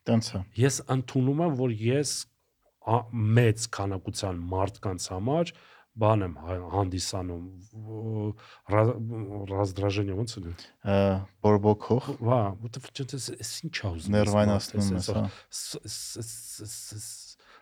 [0.09, 2.13] տենց է ես ընդունում եմ որ ես
[3.39, 5.51] մեծ քանակության մարդկանց համար
[5.99, 6.35] բան եմ
[6.73, 7.45] հանդիսանում
[9.51, 10.53] ռազդրաժենյա ոնց է
[11.45, 15.23] բորբոքող վա որտեվ դե, չես ինչ հա ուզում ներվայնացնում ես հա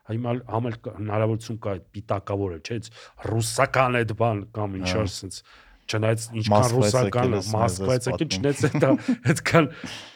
[0.07, 2.77] Հիմա համել հնարավորություն կա այդ պիտակավորը, չէ՞,
[3.27, 5.41] ռուսական այդ բան կամ ինչ որ sense
[5.87, 8.89] չնայած ինչքան ռուսական Մոսկվայից պատմում։ չնայած դա
[9.31, 9.69] այդքան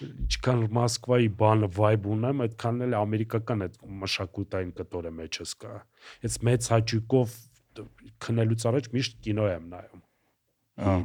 [0.07, 5.73] ինչքան Մոսկվայի բանը vibe ունեմ, այդքան էլ ամերիկական այդ մշակութային կտորը մեջս կա։
[6.27, 7.39] Այս մեծ հաճույքով
[8.27, 10.05] քնելուց առաջ միշտ կինո եմ նայում։
[10.91, 10.99] Ահա։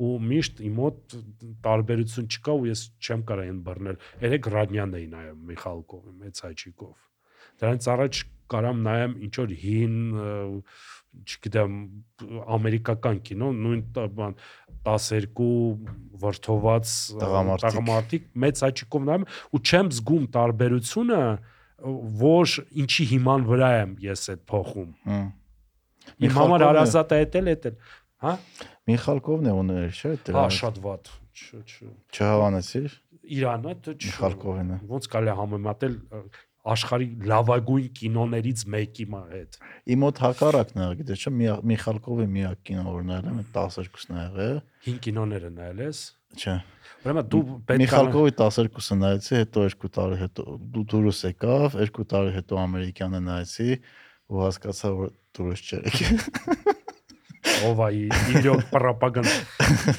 [0.00, 1.14] ու միշտ իմ մոտ
[1.66, 7.09] տարբերություն չկա ու ես չեմ կարող այն բռնել։ Երեք Ռադնյանն էի նայում Միխալկովի մեծ հաճիկով։
[7.60, 9.96] Դրանից առաջ կարամ նայեմ ինչ որ հին
[11.30, 11.72] չգիտեմ
[12.56, 13.80] ամերիկական կինո, նույն
[14.18, 14.34] բան
[14.86, 15.40] 12
[16.22, 19.24] վրթոված Տղամարդիկ։ մեծ հաճիկով նայում
[19.58, 21.20] ու չեմ զգում տարբերությունը
[22.20, 22.54] որ
[22.84, 27.76] ինչի հիման վրա եմ ես այդ փոխում։ Իմ համար Միխալկովն է- հարազատ է էտել էտել։
[28.20, 28.32] Հա։
[28.90, 31.74] Միխալկովն է ուներ, չէ՞, Հա, դրա։ շատ վատ։ Չ, չ։
[32.16, 32.90] Չհավանեցիր
[33.30, 35.94] Իրանը դա չ։ Միխալկովինը։ Ոնց կարելի է համեմատել
[36.68, 39.56] աշխարհի լավագույն կինոներից մեկի հետ։
[39.94, 44.24] Իմ մոտ հակառակն է, գիտես չէ, Մի- Միխալկովի միակ կինո որ նայել եմ 12-ն ա
[44.26, 46.00] եղել, Հին կինոները նայել ես։
[46.40, 46.56] չէ։
[47.00, 50.44] Ուրեմն դու պետք է Միխալկովի 12-ը նայեցի, հետո 2 տարի հետո
[50.76, 53.68] դու դուրս եկավ, 2 տարի հետո ամերիկյանը նայեցի
[54.30, 55.88] ու հասկացա որ դուրս չէր։
[57.66, 57.88] ով է
[58.40, 59.28] իրոք պրոպագան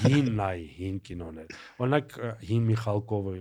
[0.06, 2.16] հին նայ հին կինոներ։ Օրինակ
[2.48, 3.34] հին Միխալկովը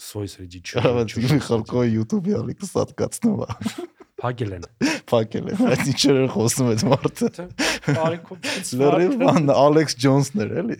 [0.00, 3.48] Սրիջի Կարող է Միխալկովի YouTube-ի ալիքը սատկացնում է։
[4.22, 4.64] Փագել են։
[5.10, 7.28] Փակել է, այդ ինչեր խոսում այդ մարդը։
[7.88, 10.76] Տարիքով Լրիվ բան Ալեքս Ջոնսն էր էլի։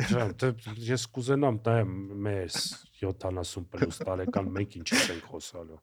[0.87, 1.97] ես կուզենամ նայեմ
[2.27, 2.59] մեզ
[3.03, 5.81] 70 պլյուս տարեկան մենք ինչից ենք խոսալու։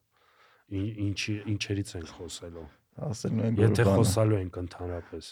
[1.10, 2.66] Ինչի ինչերից ենք խոսալու։
[3.10, 5.30] Ասելու են Եթե խոսալու ենք ընդհանրապես։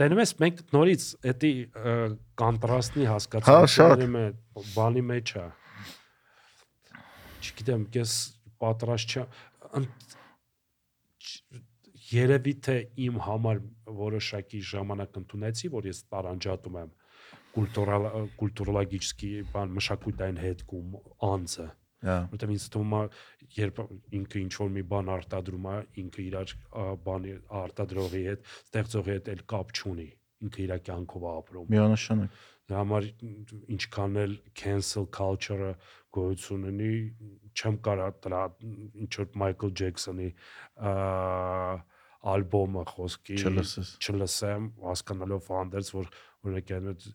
[0.00, 1.52] Տենում ես մենք նորից էդի
[2.42, 4.02] կոնտրաստի Հա, հասկացանք շատ։
[4.74, 5.44] բանի մեջ է։
[7.46, 8.12] Չգիտեմ, ես
[8.62, 9.86] պատրաստ չեմ
[12.06, 12.76] երևի թե
[13.06, 13.62] իմ համար
[14.00, 16.92] որոշակի ժամանակ ընդունեցի, որ ես տարանջատում եմ
[17.56, 18.06] կուլտուրալ
[18.40, 20.96] կուլտուրալագիչսկի բան մշակութային հետքում
[21.30, 21.66] անձը
[22.06, 23.00] Հա։ որտեղ ինձ թվում է
[23.56, 23.78] երբ
[24.18, 26.52] ինքը ինչ որ մի բան արտադրում է ինքը իր
[27.06, 30.06] բանի արտադրողի հետ ստեղծողի հետ էլ կապ չունի
[30.46, 32.36] ինքը իր կյանքով է ապրում Միանշանակ։
[32.66, 33.08] դրա համար
[33.76, 35.72] ինչքան էլ cancel culture-ը
[36.16, 36.92] գոյություն ունի
[37.56, 38.40] չեմ կարա դրա
[39.04, 39.28] ինչ որ
[39.80, 40.30] Jackson-ի
[40.76, 40.94] ա,
[42.26, 46.10] ալբոմը խոսքի չլսեմ հասկանալով հանդերձ որ
[46.46, 47.06] օրինակ այդ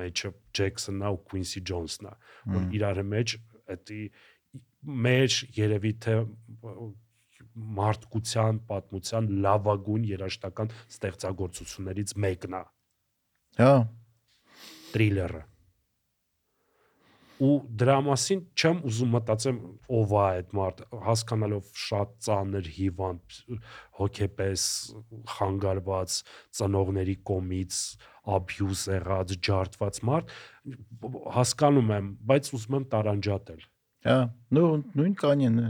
[0.00, 2.14] մեջը Jackson-ն է ու Quincy Jones-ն է
[2.54, 3.34] որ իրար մեջ
[3.76, 4.00] էդի
[5.06, 6.14] մեջ երևի թե
[7.80, 12.62] մարդկության պատմության լավագույն երաժշտական ստեղծագործություններից մեկն է
[13.60, 13.74] Հա։
[14.92, 15.42] տրիլերը
[17.42, 19.56] ու դրա մասին չեմ ուզում մտածեմ
[19.98, 23.38] ով է այդ մարդ հասկանալով շատ ծանր հիվանդ
[24.00, 24.64] հոգեպես
[25.36, 26.18] խանգարված
[26.60, 27.80] ծնողների կողմից
[28.36, 30.32] abuse եղած ջարդված մարդ
[31.36, 33.66] հասկանում եմ բայց ուզում եմ տարանջատել
[34.06, 34.16] Հա,
[34.54, 34.62] նո
[34.94, 35.68] նույն կանյեն է։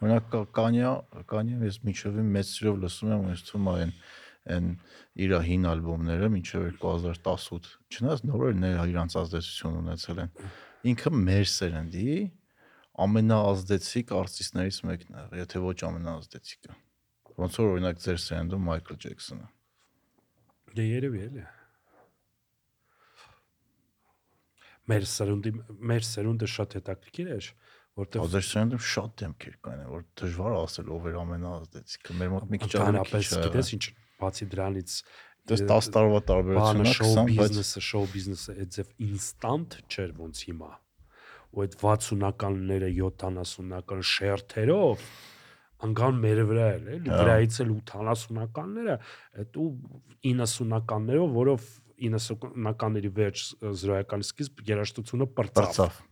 [0.00, 0.90] Օրինակ Կա- կանյա,
[1.30, 3.90] կանյա ես միջովին մեծ սիրով լսում եմ, ես թվում է այն
[4.54, 4.68] այն
[5.24, 10.30] իր հին ալբոմները մինչև 2018 չնայած նորերն էլ իրանց ազդեցություն ունեցել են
[10.88, 12.18] ինքը մեր սերնդի
[13.04, 16.76] ամենաազդեցիկ արտիստներից մեկն է եթե ոչ ամենաազդեցիկը
[17.40, 19.48] ոնց որ օրինակ ձեր սերնդում Մայքլ Ջեքսոնը
[20.76, 21.44] Դե երևի էլի։
[24.90, 25.52] Մեր սերունդի
[25.90, 27.48] մեր սերունդը շատ հետաքրքիր էր,
[28.00, 32.46] որտեղ Ո՞ր սերնդում շատ դեմքեր կան, որ դժվար է ասել ով էր ամենաազդեցիկը։ Մեր մոտ
[32.54, 33.84] մի քիչ ավելի է։ գիտես ինչ
[34.20, 34.96] բացի դրանից
[35.50, 36.20] Դες 10 տարվա
[36.94, 40.70] շոու 20, բայց բիզնեսը, շոու բիզնեսը այդ ձև ինստանտ չէր ոնց հիմա։
[41.50, 45.06] Ու այդ 60-ականները 70-ական շերթերով
[45.80, 48.96] անգամ մեր վրա էլ էլի վրայից էլ 80-ականները
[49.40, 49.68] այդ ու
[50.28, 51.66] 90-ականներով որով
[52.00, 53.44] 90-ականների վերջ
[53.80, 56.06] զրոյական սկիզբ երաժշտությունը պրծավ ինչ-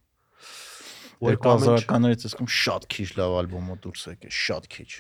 [1.18, 4.90] 2000-ականներից ասում շատ քիչ լավ ալբոմը դուրս եկե, շատ քիչ։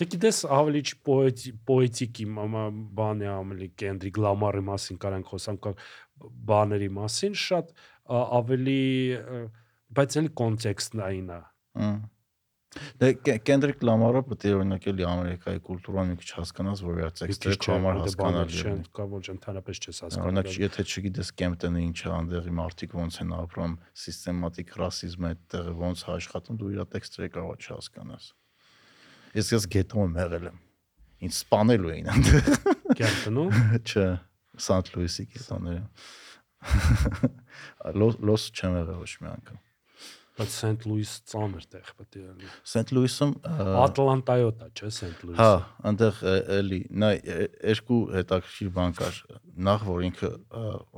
[0.00, 2.62] Դե գիտես ավելի չ պոետի պոետիկի մամա
[3.00, 5.68] բանի ամելի Կենդրիկ Լամարի մասին կարան խոսանք
[6.50, 7.74] բաների մասին շատ
[8.20, 8.78] ավելի
[10.00, 11.92] բայց էլի կոնտեքստնային է Ահա։
[12.70, 13.08] Դե
[13.42, 17.72] Կենդրիկ Լամարը պետք է օրինակ էլի Ամերիկայի կուլտուրան մի քիչ հասկանաս, որ իր տեքստերը քո
[17.74, 22.54] համար հասկանալի են։ կա ոչ ընդհանրապես չես Օրինակ, հասկանում եթե չգիտես Կեմպտոնը ինչ է, անդեղի
[22.60, 23.74] մարդիկ ոնց են ապրում,
[24.06, 28.30] սիստեմատիկ ռասիզմը այդտեղ ոնց է աշխատում, դու իր տեքստերը կարող չհասկանաս։
[29.38, 30.58] Ես ես գետում եմ եղել եմ։
[31.26, 32.44] Ինչ սպանելու էին այնտեղ։
[33.00, 33.50] կերտնում
[33.90, 34.06] Չէ,
[34.66, 35.84] Սանտ Լուիսի գետոները։
[38.00, 39.58] Լոս լոս չեմ եղել ոչ մի անգամ։
[40.40, 43.32] բայց Սենթ Լուիս ծանր տեղ պետք է Սենտ Լուիսում
[43.84, 49.18] Ատլանտայոտ է չէ Սենթ Հա, Լուիսը այնտեղ է- էլի նա երկու հետաքրքիր բան կար։
[49.68, 50.30] Նախ որ ինքը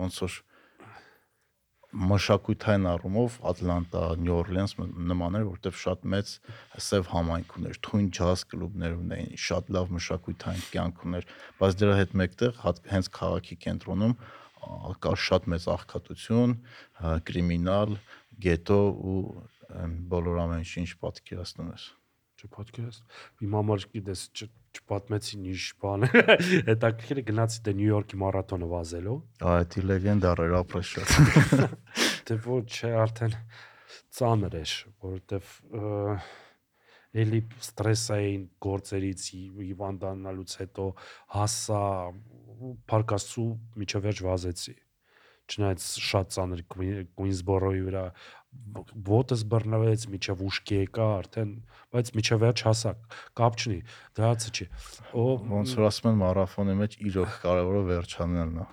[0.03, 0.37] ոնց որ
[1.93, 6.32] մշակութային առումով Ատլանտա, Նյու Օրլինս մ- նման էր, որտեղ շատ մեծ
[6.86, 11.28] սև համայնք ուներ, թույն ջազ կլուբներ ունեին, շատ լավ մշակութային կյանք ուներ,
[11.60, 12.60] բայց դրա հետ մեկտեղ
[12.93, 16.55] հենց քաղաքի կենտրոնում ա, կար շատ մեծ աղքատություն,
[17.28, 17.97] կրիմինալ,
[18.47, 18.81] գետո
[19.12, 19.19] ու
[20.12, 21.90] բոլոր ամեն ինչ պատկերացնում ես։
[22.43, 24.23] չփոդքաստ իմ համար գիտես
[24.73, 26.06] չպատմեցին ինչ բան
[26.70, 29.16] հետաքրքիր է գնացի դե Նյու Յորքի մարաթոնը վազելու
[29.52, 31.66] Այդ լեգենդար էր ապրես շատ։
[32.28, 33.36] դե ոչ չէ արդեն
[34.19, 35.52] ծանր էր որովհետև
[37.23, 40.86] էլի ստրեսային գործերից հիվանդանալուց հետո
[41.36, 41.82] հասա
[42.89, 43.51] պարկասու
[43.82, 44.74] միջև վերջ վազեցի
[45.52, 48.05] չնայած շատ ծանր Queensboro-ի վրա
[49.07, 51.51] ոտս բռնվեց, միջև ուշքի եկա արդեն,
[51.93, 53.79] բայց միջև վերջ հասակ, կապ չունի,
[54.16, 54.66] դրացը չի։
[55.12, 58.66] Օ ոնց որ ասում են մարաթոնի մեջ իրոք կարևորը վերջանելն է,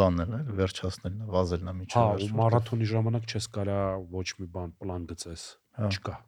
[0.00, 3.78] բանն է, վերջացնելն է, վազելն է միջև։ Հա, ու մարաթոնի ժամանակ չես կարա
[4.14, 5.46] ոչ մի բան պլան գծես,
[5.78, 6.18] հա, չկա։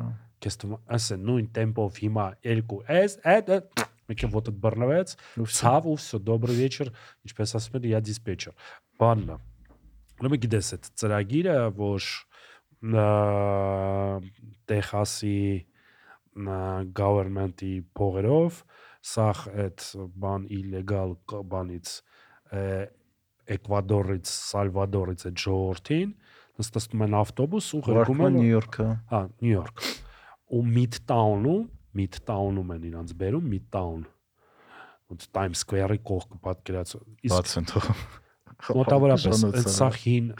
[0.00, 0.08] Հա։
[0.40, 3.50] Քեզ թվում ասե նույն տեմպով հիմա 2 էս, այդ
[4.10, 5.12] մեկ է ոտը բռնվեց,
[5.60, 6.90] ցավ ու всё, добрый вечер,
[7.28, 8.56] ինչպես ասում են, я диспетчер։
[8.98, 9.38] Բանն է։
[10.20, 12.08] Ուրեմն գիտես այդ ծրագիրը, որ
[14.70, 15.40] Տեխասի
[16.96, 18.62] government-ի փողերով
[19.10, 19.84] սախ այդ
[20.22, 21.14] բան իլեգալ
[21.50, 21.92] բանից
[23.50, 26.14] Էկվադորից, Սալվադորից այդ ժողովրդին
[26.60, 29.84] նստում են ավտոբուս ու Ուղարկում են Նյու Յորքը, Հա, Նյու Յորք։
[30.50, 31.62] Ու Midtown-ում,
[32.00, 34.02] Midtown-ում են իրանց բերում Midtown։
[35.10, 36.96] Ոնց Times Square-ի կողքը պատկերած։
[37.30, 37.54] Իսկ
[38.68, 40.30] մոտավորապես այդ սա հին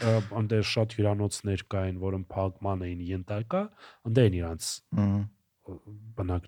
[0.41, 3.61] անդեր շատ հյուրանոցներ կային, որոնք փակման էին ենթակա,
[4.09, 4.71] անդե են իրանց
[6.17, 6.47] բնակ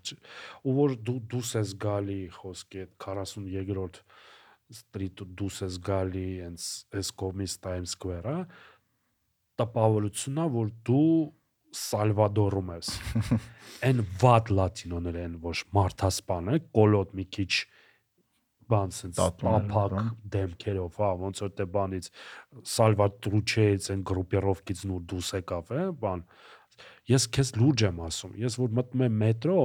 [0.66, 4.00] ու որ դու դուս ես գալի խոսքի այդ 42-րդ
[4.74, 6.66] ստրիթ դուս ես գալի հենց
[6.98, 8.36] այս կողմից Times Square-ը
[9.60, 11.14] տպավորությունն է որ դու
[11.74, 12.90] Սալվադորում ես
[13.88, 17.50] այն վատ լատինոներ են ոչ մարդասպանը կոլոտ մի քիչ
[18.72, 19.94] բան sense ապակ
[20.34, 22.08] դեմքերով հա ոնց որ դե բանից
[22.74, 26.24] Սալվատրուչեից այն գրուպերովկից նոր դուս եկավ է բան
[27.14, 29.60] ես քեզ լուրջ եմ ասում ես որ մտնում եմ մետրո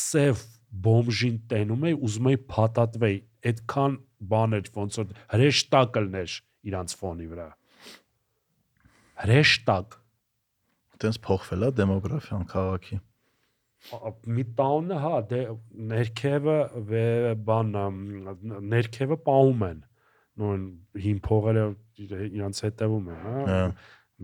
[0.00, 0.46] սև
[0.86, 3.20] բոմժին տենում էի ուզում էի փաթաթվեի
[3.50, 4.00] այդքան
[4.32, 6.40] բաներ ոնց որ հրեշտակ լներ
[6.70, 7.48] իրանց ֆոնի վրա
[9.26, 10.00] հրեշտակ
[11.02, 12.98] Տենց փոխվել է դեմոգրաֆիան քաղաքի։
[14.36, 15.40] Midtown-ը հա դե
[15.92, 16.56] ներքևը
[17.48, 17.74] բան
[18.72, 19.82] ներքևը պահում են
[20.42, 20.64] նույն
[21.04, 21.66] հին փողերը
[22.04, 23.60] իր- իրանց հետևում են հա Հա։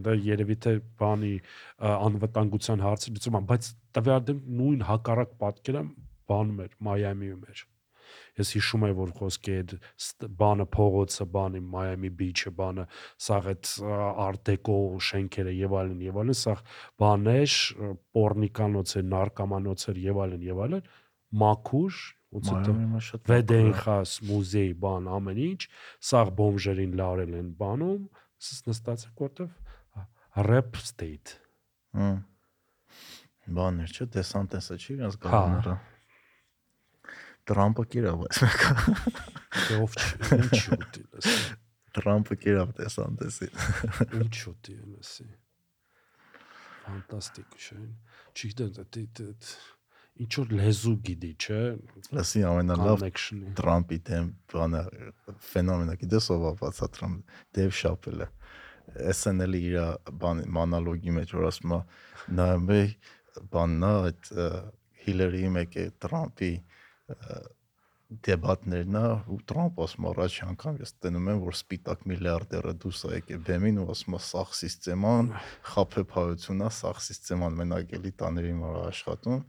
[0.06, 0.72] դա երևի թե
[1.02, 1.32] բանի
[1.93, 3.68] անվտանգության հարցը լուծում է բայց
[3.98, 5.82] տվյալ դեմ նույն հակառակ պատկերը
[6.32, 7.64] բանում էր Մայամիում էր
[8.40, 9.74] ես հիշում եմ որ խոսքի այդ
[10.40, 12.86] բանը փողոցը բանի Մայամի բիչը բանը
[13.26, 13.72] սաղ այդ
[14.26, 14.78] արտեկո
[15.09, 16.64] շենքերը եւ այլն եւ այլն սաղ
[17.02, 17.56] բաներ
[18.16, 20.90] պորնիկանոցեր նարկամանոցեր եւ այլն եւ այլն
[21.42, 22.00] մաքուր
[22.32, 25.62] ոնց է Վեդենխաս մուզեյ բան ամեն ինչ
[26.09, 28.04] սաղ բոմժերին լարել են բանում
[28.72, 29.50] նստած եք որտեվ
[30.48, 31.36] rap state
[33.52, 35.16] Բաներ չէ, դեսանտեսը չի իրաց
[35.66, 35.74] Հա։
[37.51, 38.97] Տրամպը կերավ այս մեկը։
[39.59, 39.97] դե ով
[40.39, 41.36] ինչ ուտի լսի
[41.98, 43.48] Տրամպը կերավ դեսանտեսի։
[44.23, 45.28] ինչ ուտի լսի
[46.82, 47.89] ֆանտաստիկ շեն
[48.32, 48.85] չգիտեմ դա
[50.23, 51.60] ինչ որ լեզու գիտի չէ
[52.16, 53.05] Լսի ամենալավ
[53.59, 54.82] Տրամպի դեմ բանը
[55.52, 56.64] ֆենոմենա գիտես ով
[56.97, 58.28] Տրամպ Դեյվ Շապելը
[59.14, 59.78] SNL-ի իր
[60.23, 61.81] բան մանալոգի մեջ որ ասում է
[62.39, 62.82] նայում է
[63.55, 64.48] բաննա այդ ը,
[65.02, 66.52] Հիլարիի, մեկ է Տրամփի
[68.26, 69.02] դեբատներն է
[69.32, 73.78] ու Տրամփ ասում առաջ անգամ ես տենում եմ որ սպիտակ միլիարդերը դուրս է եկել բեմին
[73.82, 75.30] ու ասում է սախ սիստեման
[75.72, 79.40] խափեփայությունն է սախ սիստեման մենակ էլի տաների մար աշխատում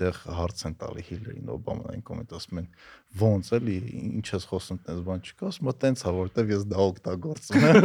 [0.00, 2.70] դեղ հարց են տալի Հիլարին Օբաման այն կոմենտ ասում են
[3.18, 6.80] ոնց էլի ինչ ես խոսում տես բան չկա ասում է տենց է որտեվ ես դա
[6.88, 7.78] օգտագործում եմ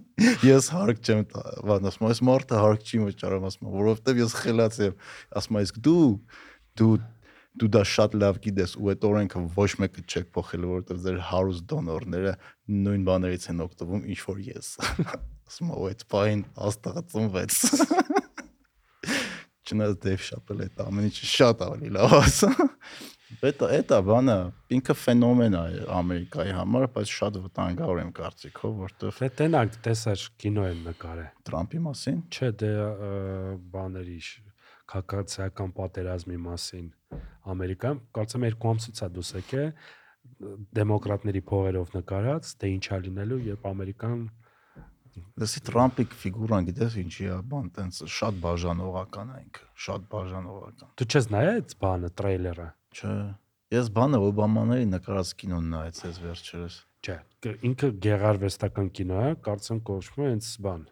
[0.50, 1.24] ես հարկ չեմ
[1.70, 4.98] բան ասում այս մարդը հարկ չի վճարում ասում որովհետեվ ես խելաց եմ
[5.40, 6.04] ասում իսկ դու
[6.80, 6.94] դու
[7.58, 11.66] դու դա շատ լավ գիտես ու այդ օրենքը ոչ մեկը չեք փոխել որովհետև ձեր հարուստ
[11.72, 12.34] դոնորները
[12.86, 14.68] նույն բաներից են օգտվում ինչ որ ես
[15.50, 17.58] ասում եմ այդ բայն աստղը ծնվեց
[19.70, 22.50] չնայած Դեյվ Շապել այդ ամեն ինչը շատ ավելի լավ ասա
[23.40, 24.36] Դա դա բանը
[24.74, 25.60] ինքը ֆենոմեն է
[25.94, 31.82] Ամերիկայի համար, բայց շատ վտանգավոր եմ կարծիքով, որտեվ Դե տենակ տեսար կինո են նկարել։ Տրամփի
[31.86, 32.72] մասին Չէ, դե
[33.76, 34.18] բաների
[34.90, 36.90] քաղաքացիական պատերազմի մասին
[37.50, 39.64] Ամերիկայում կարծեմ երկու ամսից է դուս եկե
[40.76, 44.20] դեմոկրատների փողերով նկարած, դե ինչա լինելու, երբ Ամերիկան
[45.40, 51.06] Դեսի Տրամփի ֆիգուրան գիտես ինչի է, բան տենց շատ բաժանողական է ինքը, շատ բաժանողական։ Դու
[51.10, 52.68] չես նայել այդ բանը, տրեյլերը։
[53.00, 53.14] Չէ։
[53.74, 57.16] Ես բանը Օբամաների նկարած կինոն նայեցես վերջերս։ Չէ,
[57.70, 60.82] ինքը գեղարվեստական կինո է, կարծեմ կոչվում է հենց բան։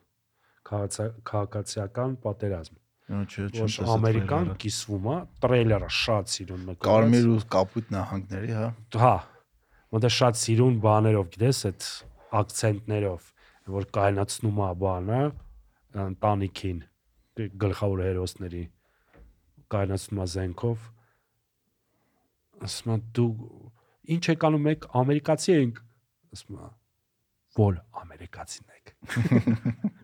[0.69, 2.78] Քաղաքացիական պատերազմ։
[3.09, 8.67] Չէ, չէ, Որ ամերիկան կիսվում է, տրեյլերը շատ սիրուն նկարած։ Կարմիր ու կապույտ նահանգների, հա։
[9.01, 9.13] Հա։
[9.97, 11.87] Որտե շատ սիրուն բաներով, գիտես, այդ
[12.43, 13.31] ակցենտներով,
[13.79, 15.21] որ կայնացնում է բանը
[16.05, 16.79] ընտանիքին
[17.65, 18.63] գլխավոր հերոսների
[19.73, 20.87] կայնացնում է զենքով
[22.69, 23.31] ասում դու
[24.19, 25.81] ինչ եք անում մեկ ամերիկացի ենք
[26.37, 26.61] ասում
[27.59, 28.87] որ ամերիկացին եք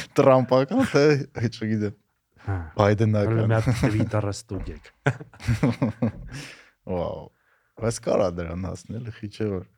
[0.19, 1.05] Տրամպական թե
[1.49, 1.99] չգիտեմ
[2.47, 4.89] հա Բայդենական հատ Twitter-ը ստուգեք
[6.91, 7.29] Վաու
[7.81, 9.69] Բայց կարա դրան հասնել, խի չէ որ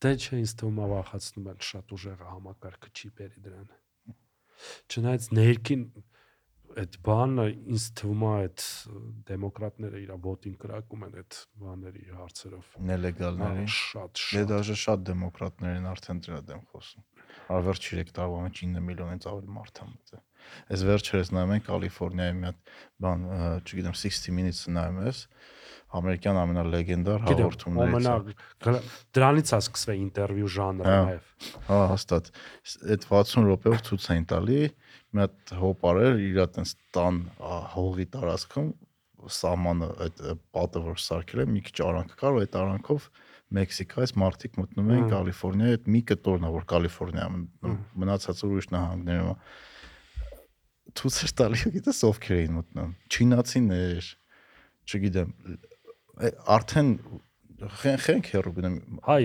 [0.00, 3.66] Դե չէ, ինձ թվում է վախացնում են շատ ուժեղը համակարգը չի բերի դրան։
[4.88, 5.82] Չնայած ներքին
[6.80, 7.44] այդ բանը
[7.74, 8.64] ինձ թվում է այդ
[9.30, 15.76] դեմոկրատները իր ոտին կրակում են այդ բաների հարցերով։ նելեգալների Շատ Դե շատ։ դաժե շատ դեմոկրատներ
[15.80, 17.04] են արդեն դրա դեմ խոսում։
[17.50, 20.22] Արվերջ 3 տարվա մեջ 9 միլիոնից ավելի մարդ է մտել։
[20.70, 22.70] Այս վերջերս նայում են Կալիֆոռնիայի մի հատ
[23.04, 23.24] բան,
[23.60, 25.20] չգիտեմ 60 minutes-ը նայում ես,
[26.00, 28.74] ամերիկյան ամենալեգենդար հաղորդումներից։ Ամենա
[29.16, 31.30] դրանից է սկսվել ինտերվյու ժանրը Հա։ նաև։
[31.70, 32.30] Հա, հաստատ։
[32.94, 34.60] Այդ 60 րոպեով ցույց էին տալի
[35.10, 37.20] մի հատ հոպարեր իր այտենց տան
[37.74, 38.70] հողի տարածքում
[39.40, 40.22] սահմանը այդ
[40.54, 43.08] պատը որ սարքել է մի քիչ արանք կար ու այդ արանքով
[43.50, 47.24] Մեքսիկա, այս մարտիկ մտնում են Կալիֆոռնիա, այդ մի կտորն է, որ Կալիֆոռնիա
[48.02, 49.36] մնացածը ուրիշ նահանգներում է։
[51.00, 54.12] Ցույց է տալի, գիտես, ովքեր էին մտնում։ Չինացիներ,
[54.90, 55.34] չգիտեմ,
[56.50, 56.94] արդեն
[57.60, 59.20] խենք հերո գնում հայ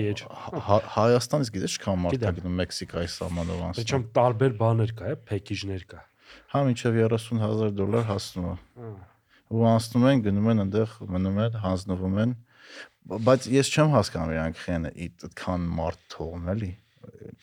[0.96, 5.86] Հայաստանից գիտես չքան մարդ է գնում Մեքսիկայի սահմանով անցնում։ Ինչո՞ւ տարբեր բաներ կա, է, փեքիջներ
[5.92, 6.02] կա։
[6.52, 8.56] Հա, մինչև 30000 դոլար հասնում է։
[9.56, 12.36] Ու անցնում են, գնում են այնտեղ, մնում են, հանձնվում են
[13.06, 16.72] բայց ես չեմ հասկանում իրանք խենը այդքան մարդ թողն էլի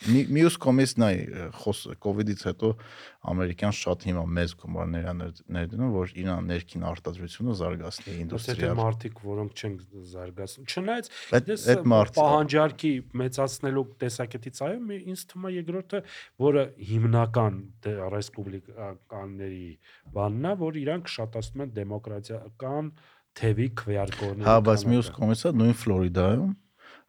[0.03, 1.13] մյուս կոմից նայ
[1.61, 2.69] խոս կոവിഡ്ից հետո
[3.31, 5.07] ամերիկյան շատ հիմա մեծ գումարներ
[5.55, 9.77] ներդնում որ իրա ներքին արտադրությունը զարգացնի ինդուստրիա։ Այդ մարդիկ, որոնք չեն
[10.13, 11.09] զարգացնում, չնայած
[11.53, 11.65] ես
[12.19, 14.77] պահանջարկի մեծացնելու տեսակետից այո,
[15.13, 16.03] ինձ թվում է երկրորդը,
[16.43, 19.67] որը հիմնական դե, ռեսպուբլիկանների
[20.17, 22.95] բանն է, որ իրանք շատացնում են դեմոկրատիական
[23.39, 26.51] թևի քվեարկորների։ Հա, բայց մյուս կողմից է նույն Ֆլորիդայում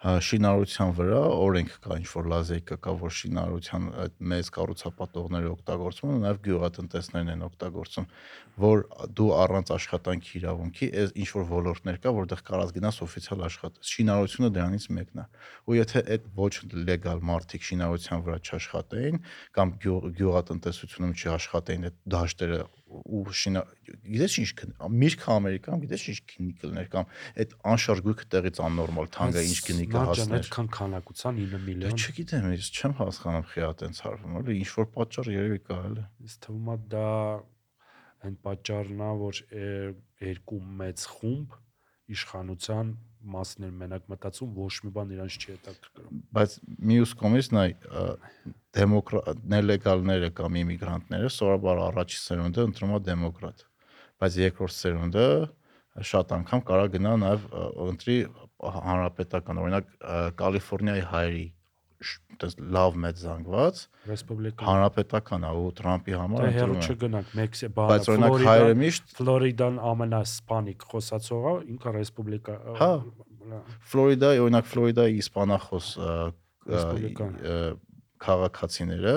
[0.05, 6.11] հա, շինարարության վրա օրենք կա ինչ որ լազեյկա կա որ շինարարության այդ մեծ կառուցապատողները օգտագործում
[6.15, 8.09] են նաև գյուղատնտեսներն են օգտագործում
[8.65, 8.83] որ
[9.21, 14.53] դու առանց աշխատանքի իրավունքի այս ինչ որ ոլորտներ կա որտեղ կարած գնաս օֆիցիալ աշխատես շինարարությունը
[14.59, 15.27] դրանից մեկն է
[15.65, 16.53] ու եթե այդ ոչ
[16.85, 19.19] լեգալ մարդիկ շինարարության վրա չաշխատեին
[19.57, 22.61] կամ գյուղ- գյուղատնտեսությունում չաշխատեին այդ դաշտերը
[22.95, 23.63] ու շինա
[24.05, 24.51] գիտես ինչ
[25.03, 27.09] միրգ Ամերիկան գիտես ինչ քնի կլներ կամ
[27.45, 32.49] այդ անշարժ գույքը տեղից աննորմալ թանկը ինչ Նարճան, կհասներ այդքան քանակության 9 Դե միլիոն։ չգիտեմ,
[32.55, 36.71] ես չեմ հասկանում խի ատենց հարվում, էլի ինչ որ պատճառ երևի կա էլի։ Ինձ թվում
[36.75, 37.09] է դա
[38.25, 39.43] այն պատճառն է, որ
[40.25, 41.59] երկու մեծ խումբ
[42.13, 42.93] իշխանության
[43.25, 46.57] մասն են մենակ մտածում, ոչ մի բան իրանց չի հետաքրքրում։ Բայց
[46.91, 47.69] մյուս կողմից նայ
[48.77, 53.65] դեմոկրատ նելեգալները կամ իմիգրանտները սովորաբար առաջի սերունդը ընտրում է դեմոկրատ։
[54.21, 55.27] Բայց երկրորդ սերունդը
[56.11, 57.49] շատ անգամ կարա գնա նաև
[57.89, 58.19] ընտրի
[58.75, 59.93] հանրապետական օրինակ
[60.41, 61.45] Կալիֆոռնիայի հայերի
[62.35, 63.81] այդպես լավ մեծ զանգված
[64.11, 68.83] Ռեսպուբլիկան։ հանրապետական է ու Թրամփի համար Դե հերո չգնանք Մեքսի Բայց բանը օրինակ հայերը Ֆլորիդան
[68.83, 72.91] միշտ Ֆլորիդան ամենասպանիկ խոսացողը ինքը ռեսպուբլիկա Հա։
[73.55, 73.61] լա,
[73.95, 75.87] Ֆլորիդայի օրինակ Ֆլորիդայի իսպանախոս
[78.25, 79.17] քաղաքացիները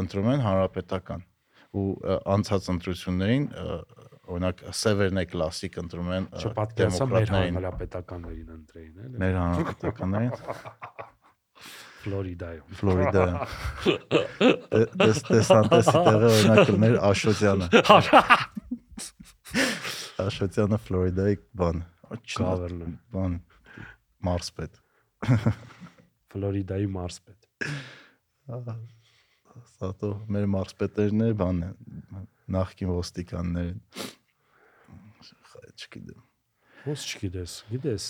[0.00, 1.26] ընտրում են հանրապետական
[1.80, 1.86] ու
[2.34, 3.44] անցած ընտրություններին
[4.30, 6.26] օրինակ Սևերնե կլասիկ ընտրում են
[6.80, 10.34] դեմոկրատներին հանրապետականներին ընտրեին, էլի։ մեր հանրապետականներին
[12.00, 13.24] Ֆլորիդայում։ Ֆլորիդա
[15.00, 17.66] դես դեսանտեսի տեղը օրինակ մեր Աշոտյանը
[20.26, 21.78] Աշոտյանը Ֆլորիդայի բան
[22.36, 22.86] Գավերնը։
[23.16, 23.32] բան
[24.30, 24.72] մարսպետ
[26.30, 27.40] Ֆլորիդայի մարսպետ։
[29.74, 31.56] Սա તો մեր մարսպետերն է բան
[32.56, 33.70] նախկին ոստիկաններ
[35.80, 36.29] չգիտեմ
[36.90, 38.04] Ոնց չգիտես, գիտես։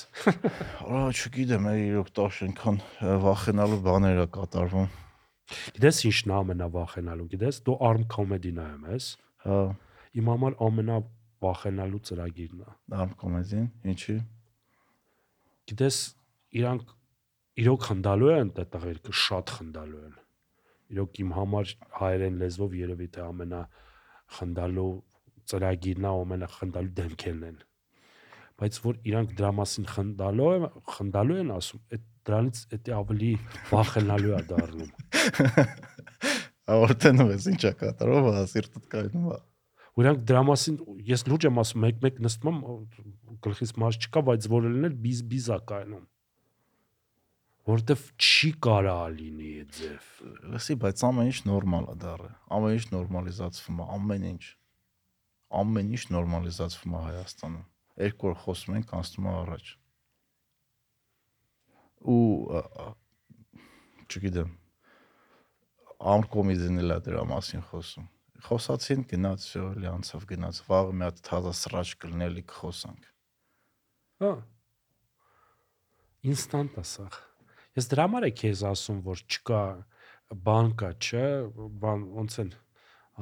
[0.88, 2.78] Արա չգիտեմ իրոք տաշ այնքան
[3.26, 4.86] վախենալու բաներ է կատարվում
[5.76, 9.08] Գիտես ինչն է ամենավախենալու, գիտես, դու arm comedy նայում ես։
[9.44, 9.58] հա
[10.20, 14.16] Իմ համար ամենավախենալու ծրագիրն է։ արմ կոմեդին ինչի
[15.70, 15.98] Գիտես,
[16.60, 16.94] իրանք
[17.60, 20.14] իրոք խնդալու են դա տղերքը շատ խնդալու են։
[20.96, 23.60] Իրոք իմ համար հայերեն լեզվով երևի թե ամենա
[24.40, 24.92] խնդալու
[25.52, 27.60] ծրագիրն է, ամենա խնդալու դեմքերն են։
[28.60, 33.30] Բայց որ իրանք դրա մասին խնդալու են, խնդալու են ասում, այդ դրանից դա ավելի
[33.70, 34.90] վախենալու է դառնում։
[36.70, 39.38] Ավորտենում ես ինչա կատարով հա սիրտդ կայնում է
[39.90, 40.76] Ու իրանք դրա մասին
[41.08, 45.58] ես լուրջ եմ ասում, մեկ-մեկ նստում եմ գլխից մաս չկա, բայց որ լինել բիզ-բիզ է
[45.70, 46.04] կայնում։
[47.70, 50.06] Որտեվ չի կարա լինի այդ ձև։
[50.54, 54.44] լսի բայց ամեն ինչ նորմալ է դառը ամեն ինչ նորմալիզացվում է ամեն ինչ
[55.60, 57.66] ամեն ինչ նորմալիզացվում է Հայաստանում
[58.00, 59.70] երկու օր խոսում ենք անցնում է առաջ
[62.14, 62.22] ու
[64.10, 64.54] չգիտեմ
[66.14, 68.08] արկոմիզին էլա դրա մասին խոսում
[68.46, 73.10] խոսացին գնաց վсё լի անցավ գնաց վաղը մի հատ թազա սրաճ կլնելի կխոսանք
[74.24, 74.32] հա
[76.32, 77.08] ինստանտ է սա
[77.80, 79.62] ես դրա համար է քեզ ասում որ չկա
[80.48, 81.26] բան կա չէ
[81.84, 82.54] բան ոնց են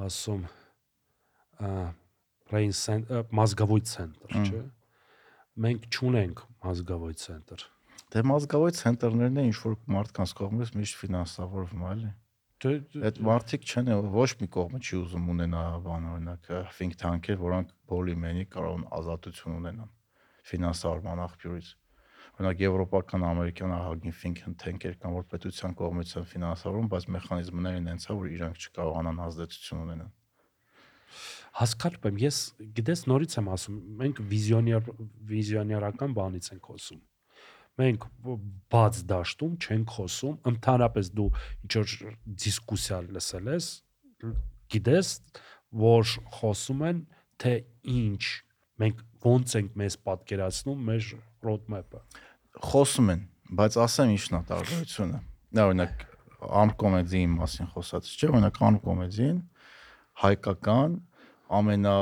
[0.07, 0.47] ասում
[2.79, 4.63] center, մազգավոյ ցենտր, չէ։
[5.65, 7.67] Մենք չունենք մազգավոյ ցենտր։
[8.09, 12.11] դե մազգավոյ ցենտրներն են ինչ որ մարդկանց կողմից միշտ ֆինանսավորվում է էլի
[12.59, 12.71] Դե
[13.07, 18.43] Այդ մարդիկ չեն ոչ մի կողմը չի ուզում ունենա բան օրինակ think tank-եր, որոնք բոլիմենի
[18.55, 19.93] կարող ազատություն ունենան
[20.49, 21.69] ֆինանսավորման աղբյուրից։
[22.35, 28.09] Օրինակ եվրոպական, ամերիկյան ահագին think tank-եր կան, որ պետության կողմից են ֆինանսավորվում, բայց մեխանիզմներն այնց
[28.09, 30.13] է, որ իրանք չկարողանան ազդեցություն ունենան։
[31.59, 32.39] հասկանում եմ, ես
[32.77, 34.89] գիտես նորից եմ ասում, մենք վիզիոներ
[35.29, 37.01] վիզիոներական բանից ենք խոսում։
[37.79, 38.05] Մենք
[38.73, 41.27] բաց դաշտում չենք խոսում, ընդհանրապես դու
[41.63, 43.67] ինչ որ դիսկուսիա լսել ես,
[44.73, 45.11] գիտես,
[45.83, 47.01] որ խոսում են
[47.39, 47.53] թե
[47.99, 48.23] ինչ
[48.83, 51.07] մենք ոնց ենք մեզ պատկերացնում մեր
[51.45, 52.01] roadmap-ը։
[52.69, 53.23] Խոսում են,
[53.59, 55.19] բայց ասեմ ինչն է տարբերությունը։
[55.55, 56.03] Դա օրինակ
[56.59, 59.39] arm comedy-ի մասին խոսած չէ, օրինակ arm comedy-ին
[60.23, 60.97] հայկական
[61.49, 61.95] ամենա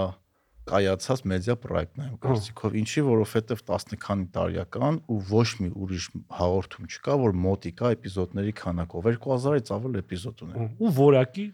[0.68, 6.08] կայացած մեդիա պրոյեկտն է կարծիքով ինչի որովհետև 10 քանի տարեկան ու ոչ մի ուրիշ
[6.40, 11.46] հաղորդում չկա որ մոտիկա էպիզոդների քանակով 2000-ից ավել էպիզոդ ունեն ու որակի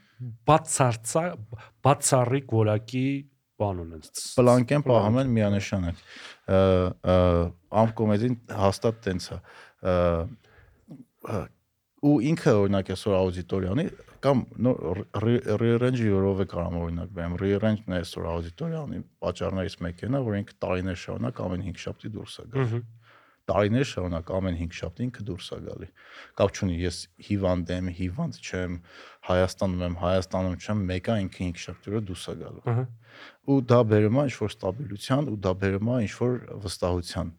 [0.50, 1.24] բացարձա
[1.86, 3.06] բացառիկ որակի
[3.62, 4.08] բան ունեն
[4.40, 5.98] պլանկեն պահում են միանշանակ
[7.84, 9.40] ամ կոմեդին հաստատ տենց է
[12.04, 13.86] ու ինքը օրինակ այսօր աուդիտորիանի
[14.24, 14.42] կամ
[15.60, 20.58] re-range երով է կարող օրինակ բերեմ re-range-ն է այսօր աուդիտորիանի պատճառներից մեկն է որ ինքը
[20.64, 22.82] տարիներ շարունակ ամեն 5 շաբթի դուրս է գալի
[23.52, 25.88] տարիներ շարունակ ամեն 5 շաբթի ինքը դուրս է գալի
[26.40, 28.78] կապ չունի ես հիվանդ եմ հիվանդ չեմ
[29.28, 32.86] Հայաստանում եմ Հայաստանում չեմ մեկը ինքը 5 շաբթի օրը դուրս է գալու
[33.54, 37.34] ու դա բերում է ինչ որ ստաբիլության ու դա բերում է ինչ որ վստահության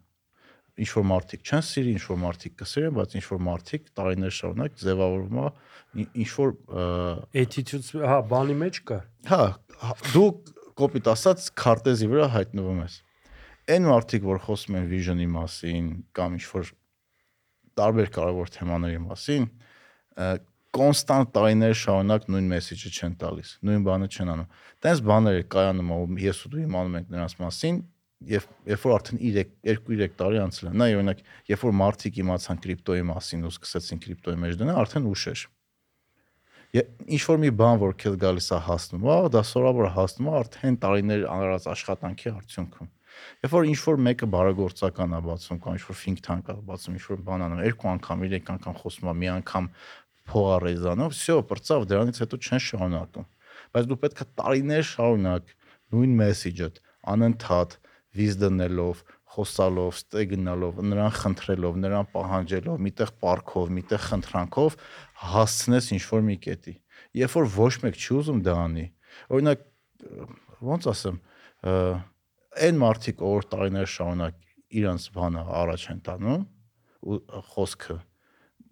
[0.75, 4.79] ինչ որ մարդիկ չեն սիրի, ինչ որ մարդիկ կսիրեն, բայց ինչ որ մարդիկ տարիներ շարունակ
[4.81, 5.47] ձևավորվում է
[5.95, 6.51] ինչ որ
[7.43, 8.97] attitude, հա, բանի մեջ կա։
[9.29, 9.43] Հա,
[10.11, 10.25] դու
[10.75, 12.97] կոպիտ ասած քարտեզի վրա հայտնվում ես։
[13.75, 15.87] Այն մարդիկ, որ խոսում են vision-ի մասին
[16.19, 16.73] կամ ինչ որ
[17.79, 19.47] տարբեր կարևոր թեմաների մասին,
[20.75, 24.49] կոնստանտ տարիներ շարունակ նույն մեսեջը չեն տալիս, նույն բանը չեն անում։
[24.85, 27.77] Տենց բաներ կայանում ես ու դու իմանում ենք նրանց մասին,
[28.20, 29.20] եւ երբ որ արդեն
[29.64, 34.40] 2-3 տարի անցել է, նա օրինակ, երբ որ մարդիկ իմացան կրիպտոյի մասին ու սկսեցին կրիպտոյի
[34.44, 35.44] մեջ դնել, արդեն ուշ էր։
[37.10, 40.76] Ինչ որ մի բան որ քեզ գալիս է հասնում, ա դա սովորաբար հասնում է արդեն
[40.84, 42.90] տարիներ անարած աշխատանքի արդյունքում։
[43.40, 46.94] Երբ որ ինչ որ մեկը բարեգործական է բացում, կամ ինչ որ think tank է բացում,
[47.00, 49.68] ինչ որ բան անում, երկու անգամ, երեք անգամ խոսում է, մի անգամ
[50.30, 53.28] փող առեզանով, всё, բրծավ, դրանից հետո չեն շարունակում։
[53.74, 55.54] Բայց դու պետք է տարիներ շարունակ
[55.90, 56.68] նույն մեսեջը
[57.10, 57.76] անընդհատ
[58.15, 59.03] վիզ դնելով,
[59.35, 64.77] խոսալով, ստե գնալով, նրան խնդրելով, նրան պահանջելով, միտեղ պարկով, միտեղ խնդրանքով
[65.35, 66.75] հասցնես ինչ որ մի կետի։
[67.19, 68.85] Երբ որ ոչ մեկ չի ուզում դա անի,
[69.35, 69.65] օրինակ
[70.71, 71.19] ոնց ասեմ,
[72.55, 74.41] այն մարդիկ, որ տարիներ շարունակ
[74.79, 76.43] իրանց բանը առաջ են տանում
[77.05, 77.19] ու
[77.51, 77.97] խոսքը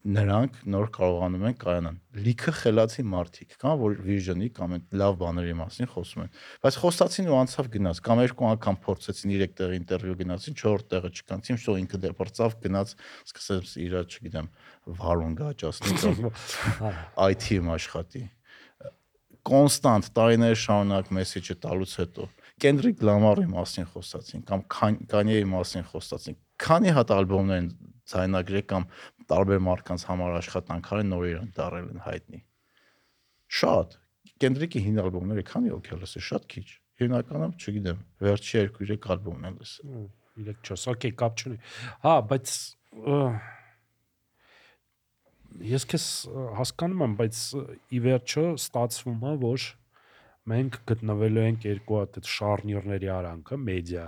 [0.03, 5.89] նրանք նոր կարողանում են կայանան։ Լիքը խելացի մարդիկ կան, որ vision-ի կամ լավ բաների մասին
[5.93, 6.34] խոսում են։
[6.65, 11.11] Բայց խոսացին ու անցավ գնաց, կամ երկու անգամ փորձեցին 3 տեղի ինտերվյու գնացին, 4 տեղը
[11.23, 12.95] չկանցին, շո ինքը դեռ բրծավ գնաց,
[13.31, 14.47] սկսեց իր, չգիտեմ,
[14.99, 16.31] վարուն գաճասնի կամ
[17.31, 18.23] IT-ում աշխատի
[19.43, 22.27] կոնստանտ տարիներ շարունակ մեսեջը տալուց հետո
[22.63, 24.61] Կենդրիկ Լամարի մասին խոսացին կամ
[25.11, 27.67] Կանյեի մասին խոսացին։ Քանի հատ ալբոմներ են
[28.13, 28.85] ցայնագրել կամ
[29.31, 32.39] տարբեր մարդկանց համար աշխատանքարը նորեր են դարել են հայտնի։
[33.53, 33.97] Շատ
[34.43, 36.65] Կենդրիկի հին ալբոմները քանի օքել լսի, շատ քիչ։
[37.03, 39.93] Հիմնականում, չգիտեմ, վերջի 2-3 ալբոմն եմ լսել։
[40.47, 41.57] 3-4, օքեյ, կապ չունի։
[42.03, 42.53] Հա, բայց
[45.73, 46.07] ես քեզ
[46.59, 47.39] հասկանում եմ, բայց
[47.93, 49.67] ի վերջո ստացվում է, որ
[50.53, 54.07] մենք գտնվելու ենք երկու այդ շարնիրների արանքը, մեդիա,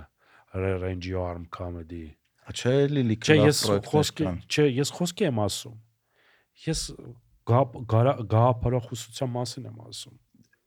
[0.56, 2.16] range arm comedy
[2.54, 5.80] Չէ, լիլի Չէ, ես խոսքի, չէ, ես խոսքի եմ ասում։
[6.66, 6.82] Ես
[7.50, 10.16] գաղափարախոսության մասին եմ ասում։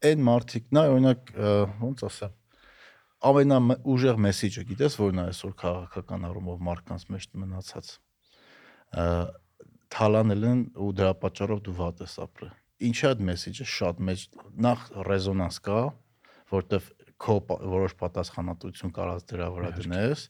[0.08, 1.32] Այն մարդիկն է, օրինակ,
[1.82, 2.34] ոնց ասեմ,
[3.18, 7.88] ամենա ուժեղ մեսեջը գիտես որն է այսօր քաղաքական առումով մարդկանց մեջ մնացած
[9.94, 12.52] թալանել են ու դրա պատճառով դու վատ ես ապրել
[12.88, 14.24] ինչի այդ մեսեջը շատ մեծ
[14.68, 15.80] նախ ռեզոնանս կա
[16.52, 20.24] որտեվ քո որոշ պատասխանատվություն կարած դրա վրա դնես,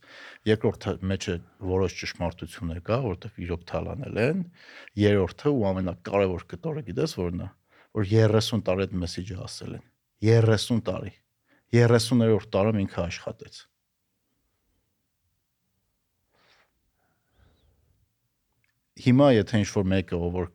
[0.49, 1.35] երկրորդը մեջը
[1.69, 4.43] որոշ ճշմարտություններ կա, որովհետև իրոք թալանել են,
[5.03, 7.49] երրորդը ու ամենակարևոր կտորը գիտես որն է,
[7.99, 9.89] որ 30 տարի այդ մեսեջը ասել են։
[10.29, 11.13] 30 տարի։
[11.77, 13.59] 30-րդ տարում ինքը աշխատեց։
[18.99, 20.49] Հիմա եթե ինչ-որ մեկը որ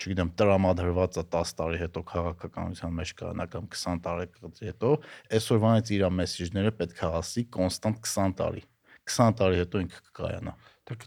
[0.00, 4.28] չգիտեմ, տրամադրված է 10 տարի հետո քաղաքականության մեջ կանա կամ 20 տարի
[4.70, 4.92] հետո,
[5.38, 8.64] այսօրվանից իր մեսեջները պետք է ասի կոնստանտ 20 տարի։
[9.10, 10.54] 20 տարի հետո ինքը կկայանա։
[10.90, 11.04] Դեք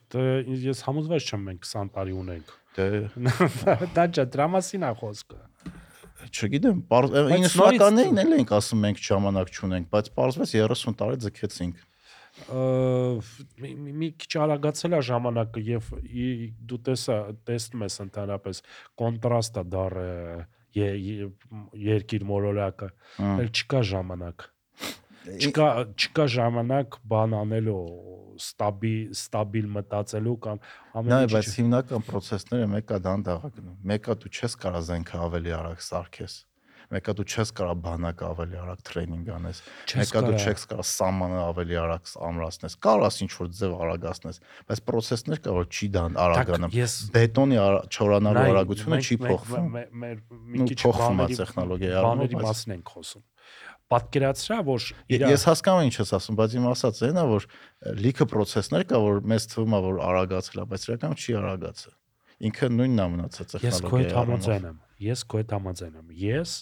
[0.64, 2.86] ես համոզված չեմ մենք 20 տարի ունենք։ Դե
[3.98, 5.42] դա ճա դրամասին է խոսքը
[6.32, 11.82] չգիտեմ, 90-ականներին էլ ենք ասում մենք ժամանակ չունենք, բայց parzves 30 տարի ձգեցինք
[12.52, 15.92] մի քիչ արագացել է ժամանակը եւ
[16.70, 17.18] դու տեսա
[17.50, 18.64] տեսնում ես ընդհանրապես
[19.04, 20.10] կոնտրաստը դառը
[20.74, 22.90] երկիր մորորակը
[23.24, 24.48] էլ չկա ժամանակ
[25.24, 27.82] չկա չկա ժամանակ բան անելու
[28.44, 30.64] ստաբիլ ստաբիլ մտածելու կամ
[31.00, 35.86] ամեն ինչ բայց հիմնական process-ները մեկը դանդաղ գնում մեկը դու չես կարող զենքը ավելի արագ
[35.88, 36.36] սարքես
[36.94, 39.62] մեկը դու չես կարող բանակը ավելի արագ տրեյնինգ անես
[40.00, 45.44] մեկը դու չես կարող սամանը ավելի արագ ամրացնես կարաս ինչ որ ձև արագացնես բայց process-ներ
[45.44, 46.76] կա որ չի դան արագանում
[47.18, 47.60] բետոնի
[47.94, 50.18] չորանալու արագությունը չի փոխվում մեր
[50.54, 53.26] մի քիչ բաների տեխնոլոգիայի բաների մասին ենք խոսում
[53.94, 57.48] պատկերացրա որ ես հասկանում եմ ինչ ես ասում բայց իմ ասած այն է որ
[58.04, 61.94] լիքը process-ներ կա որ մեզ թվում է որ արագացել է բայց իրականում չի արագացել
[62.50, 66.16] ինքը նույնն է մնացած տեխնոլոգիայի ես քո հետ համաձայն եմ ես քո հետ համաձայն եմ
[66.24, 66.56] ես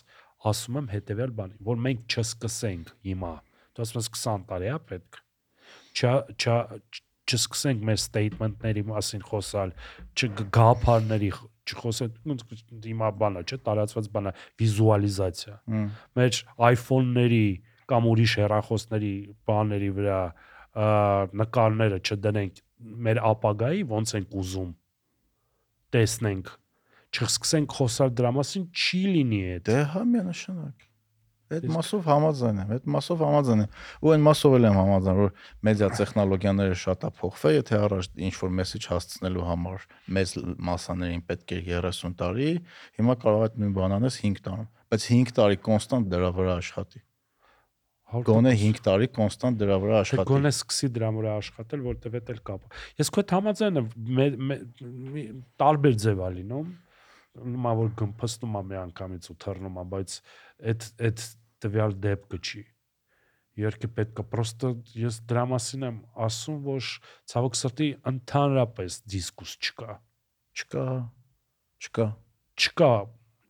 [0.51, 3.31] ասում եմ հետեւյալ բանի, որ մենք չսկսենք հիմա։
[3.77, 5.19] Դու ասում ես 20 տարի է պետք։
[5.91, 6.55] Չա չա
[7.31, 9.73] չսկսենք մեր statement-ների մասին խոսալ,
[10.17, 11.29] չգաղափարների
[11.71, 12.17] չխոսենք
[12.87, 15.55] հիմա բանա, չէ, տարածված բանա, վիզուալիզացիա։
[16.17, 16.39] Մեր
[16.71, 17.45] iPhone-ների
[17.91, 19.13] կամ ուրիշ հեռախոսների
[19.47, 20.19] բաների վրա
[21.41, 22.61] նկարները չդնենք
[23.05, 24.69] մեր ապագայի ոնց ենք ուզում
[25.95, 26.55] տեսնենք
[27.11, 30.87] չսկսենք խոսալ դրա մասին, չի լինի այդ։ Դե հա միանշանակ։
[31.51, 33.73] Այդ մասով համաձայն եմ, այդ մասով համաձայն եմ։
[34.07, 35.33] Ու այն մասով էլ եմ համաձայն, որ
[35.67, 39.85] մեդիա տեխնոլոգիաները շատ է փոխվել, եթե առաջ ինչ որ մեսեջ հասցնելու համար
[40.15, 40.33] մեծ
[40.71, 42.49] մասաներին պետք է 30 տարի,
[43.01, 47.03] հիմա կարող է նույն բան անես 5 տարում, բայց 5 տարի կոնստանտ դրա վրա աշխատի։
[48.11, 52.33] Գոնե 5 տարի կոնստանտ դրա վրա աշխատի։ Թե գոնե սկսի դրա վրա աշխատել, որտեվ դա
[52.33, 53.91] էլ կապ։ Ես քո հետ համաձայն եմ,
[55.61, 56.73] տարբեր ձև ա լինում
[57.39, 60.15] նոմա որ գմփստում է մի անգամից ու թռնում է, բայց
[60.71, 61.21] այդ այդ
[61.63, 62.63] տվյալ դեպքը չի։
[63.61, 64.71] Երկը պետք է պրոստը
[65.01, 66.89] ես դրա մասին եմ ասում, որ
[67.31, 69.95] ցավոք սրտի ընդհանրապես դիսկուս չկա։
[70.61, 70.85] Չկա։
[71.81, 72.07] Չկա։
[72.61, 72.91] Չկա,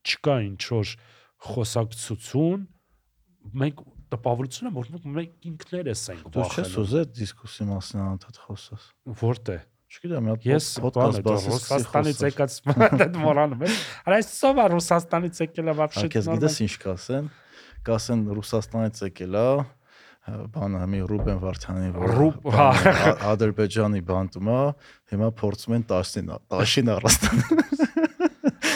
[0.05, 0.93] չկա ինչ որ
[1.47, 2.65] խոսակցություն։
[3.61, 3.83] Մենք
[4.16, 8.84] տպավորությունը որ մենք ինքներս ենք Դու չես վախենում։ ուզել դիսկուսի մասին անդադ խոսես։
[9.22, 12.54] Որտե՞ղ։ Չգիտեմ, մի հատ Ես podcast բասի Ռուսաստանից եկած
[13.06, 13.74] այդ մորանում եմ։
[14.06, 17.28] Արա այսով է Ռուսաստանից եկել է вообще։ Ակես գիտես ինչ կասեն։
[17.86, 19.46] Կասեն Ռուսաստանից եկել է
[20.56, 24.58] բանը մի Ռուբեն Վարդյանի որ Ռուբ- բանը, Ա- Ադրբեջանի բանտում է,
[25.14, 27.38] հիմա փորձում են տաշին տաշին առաստան։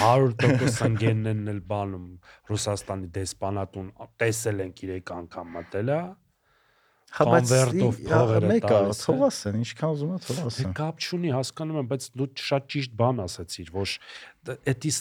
[0.05, 2.05] 100% ընկերներն էլ բանում
[2.51, 3.89] Ռուսաստանի դեսպանատուն
[4.21, 6.03] տեսել են 3 անգամ մտել է։
[7.15, 12.67] Convert-ով փողերը մեկը թողասեն, ինչքան ուզում Դե թողասեն։ կապ չունի, հասկանում եմ, բայց դու շատ
[12.75, 13.93] ճիշտ բան ասացիր, որ
[14.73, 14.97] էտիս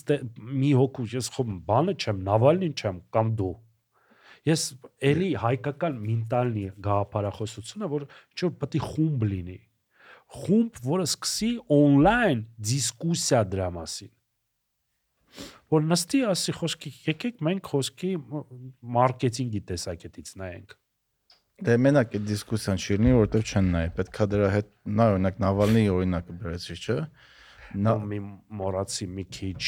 [0.62, 3.52] մի հոգու ես խո բանը չեմ, Նավալնին չեմ կամ դու։
[4.44, 4.62] Ես
[5.10, 9.60] էլի հայկական մենտալնի գաղափարախոսությունը, որ ինչ որ պետք է խումբ լինի։
[10.34, 14.12] Խումբ, որը սկսի on-line դիսկուսիա դրա մասին։
[15.74, 18.10] Որ նստի ասի խոսքի, եկեք մենք խոսքի
[18.94, 20.74] մարքեթինգի տեսակետից նայենք։
[21.64, 25.90] Դե մենակ այդ դիսկուսիան չի լինի, որովհետև չեն նայ։ Պետքա դրա հետ նա օրինակ Նավալնիի
[25.94, 26.96] օրինակը բերեցի, չէ՞։
[27.84, 28.18] Նա մի
[28.58, 29.62] մորացի մի քիչ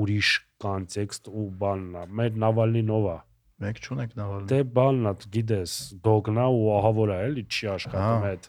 [0.00, 0.30] ուրիշ
[0.64, 3.18] կոնտեքստ ու բանն է։ Մեր Նավալնին ով է։
[3.60, 5.72] մեկ չունեք Նավալնի։ Դե բանն է, գիտես,
[6.08, 8.46] դոգնա ու ահավոր է, էլի չի աշխատում այդ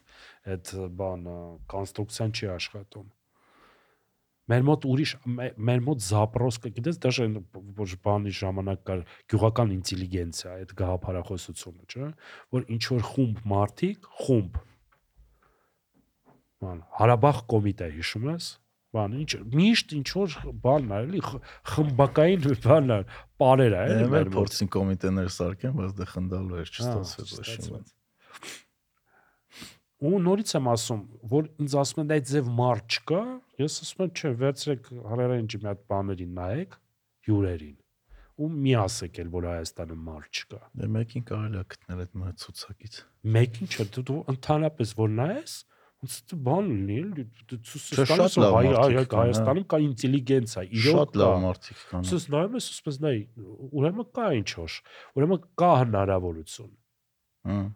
[0.51, 1.35] այդ բանը,
[1.71, 3.09] կոնստրուկցիան չի աշխատում։
[4.49, 7.27] Մեր մոտ ուրիշ մե- մեր մոտ զապրոսկը, գիտես, դաշը
[7.77, 12.09] որ բանի ժամանակ կար գյուղական ինտելիգենցիա, այդ գաղափարախոսությունը, չէ՞,
[12.57, 14.59] որ ինչ որ խումբ մարդիկ, խումբ
[16.61, 18.49] բան, Հարաբաղ կոմիտե հիշում ես
[18.91, 20.33] բան ինչ միշտ ինչ որ
[20.65, 21.21] բանն է էլի
[21.71, 22.99] խմբակային բանն է
[23.41, 27.81] բարեր է էլի մեր փորձին կոմիտեներ սարքեն, բայց դե խնդալու էր, չստացվեց ոչ մի։
[30.01, 31.01] ու նորից եմ ասում,
[31.31, 33.21] որ ինձ ասում են այդ ձև մարդ չկա,
[33.61, 36.77] ես ասում եմ, չէ, վերցրեք հարերենջի մի հատ բաներին նայեք,
[37.27, 37.75] հյուրերին։
[38.41, 42.31] Ու մի ասեք էլ, որ Հայաստանը մարդ չկա։ Դե մեկին կարելի է գտնել այդ մը
[42.41, 42.95] ցուցակից։
[43.35, 45.53] Մեկին չէ, դու դու ընդհանրապես որ նայես,
[46.01, 51.83] ոնց թե բան լինի, դու ցույց կան, հա։ Հայաստանում կա ինտելիգենցիա, իրոք Շատ լավ մարդիկ
[51.91, 53.13] կան։ Սուս նայում ես, ասես նայ,
[53.77, 54.79] ուրեմն կա ինչ որ։
[55.21, 56.73] Ուրեմն կա հնարավորություն։
[57.51, 57.69] Հմ։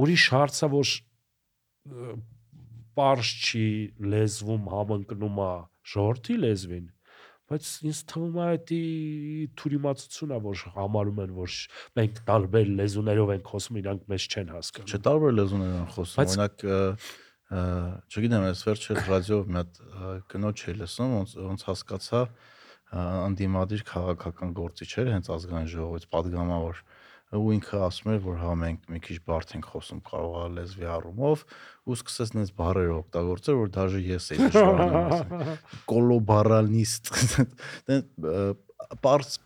[0.00, 0.90] ուրիշ հարցը որ
[3.00, 3.66] պարզ չի
[4.14, 5.52] լեզվում համընկնում է
[5.94, 6.88] ժողովրդի լեզվին
[7.50, 8.82] բայց ինձ թվում է դա
[9.58, 11.56] թուրիմացությունն է որ համարում են որ
[11.98, 16.64] մենք տարբեր լեզուներով ենք խոսում իրանք մեզ չեն հասկանում չէ տարբեր լեզուներ են խոսում օրինակ
[17.50, 19.82] չգիտեմ ես վերջը ռադիոյով մի հատ
[20.30, 22.22] կնոջ էի լսում ոնց ոնց հասկացա
[23.00, 26.82] անդիմադիր քաղաքական գործիչ էր հենց ազգային ժողովից падգամավոր
[27.30, 30.88] ու ինքը ասում էր որ հա մենք մի քիչ բարդ ենք խոսում կարող է լեզվի
[30.96, 31.44] առումով
[31.86, 35.52] ու սկսեց նենց բառեր օգտագործել որ դաժե ես էի դժվարանում ասել
[35.92, 37.12] կոլոբարալնիստ
[37.90, 38.00] դե
[39.04, 39.36] պարզ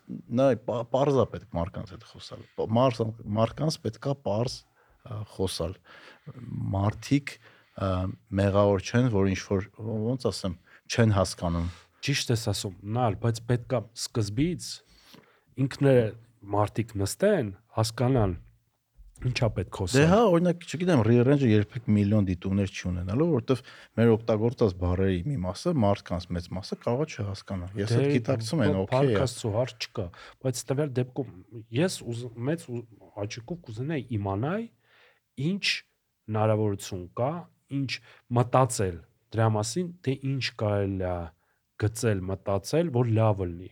[0.41, 2.45] նայ պարզա պետք մարկանց հետ խոսալ
[2.79, 3.03] մարս
[3.37, 4.57] մարկանց պետքա պարզ
[5.35, 5.77] խոսալ
[6.75, 7.89] մարդիկ ա,
[8.41, 9.67] մեղավոր չեն որ ինչ որ
[10.09, 10.55] ոնց ասեմ
[10.89, 11.69] չեն հասկանում
[12.05, 14.71] ճիշտ ես ասում նալ բայց պետքա սկզբից
[15.65, 16.07] ինքները
[16.55, 18.35] մարտիկ նստեն հասկանան
[19.25, 23.63] ինչա պետք Դե խոսել հա, օրինակ, չգիտեմ, rearrange-ը երբեք միլիոն դիտումներ չի ունենալու, որովհետև
[23.99, 28.65] մեր օգտագործած բառերի մի մասը, մարդկանց մեծ մասը կարող է չհասկանա։ Ես Դե, էլ գիտակցում
[28.65, 30.07] եմ, օքեյ Պարքաստու հարց չկա,
[30.45, 31.33] բայց տվյալ դեպքում
[31.79, 31.99] ես
[32.51, 32.67] մեծ
[33.25, 34.67] աճիկով կուզենայի իմանալ
[35.45, 35.65] ինչ
[36.25, 37.33] հնարավորություն կա,
[37.75, 37.91] ինչ
[38.39, 38.99] մտածել
[39.35, 41.17] դրա մասին, թե ինչ կարելի է
[41.85, 43.71] գծել, մտածել, որ լավը լինի։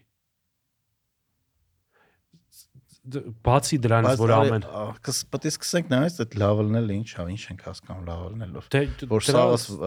[3.02, 4.64] Բացի դրանից, որ ամեն
[5.02, 9.24] կս պետք է սկսենք նայած այդ լավելնելը ինչ է, ինչ ենք հասկանում լավելնելով։ դե Որ
[9.26, 9.82] դրա- սա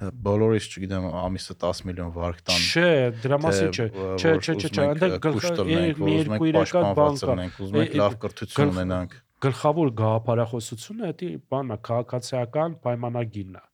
[0.00, 2.86] բոլորից, չգիտեմ, ամիսը 10 միլիոն վարկ տան։ Չէ,
[3.20, 3.86] դրա մասին չէ։
[4.16, 7.76] Չէ, չէ, չէ, չէ, այնտեղ ը, գլխ- կուշտ տնենք, մի երկու իրական բան կա։ ուզում
[7.80, 9.12] ենք Է- լավ է- կրթություն ունենանք։
[9.44, 13.64] գլխավոր գաղափարախոսությունը դա բանա քաղաքացիական պայմանագիրն է։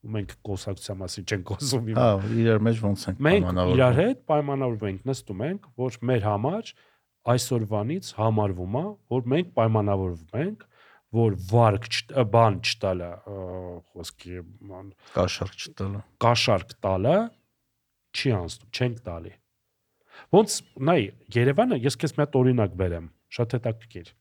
[0.00, 3.94] Ու մենք կոսակցության մասին չենք խոսում հիմա։ Հա, իրար մեջ ոնց ենք Մենք պայմանավորվում։ իրար
[4.00, 6.64] հետ պայմանավորվում ենք, նստում ենք, որ մեր համար
[7.30, 8.84] այսօրվանից համարվում է,
[9.14, 10.64] որ մենք պայմանավորվում ենք,
[11.20, 11.86] որ վարկ
[12.34, 13.38] բան չտալը, ը,
[13.90, 17.16] խոսքի ման կաշառք չտալը։ կաշարք տալը
[18.14, 19.32] չի անցնում, չենք տալի։
[20.34, 20.56] Ոնց
[20.90, 21.00] նայ
[21.34, 24.12] Երևանը, ես քեզ մի հատ օրինակ բերեմ, շատ հետաքրքիր։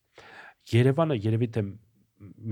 [0.70, 1.64] Երևանը երևի թե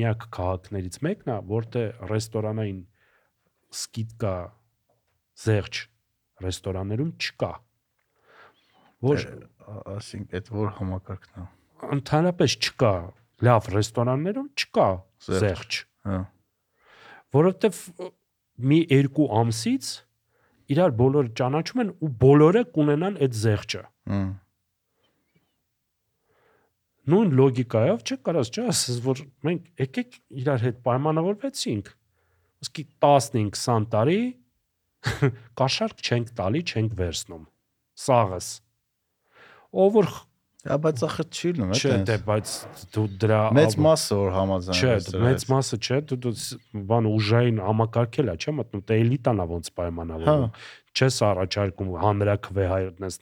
[0.01, 2.79] միակ քաղաքներից մեկն է, որտեղ ռեստորանային
[3.77, 4.33] սկիթկա
[5.43, 5.81] զերջ
[6.45, 7.51] ռեստորաններում չկա։
[9.05, 9.23] Որ
[9.67, 11.45] Ասինքն այդ որ համակարգն է։
[11.97, 12.91] ընդհանրապես չկա
[13.47, 14.87] լավ ռեստորաններում չկա
[15.27, 16.19] զերջ, Հա։
[17.37, 17.81] որովհետև
[18.71, 19.91] մի երկու ամսից
[20.73, 23.83] իրար բոլորը ճանաչում են ու բոլորը կունենան այդ զեղչը։
[27.07, 31.91] նույն լոգիկայով չէ կարաս չէ ասես որ մենք եկեք իրար հետ պայմանավորվեցինք
[32.65, 34.19] ոսկի 15-20 տարի
[35.61, 37.43] կաշառք չենք տալի, չենք վերցնում։
[38.07, 38.47] Սաղս։
[39.77, 40.15] Ով որ
[40.67, 42.53] Հա, բայց ախր չի լինում, չէ, է դե բայց
[42.95, 46.33] դու դրա մեծ մասը որ համաձայն Չէ, դու մեծ մասը չէ, դու դու
[46.89, 50.65] բան ուժային համակարգել է, չէ՞ մտնում, դե էլիտան է ոնց պայմանավորվում։ Հա
[50.96, 53.14] Չես առաջարկում հանրակվե հայտնես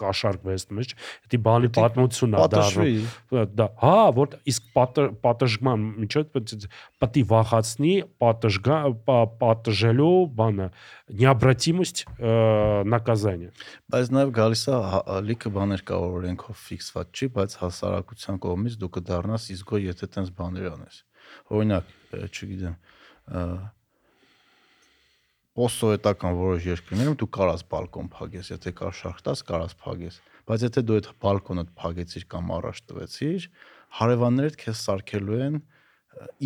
[0.00, 0.92] կաշառք վերցնում ես,
[1.28, 7.24] դա բանի պատմությունն է դառնում։ պատշվի։ դա հա որ իսկ պատը- պատժման միջոց պետք է
[7.34, 7.92] վախացնի
[8.24, 10.08] պատժգա պա- պատժելու
[10.40, 10.68] բանը
[11.20, 12.04] необратимость
[12.88, 13.52] наказания
[13.92, 18.74] Բայց նաև գալիս է հա- լիքը բաներ կա որ օրենքով ֆիքսված չի, բայց հասարակության կողմից
[18.80, 20.96] դու կդառնաս իսկո եթե տենց բաներ անես։
[21.52, 21.84] Օրինակ,
[22.16, 22.76] ը, չգիտեմ,
[25.55, 30.17] ը, post-սովետական որոշ երկրներում դու կարաս բալկոն փագես, եթե կար շախտած, կարաս փագես։
[30.49, 33.47] Բայց եթե դու այդ բալկոնը փագեցիր կամ առաջ տվեցիր,
[33.99, 35.57] հարևաններդ քեզ սարքելու են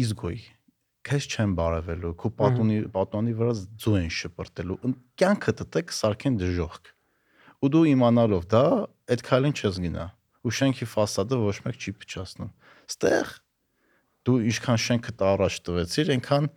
[0.04, 0.40] իզգոյ
[1.10, 4.78] քեզ չեն բարևելու, քո պատունի պատոնի վրա ձու են շպրտելու։
[5.18, 6.90] Կյանքը տտեք սարքեն դժողք։
[7.66, 8.64] Ու դու իմանալով դա,
[9.10, 10.06] այդ քայլին չես գնա։
[10.46, 12.52] Ու շենքի ֆասադը ոչ մեկ չի փչացնում։
[12.94, 13.32] Ստեղ
[14.30, 16.50] դու ինչքան շենքը տա առաջ տվեցիր, այնքան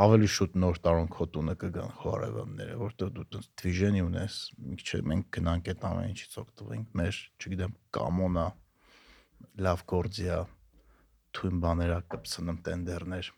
[0.00, 4.76] ավելի շուտ նոր տարուն քո տունը կգան քո հարևանները, որտեղ դու տես դվիժենի ունես, մի
[4.80, 8.46] քիչ մենք գնանք այդ ամեն ինչից օգտվենք, մեր, չգիտեմ, կամոնա,
[9.66, 10.38] լավ գործիա,
[11.36, 13.28] թույն բաներա կպցնեմ տենդերներ։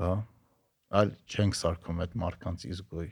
[0.00, 0.12] Բա
[0.94, 3.08] այլ չենք սարքում այդ մարկանց իզգոյ։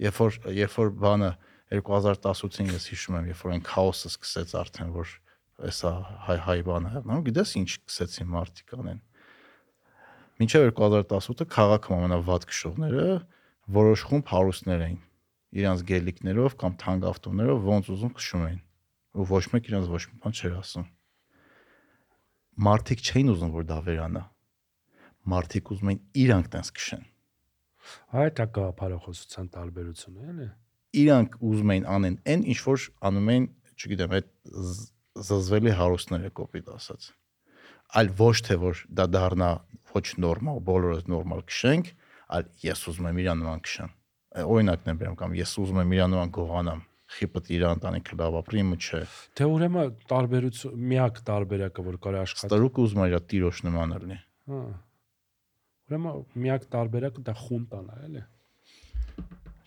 [0.00, 1.30] Երբ որ երբ որ բանը
[1.70, 5.12] 2018-ին ես հիշում եմ, երբ որ այն քաոսը սկսեց արդեն որ
[5.60, 5.92] հեսա
[6.26, 9.00] հայ հայ բանը հեռնում, գիտես ինչ սկսեցին մարդիկ անեն։
[10.40, 13.06] Մինչև 2018-ը քաղաքում ամենավատ քշողները
[13.76, 15.00] որոշ խումբ հարուստներ էին
[15.60, 18.62] իրանց գելիկներով կամ թանկ ավտոներով ոնց ուզում քշում էին
[19.20, 20.86] ու ոչ մեկ իրանց ոչ մի բան չէր ասում
[22.70, 24.24] մարդիկ չէին ուզում որ դա վերանա
[25.34, 27.06] մարդիկ ուզում էին իրանք տես քշեն
[28.24, 30.50] այդ է գաղափարախոսության տարբերությունը էլի
[31.04, 33.46] իրանք ուզում էին անեն այն ինչ որ անում էին
[33.76, 34.30] չգիտեմ այդ
[35.30, 37.10] զզվելի հարուստները կոպիտ ասած
[37.96, 39.50] այլ ոչ թե որ դա դառնա
[39.94, 41.90] ոչ նորմալ բոլորը նորմալ քշենք
[42.36, 43.90] այլ ես ուզում եմ իրան նման քշեմ
[44.46, 48.60] օրինակն եմ բերում կամ ես ուզում եմ իրան նման գողանամ խիպը իրան ընտանիքը լավ ապրի
[48.62, 49.00] իմը չէ
[49.40, 54.18] թե ուրեմն տարբերություն միակ տարբերակը որ կարի աշխատի Ստրուկը ուզում է իր տիրոջ նման լինի։
[54.50, 54.60] հա
[55.90, 58.22] ուրեմն միակ տարբերակը դա խունտան է էլի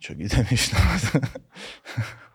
[0.04, 2.32] Չգիտեմ ինչ նման։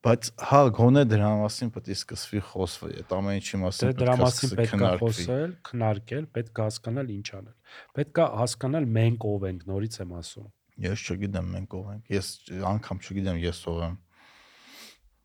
[0.00, 4.14] Բայց հա գոնե դրա մասին պետք է սկսվի խոսվել։ Այդ ամեն ինչի դե մասին դրա
[4.20, 9.44] մասին պետք է խոսել քննարկել պետք է հասկանալ ինչ անել պետք է հասկանալ մենք ով
[9.50, 10.48] ենք նորից եմ ասում
[10.80, 12.28] Ես չգիտեմ մենք ով ենք։ Ես
[12.70, 13.96] անգամ չգիտեմ ես ով եմ։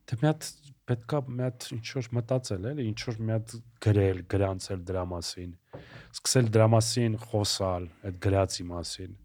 [0.06, 0.48] Դե մի հատ
[0.90, 3.54] պետքա մի հատ ինչ որ մտածել էլի, ինչ որ մի հատ
[3.86, 5.54] գրել, գրանցել դրա մասին։
[6.20, 9.16] Սկսել դրա մասին խոսալ, այդ գրածի մասին։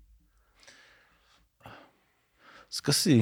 [2.79, 3.19] Սկսի։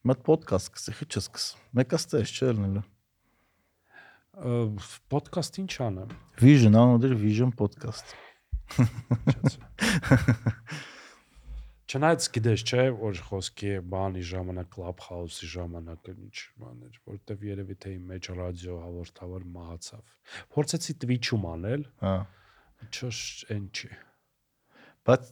[0.00, 1.46] Մտ ոդկաստ սկսի, քիչ չսկս։
[1.76, 2.84] Մեկը ստես չէ լինելու։
[5.12, 8.14] Պոդքասթ ինչ անեմ։ Vision, անոդեր Vision podcast։
[11.90, 18.04] Չնայած գիտես, չէ, որ խոսքի բանի ժամանակ Clubhouse-ի ժամանակ ինչ բաներ, որտեվ երևի թե իմ
[18.14, 20.04] մեջ ռադիո հաղորդավար մահացավ։
[20.54, 22.14] Փորձեցի Twitch-ում անել, Հա։
[22.88, 23.20] չոշ
[23.52, 23.90] այն չի։
[25.10, 25.28] Բայց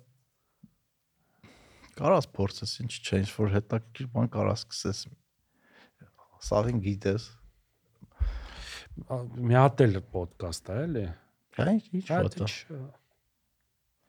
[1.99, 5.01] կարաս փորձես ինչ չէ, ինչ որ հետաքրքիր բան կարաս սկսես։
[6.49, 7.29] Սաղին գիտես։
[9.49, 11.05] Մի հատ էլ ոդկաստ է, էլի։
[11.59, 12.23] Հա ինչ ինչ Հա,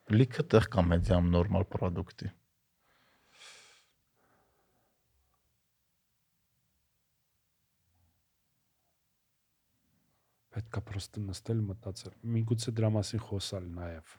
[0.10, 2.30] Լիքը տեղ կա մեդիամ նորմալ product-ի։
[10.56, 14.18] Պետքա պրոստը նստել մտածել։ Միգուցե դրա մասին խոսալ նաև։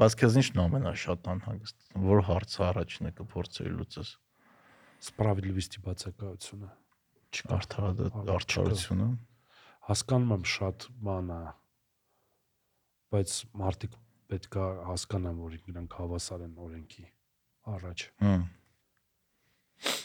[0.00, 4.12] Բայց քեզ ինչն ամենաշատ անհանգստացնում, որ հարցը առաջինը կփորձեի լուծես։
[5.02, 6.70] Սպրավիլիվիստի բացակայությունը։
[7.32, 9.08] Չկա Արդարադատ Ահա, արդարությունը։
[9.88, 11.40] հասկանում եմ շատ բան է
[13.12, 13.32] բայց
[13.62, 13.96] մարդիկ
[14.32, 17.06] պետքա հասկանան որ իրանք հավասար են օրենքի
[17.72, 18.44] առաջ Հմ։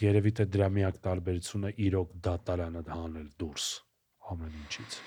[0.07, 3.69] երևի թե դրա միակ տարբերությունը իրոք դատարանը հանել դուրս
[4.33, 4.99] ամեն ինչից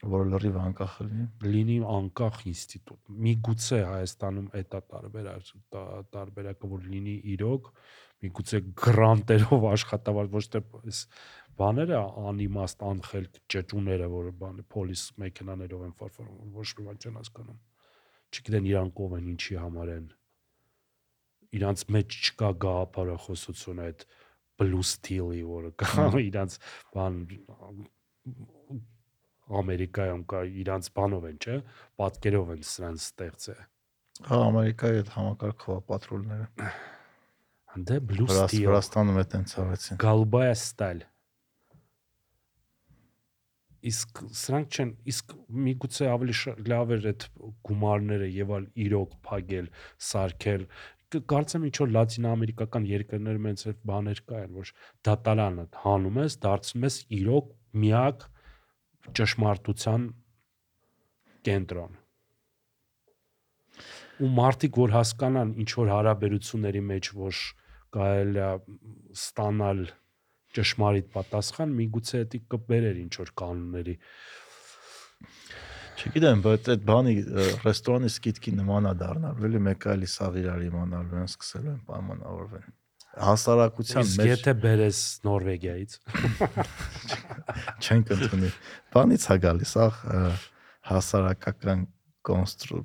[0.00, 1.24] Որ լրիվ անկախ լինի։
[1.54, 7.68] լինի անկախ ինստիտուտ միգուցե հայաստանում էտա տարբերակ տա- տարբերակը որ լինի իրոք
[8.24, 11.00] միգուցե գրանտերով աշխատավար ոչ թե այս
[11.60, 12.00] բաները
[12.30, 17.60] անիմաստ անխելք ճճուները որ բանը պոլիս մեքենաներով են ֆարֆորում ոչ մի բան չեն հասկանում
[18.30, 20.08] չգիտեն իրանք ով են ինչի համար են
[21.60, 24.04] իրանց մեջ չկա գաղափարախոսություն այդ
[24.60, 26.56] Blue Steel-ի, որը կա իրանց
[26.94, 27.14] բան
[29.60, 31.56] Ամերիկայում կա իրանց բանով են, չէ՞,
[32.00, 33.60] պատկերով են սրանց ստեղծել։
[34.30, 36.70] Հա, Ամերիկայի այդ համակարգով պատրոլները։
[37.74, 41.06] Հանդե Blue Steel։ Վրաստանում է տենց արեցին։ Galbaya Style։
[43.90, 45.34] Իսկ սրանք չեն, իսկ
[45.66, 46.34] միգուցե ավելի
[46.68, 47.28] լավ էր այդ
[47.68, 49.70] գումարները եւ այլ իրոք փակել,
[50.10, 50.66] սարքել
[51.10, 54.72] կարծեմ ինչ որ լատինամերիկական երկրներում այնպես բաներ կային, որ
[55.08, 57.48] դատարանը հանում ես, դարձում ես իրոք
[57.82, 58.26] միակ
[59.18, 60.04] ճշմարտության
[61.48, 61.96] կենտրոն։
[64.20, 67.40] Ու մարդիկ որ հասկանան ինչ որ հարաբերությունների մեջ որ
[67.96, 68.50] կարելի է
[69.16, 69.80] ստանալ
[70.56, 73.96] ճշմարիտ պատասխան, միգուցե դա կբերեր ինչ որ կանոնների։
[76.00, 77.14] Չգիտեմ, բայց այդ բանի
[77.64, 82.68] ռեստորանի սկիթքի նման է դառնալու, էլի մեկ այլի սաղ իրար իմանալու են, սկսելու են պայմանավորվել։
[83.10, 85.94] Հասարակության Իսկ մեջ եթե բերես Նորվեգիայից,
[87.82, 88.50] չեն կընտրի։
[88.94, 89.98] Բանից է գալիս, ախ
[90.90, 91.82] հասարակական
[92.30, 92.84] կոնստրու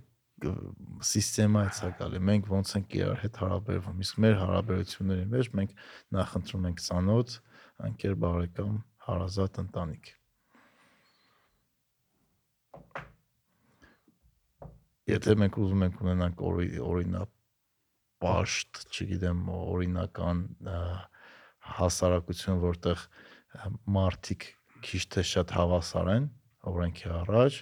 [1.06, 5.78] սիստեմայից է գալի։ Մենք ոնց ենք իրար հետ հարաբերվում։ Իսկ մեր հարաբերությունների մեջ մենք
[6.18, 7.38] նախընտրում ենք ցանոց,
[7.86, 8.76] անկեր բարեկամ,
[9.06, 10.12] հարազատ ընտանիք։
[15.06, 17.35] Եթե մենք ուզում ենք ունենանք օրի- օրինակ
[18.26, 20.42] պաշտ, չգիտեմ, օրինական
[21.76, 23.06] հասարակություն, որտեղ
[23.96, 24.50] մարդիկ
[24.86, 26.28] քիչ թե շատ հավասար են
[26.70, 27.58] օրենքի առաջ,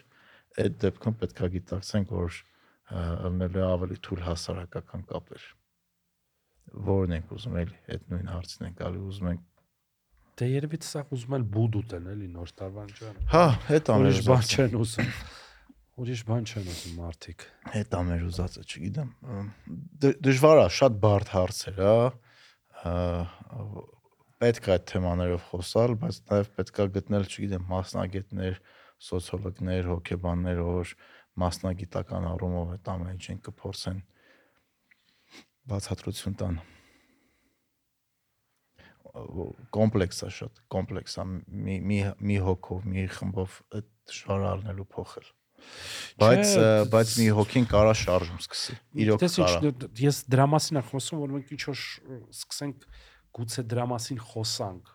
[0.63, 2.39] այդ դեպքում պետք է գիտակցենք, որ
[2.93, 5.45] ըլնելու ավելի թույլ հասարակական կապեր։
[6.89, 9.47] Որն ենք ուզում էլի, այդ նույն հարցն ենք ալի ուզում ենք։
[10.33, 14.47] դե երևի սա ուզում են բուդ ուտեն էլի նոր տարվան ջան։ Հա, հետ Ուրիշ բան
[14.53, 15.11] չեն ուզում։
[15.93, 17.43] Ուրիշ բան չեն ուզում մարդիկ։
[17.73, 19.09] Հետ ամերուզածը, չգիտեմ։
[20.03, 22.93] դ- Դժվար է, շատ բարդ հարցեր, հա։
[24.43, 28.57] Պետք է այդ թեմաներով խոսալ, բայց նաև պետք է գտնել, չգիտեմ, մասնագետներ,
[29.07, 30.95] սոցիոլոգներ, հոգեբաններ, որ
[31.43, 34.01] մասնագիտական առումով այդ ամեն ինչին կփորձեն
[35.73, 36.57] բացատրություն տան
[39.77, 41.25] կոմպլեքս է շատ կոմպլեքս է
[41.85, 41.97] մի
[42.29, 43.89] մի հոգով մի խմբով այդ
[44.53, 45.27] առնելու փոխել
[46.23, 48.75] բայց Չէ, բայց մի հոգին կարա շարժում սկսի
[49.05, 51.81] իրոք կարա ես դրա մասին եմ խոսում, որ մենք ինչ որ
[52.37, 52.85] սկսենք
[53.33, 54.93] գուցե դրա մասին խոսանք։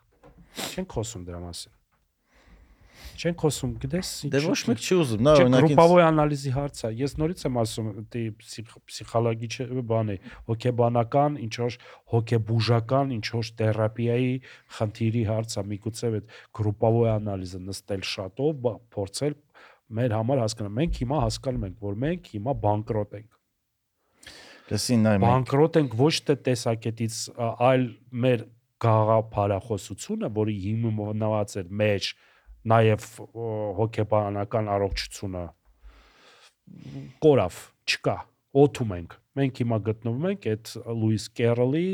[0.68, 1.74] Չենք խոսում դրա մասին։
[3.18, 6.52] Չենք խոսում, գիտես, ինչ դե ոչ մեկ չի ուզում նա Չէ, օրինակ ինձ գրուպավոյ անալիզի
[6.54, 9.54] հարց է։ Ես նորից եմ ասում, դի պսիխոլոգիչ
[9.90, 10.16] բան է,
[10.50, 11.78] հոգեբանական, ինչ որ
[12.14, 14.30] հոգեբուժական, ինչ որ թերապիայի
[14.78, 19.38] խնդիրի հարց է։ Միգուցե այդ գրուպավոյ անալիզը նստել շատով, փորձել
[19.88, 23.38] մեր համար հասկանալ։ Մենք հիմա հասկանում ենք, որ մենք հիմա բանկրոտ ենք։
[24.68, 27.18] լսին նայ մենք Բանկրոտ ենք ոչ թե տեսակետից,
[27.68, 27.84] այլ
[28.24, 28.42] մեր
[28.84, 32.10] գաղափարախոսությունը, որի հիմնված էր մեր
[32.68, 33.06] նաև
[33.78, 35.44] հոգեբանական առողջությունը
[37.24, 38.16] կորավ, չկա,
[38.62, 41.88] օթում ենք։ Մենք հիմա գտնվում ենք այդ Լուիս Կերոլի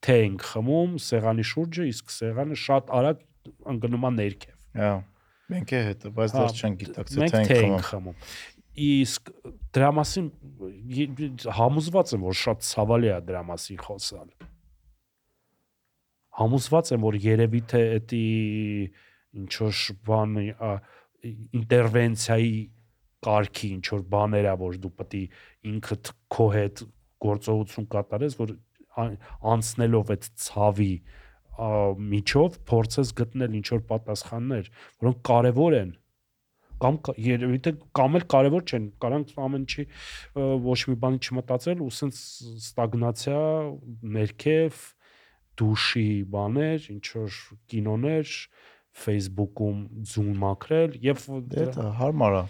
[0.00, 3.24] թե ենք խմում սեղանի շուրջը, իսկ սեղանը շատ արագ
[3.70, 4.92] ընկնում է ներքև։ հա
[5.50, 8.18] մենք է հետը բայց Հա, դեռ չեն գիտակցել մենք թե ենք խմում
[8.80, 9.30] Իսկ
[9.74, 10.26] դրա մասին
[11.58, 14.28] համոզված եմ, որ շատ ցավալի է դրա մասին խոսալ։
[16.40, 18.22] Համոզված եմ, որ երևի թե էդի
[19.40, 20.36] ինչ որ բան
[21.60, 22.54] ինտերվենցիայի
[23.26, 25.24] կարգի ինչ որ բաներ ա, որ դու պետք է
[25.70, 26.84] ինքդ քո հետ
[27.26, 28.54] գործողություն կատարես, որ
[29.50, 30.94] անցնելով այդ ցավի
[31.60, 34.70] միջով փորձես գտնել ինչ որ պատասխաններ,
[35.04, 35.90] որոնք կարևոր են
[36.80, 39.84] կամ կա- երևի թե կամ էլ կարևոր չեն կարանք ամեն ինչի
[40.64, 42.20] ոչ մի բանի չմտածել ու սենց
[42.70, 43.42] ստագնացիա
[44.16, 44.78] ներքև
[45.60, 47.36] դուշի բաներ ինչ որ
[47.68, 48.32] կինոներ
[49.00, 49.82] Facebook-ում
[50.12, 52.42] zoom մաքրել եւ Դե դա հարմար է։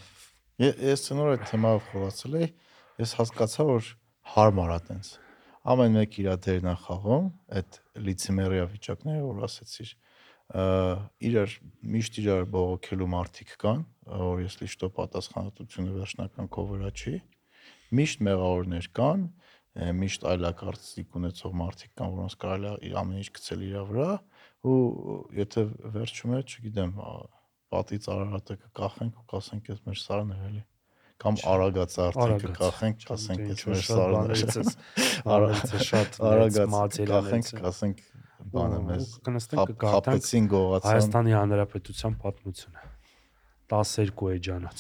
[0.61, 2.49] Ես ցնոր այդ թեմայով խորացել էի,
[3.01, 3.91] ես հասկացա, որ
[4.37, 5.11] հարմար է տենց։
[5.75, 7.29] Ամեն մեկ իր դերն է խաղում,
[7.61, 9.93] այդ լիցիմերիա վիճակները, որ ասեցիր,
[10.61, 10.65] ը,
[11.31, 11.57] իրար
[11.95, 13.85] միշտ իրար բողոքելու մարդիկ կան,
[14.21, 17.15] որ ես լիշտո պատասխանատվությունը վերջնական քո վրա չի։
[18.01, 19.27] Միշտ մեղավորներ կան,
[20.01, 24.09] միշտ այլակարծիք ունեցող մարդիկ կան, որոնց կարելի է ամեն ինչ գցել իր վրա
[24.71, 24.79] ու
[25.39, 25.63] եթե
[25.95, 26.97] վերջում է, չգիտեմ,
[27.71, 30.65] պատից արարատը կկախենք ու կասենք ես մեր սարն էր էլի
[31.21, 34.71] կամ արագած արդեն Արագած։ կկախենք, կասենք ես մեր շատ սարն բաներից էր։ ես
[35.35, 37.99] արագած շատ Արագած մատերիալներից կախենք, կասենք
[38.55, 39.05] բանը մեզ
[39.85, 42.81] խապեցին գողացան, Հայաստանի Հանրապետության պատմությունը
[43.71, 44.79] 12 էջանոց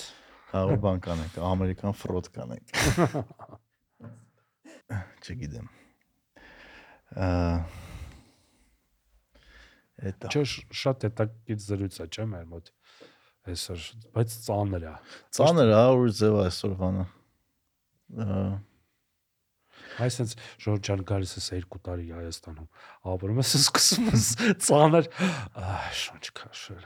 [0.51, 2.67] հա ու բան կանենք, ամերիկան ֆրոդ կանենք։
[5.21, 5.67] Չգիտեմ։
[7.21, 7.23] Ա
[10.01, 10.43] Էտա։ Չէ
[10.81, 12.67] շատ հետաքրքիր զրույց է, չէ՞ մեր մոտ։
[13.51, 13.85] Այսօր,
[14.17, 14.95] բայց ծանր է։
[15.39, 17.07] Ծանր է ուր ձև այսօր բանը։
[18.21, 18.39] Ա,
[20.01, 22.69] Այսինքն Ժորժ ջան գալիս է 2 տարի Հայաստանում։
[23.11, 24.27] Ապրում ես սկսում ես
[24.67, 25.09] ծանր
[26.01, 26.85] շունչ քաշել։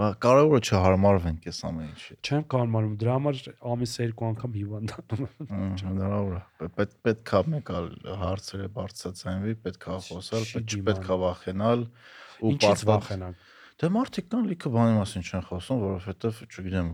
[0.00, 3.40] բա կարևորը չհարմարվենք այս ամեն ինչի։ Չեմ կարողանում դրա համար
[3.74, 5.58] ամիս երկու անգամ հիվանդանում եմ։ Ա,
[5.90, 7.88] Հնարավոր է։ Պե- Պետք պետքա մեկ ալ
[8.22, 11.84] հարցերը բարձրացնվի, պետքա խոսալ, Չի պետք դիմանալ։ չպետքա վախենալ
[12.40, 12.54] ու
[12.92, 13.49] վախենանք։
[13.80, 16.88] Դե մարդիկ կան լիքը բանի մասին չեն խոսում, որովհետև, չգիտեմ,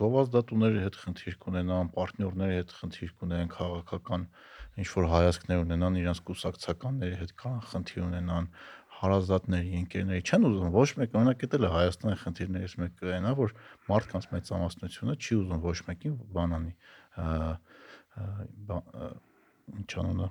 [0.00, 4.24] գովազդատուների հետ խնդիր կունենան, պարտներների հետ խնդիր կունենան, քաղաքական
[4.82, 8.50] ինչ որ հայացքներ ունենան, իրancs կուսակցականների հետ կան խնդիր ունենան,
[8.98, 13.54] հարազատների, ընկերների չեն ուզում ոչ մեկ օրինակ դա էլ Հայաստանի խնդիրներից մեկը այն է, որ
[13.90, 16.72] մարդկանց մեծամասնությունը չի ուզում ոչ մեկին բանանի
[19.82, 20.28] ինչ անունը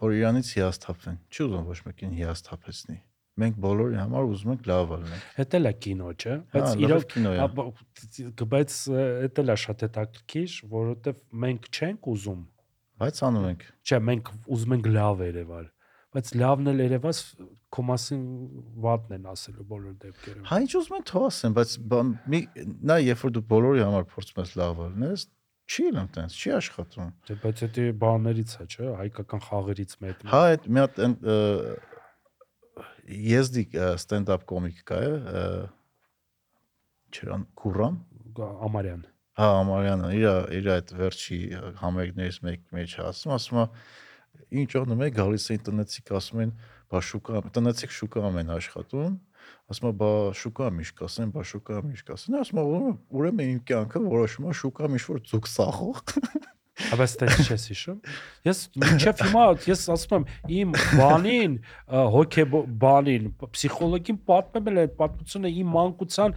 [0.00, 2.96] որ իրանից հիասթափվեն։ Չի ուզում ոչ մեկին հիասթափեցնի։
[3.34, 7.06] Մենք բոլորի համար ուզում ենք լավ լինենք։ Հետ էլ է կինո, չէ՞։ Հա, Բայց իրոք
[7.14, 12.42] կինո է։ բայց հետ էլ է շատ հետաքրքիր, որովհետև մենք չենք ուզում
[12.94, 15.64] Բայց անում ենք։ Չէ, մենք ուզում ենք լավ երևալ,
[16.14, 17.20] բայց լավն էլ երևաս
[17.74, 18.20] քո մասին
[18.84, 21.72] վատն են ասելու բոլոր դեպքերում։ Հա ինչ ուզում են թող ասեն, բայց
[22.34, 22.40] մի
[22.90, 25.26] նա երբ որ դու բոլորի համար փորձում ես լավ լինես,
[25.64, 30.32] չի լինում տենց, չի աշխատում։ Դե բայց դա բաներից է, չէ, հայկական խաղերից մեկն է։
[30.34, 31.00] Հա այդ մի հատ
[33.04, 33.64] եզդի
[33.94, 35.14] ստենդափ կոմիկ կա է,
[37.14, 37.98] չրան Կուրան
[38.34, 39.02] Ամարյան։
[39.38, 40.24] Հա, Ամարյանը իր
[40.58, 41.38] իր այդ վերջի
[41.80, 43.66] համերգներից մեկ մեջ ասում, ասում է
[44.62, 46.52] ինչ անում է գալիս է ինտերնետիկ ասում են,
[46.90, 49.16] բա շուկա, տնեցիկ շուկայում են աշխատում,
[49.72, 50.10] ասում է, բա
[50.40, 52.64] շուկա միշտ կասեն, բա շուկա միշտ կասեն, ասում է,
[53.20, 56.02] ուրեմն իմ կյանքը որոշում է շուկա միշտ որ ձուկ սախող։
[56.74, 57.98] Բայց դա չես հիշում։
[58.48, 61.54] Ես մինչև հիմա ես ասում եմ իմ բանին,
[62.14, 62.44] հոկե
[62.82, 66.34] բանին, պսիխոլոգին պատմել է պատմությունը իմ մանկության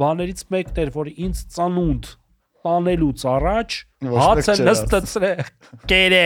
[0.00, 2.10] բաներից մեկն էր, որ ինձ ծանունդ
[2.68, 3.76] տանելուց առաջ
[4.08, 5.30] Ոչ հաց է մեկ չէր նստեցրե
[5.92, 6.24] կերե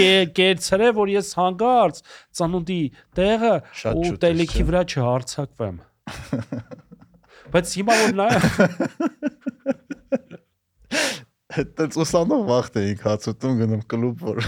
[0.00, 2.00] կե- կերցրե որ ես հանգարց
[2.40, 2.80] ծանունդի
[3.20, 3.52] տեղը
[3.92, 4.06] ու
[4.56, 5.76] չէ՞։ վրա չհարցակվեմ
[7.56, 8.30] բայց հիմա որ նայ
[11.56, 14.40] Այդտենց ուսանող վախտ էինք հացուտում գնում կլուբ որ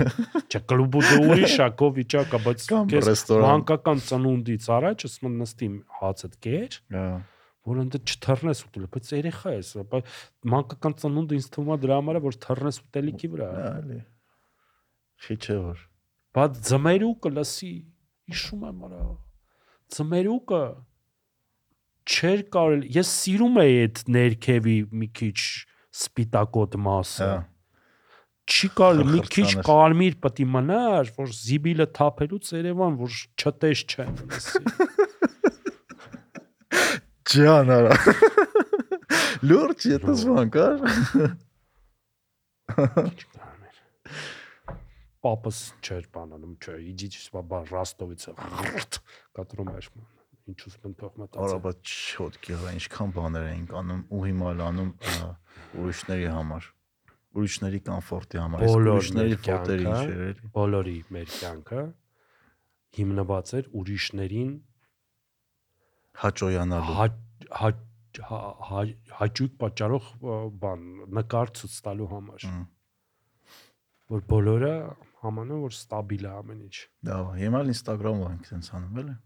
[0.51, 2.65] Չէ, կլուբը դե ուրիշ է, կո վիճակա, բայց
[3.09, 5.69] ռեստորան։ մանկական ծնունդից առաջ ասում եմ նստի
[6.01, 7.07] հացդ կեր, Հա
[7.69, 10.17] որ ընդ չթռնես ուտել, բայց երեխա ես, բայց
[10.55, 13.99] մանկական ծնունդը ինձ թվում է դրա համար է, որ թռնես ուտելիքի վրա։ այլի
[15.19, 15.85] Չի չէ որ
[16.39, 17.75] Բայց ձմերուկը լսի,
[18.29, 19.05] հիշում եմ արա։
[19.97, 20.63] Ձմերուկը
[22.09, 25.39] չեր կարել, ես սիրում էի այդ ներքևի մի քիչ
[25.99, 27.39] սպիտակոտ մասը։ հա
[28.49, 34.15] չի կարելի մի քիչ կարմիր պետք է մնար, որ զիբիլը թափելուց Երևան, որ չտես չեն
[37.29, 37.97] Ջան արա
[39.49, 40.79] Լուրջ ետս բան կար
[45.19, 48.23] Պապս չէր բանանում, չէ, իջիչ բաբա Ռաստովից
[49.35, 49.89] կտրում էր։
[50.49, 54.63] Ինչ ուզում են թող մտածել։ Արաբա չոտ գիղա ինչքան բաներ էինք անում ու հիմա էլ
[54.69, 54.93] անում
[55.83, 56.69] ուրիշների համար
[57.39, 61.83] ուրիշների կոմֆորտի համար իսկ ուրիշների մեր ֆոտերը կյանքը, ինչ էր էլի Բոլորի մեր կյանքը
[62.99, 64.53] հիմնված էր ուրիշներին
[66.23, 67.07] հաճոյանալու հա
[67.61, 67.75] հա-
[68.29, 70.09] հա- հա- հաճույք պատճառող
[70.65, 70.85] բան
[71.19, 72.47] նկար ցույց տալու համար
[74.13, 74.73] որ բոլորը
[75.23, 76.77] համանում որ ստաբիլ է ամեն ինչ
[77.09, 79.17] դա հիմա Instagram-ով ենք տենց անում էլի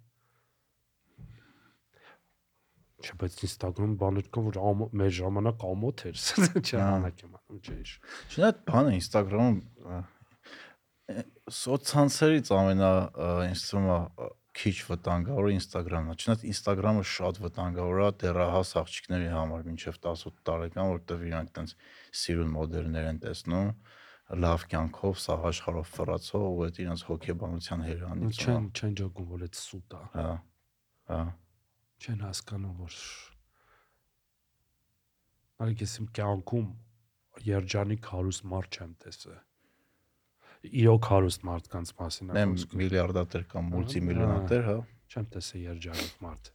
[3.02, 4.58] չէ բայց Instagram բաներ կան որ
[5.00, 6.20] մեր ժամանակ ամոթ էր
[6.62, 7.94] չէ Հա։ անակ եմ անում չէ իշ
[8.32, 9.58] Չնայած այդ բանը Instagram-ում
[11.62, 19.98] սոցցանցերից ամենա ա, քիչ վտանգավոր է։ Չնայած Instagram-ը շատ վտանգավոր է դեռահաս աղջիկների համար, մինչև
[20.02, 21.74] 18 տարեկան, որտեղ իրանք տենց
[22.22, 23.70] սիրուն մոդելներ են տեսնում
[24.42, 29.58] լավ կյանքով, սաղ աշխարհով ֆրացող ու այդ իրենց հոգեբանության հերանից։ չեն չեն ջոգում որ այդ
[29.60, 30.28] սուտ է Հա։
[31.12, 31.20] Հա։
[32.02, 32.96] չեն հասկանում որ
[35.62, 36.70] Արիք ես իմ կյանքում
[37.52, 39.36] երջանիկ հարուստ մարդ չեմ տեսել
[40.70, 44.76] իրոք հարուստ մարդկանց մասին Նեմ խոսքը միլիարդատեր կամ մուլտիմիլիոնատեր, հա։
[45.12, 46.52] չեմ տեսել երջանիկ մարդ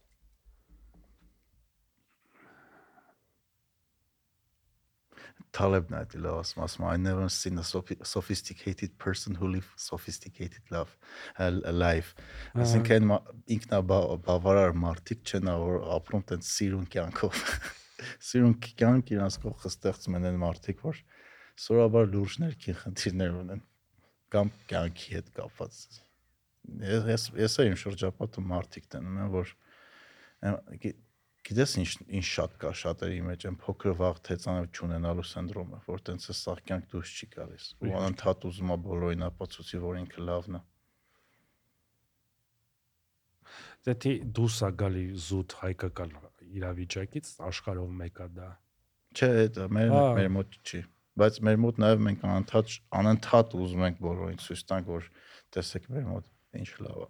[5.58, 10.62] է դի լավ ասում, ասում I never seen a sophi- sophisticated person who live sophisticated
[10.70, 10.96] love
[11.38, 12.14] life։
[12.54, 13.08] Այսինքն
[13.56, 17.42] ինքնաբավարար մարդիկ չեն որ ապրում տենց սիրուն կյանքով։
[18.28, 21.02] Սիրուն կյանք իրանց կողքը ստեղծում են այն մարդիկ, որ
[21.58, 23.67] սովորաբար լուրջ ներքին խնդիրներ ունեն։
[24.34, 25.82] կամ կյանքի հետ կապված։
[26.84, 29.52] Ես ես ես եմ շրջապատում մարդիկ տենում եմ, որ
[31.48, 36.28] գիտես ինչ ինչ շատ կա շատերի մեջ են փոքր վաղ թեծանով չունենալու սինդրոմը, որ տենց
[36.28, 40.58] է սաղ կյանք դուրս չի գալիս։ Ու անընդհատ ուզում է բոլորին ապացուցի, որ ինքը լավն
[40.58, 40.62] է։
[43.88, 46.14] Դե թի դուրս է գալի զուտ հայկական
[46.58, 48.48] իրավիճակից աշխարհով մեկա դա։
[49.16, 50.82] Չէ, դա մեր մեր մոտ չի
[51.18, 55.08] բայց մեր մոտ նաև մենք անընդհատ անընդհատ ուզում ենք բոլորին ցույց տանք, որ
[55.56, 56.28] տեսեք մեր մոտ
[56.62, 57.08] ինչ լավ է։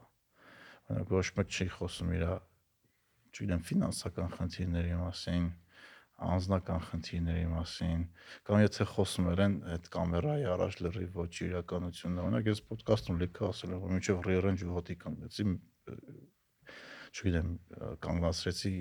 [0.88, 2.24] Օրինակ ոչ մեկ չի խոսում իր
[3.38, 5.48] չգիտեմ, ֆինանսական խնդիրների մասին,
[6.28, 8.00] անձնական խնդիրների մասին,
[8.48, 13.74] կամ եթե խոսում են այդ կամերայի առաջ լրիվ ոչ իրականությունն, օրինակ ես ոդկասթում լիքը ասել
[13.76, 15.46] եմ, որ մինչև ռեյրենջ ոտի կանգնեցի,
[17.14, 17.50] չգիտեմ,
[18.04, 18.74] կանգնացրեցի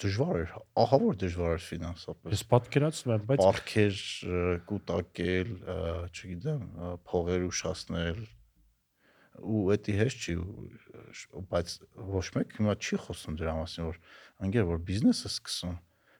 [0.00, 4.02] դժվար էր, ահա որ դժվար էր ֆինանսապես։ Ես պատկերացնում եմ, բայց պարքեր
[4.70, 5.50] կուտակել,
[6.10, 6.62] չգիտեմ,
[7.10, 8.22] փողեր ուշացնել,
[9.40, 10.34] ու էդի հեշտ չի
[11.50, 11.74] բայց
[12.12, 13.98] ոչ մեկ հիմա չի խոսում դրա մասին որ
[14.46, 15.76] անգեր որ բիզնեսը սկսում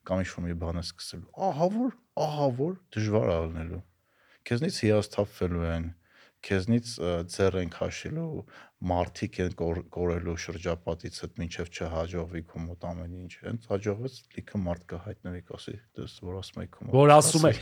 [0.08, 3.82] կամ ինչ-որ մի բան է սկսել ահա որ ահա որ դժվար ալնելու
[4.50, 5.88] քեզնից հիասթափվելու են
[6.48, 6.92] քեզնից
[7.34, 8.28] ձեռ են քաշելու
[8.80, 9.54] մարտիկ են
[9.92, 15.74] կորելու շրջապատից հետ մինչև չհաջողվի քո մոտ ամեն ինչ հենց հաջողվեց լիքը մարդ կհայտնվի կասի
[16.00, 17.52] դες որ ասում եք քո որ ասում է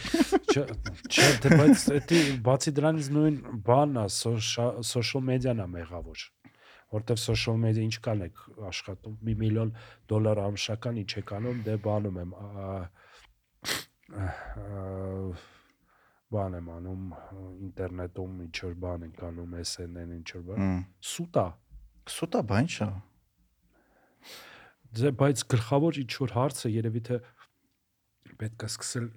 [0.54, 3.36] չէ դե բայց դա բացի դրանից նույն
[3.66, 4.06] բանն է
[4.92, 6.24] social media-ն է մեղավոր
[6.94, 9.74] որտեվ social media ինչ կան եք աշխատում 1 միլիոն
[10.12, 12.30] դոլար ամսական ինչ եք անում դե բանում եմ
[16.34, 17.04] բան եմ անում
[17.68, 20.82] ինտերնետում ինչ որ բան ենք անում SNN ինչ որ բան
[21.12, 21.46] սուտա
[22.14, 22.90] սուտա բան չէ
[24.98, 27.18] դե բայց գլխավոր ինչ որ հարցը երևի թե
[28.42, 29.08] պետք է սկսել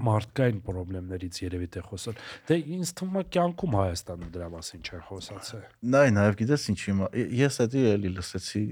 [0.00, 5.64] մարդկային խնդիրներից երևի թե խոսալ։ Դե ինձ թվում է կյանքում Հայաստանը դրա մասին չեն խոսացել։
[5.94, 6.94] Նայ, նաև գիտես ինչի՞
[7.40, 8.64] ես էդի էլի լսեցի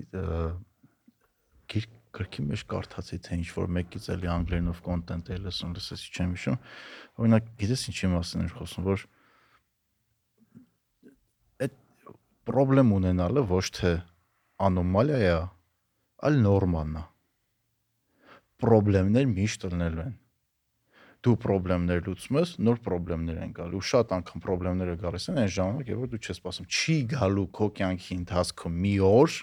[1.75, 6.33] գիրք գրքի մեջ կարդացի թե ինչ որ մեկից էլի անգլերենով կոնտենտ է լսում, լսեցի չեմ
[6.37, 6.59] հիշում։
[7.19, 9.05] Օրինակ, գիտես ինչի մասին էր խոսում, որ
[11.67, 11.77] այդ
[12.53, 13.93] խնդրեմ ունենալը ոչ թե
[14.69, 15.35] անոմալիա է,
[16.29, 17.05] այլ նորման է։
[18.59, 20.17] Խնդիրներ միշտ լինելու են
[21.27, 25.89] դու խնդիրներ լուծում ես, նոր խնդիրներ են գալու։ Շատ անգամ խնդիրները գալիս են այն ժամանակ,
[25.91, 29.39] երբ դու չես սպասում։ Չի գալու քո կյանքի ընթացքում մի օր,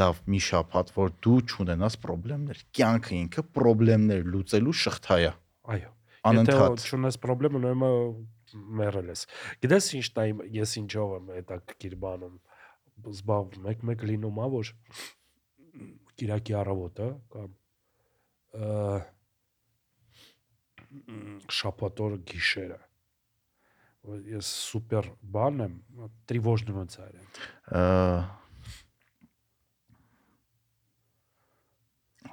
[0.00, 5.32] լավ մի շփատ, որ դու չունենաս խնդիրներ։ Կյանքը ինքը խնդիրներ լուծելու շղթայա։
[5.74, 5.90] Այո։
[6.30, 7.94] Անընդհատ։ Եթե չունես խնդիր, ուրեմն
[8.80, 9.26] մեռել ես։
[9.64, 12.36] Գիտես ինչ տայմ ես ինչով եմ այդ ակիր բանում
[13.14, 14.72] զբաղվում, մեկ-մեկ լինում ա որ
[16.14, 17.50] Կիրակի առավոտը կամ
[21.58, 22.78] շապատոր գիշերը
[24.04, 25.76] ես սուպեր բան եմ
[26.28, 27.14] տրիվոժնում ցայր։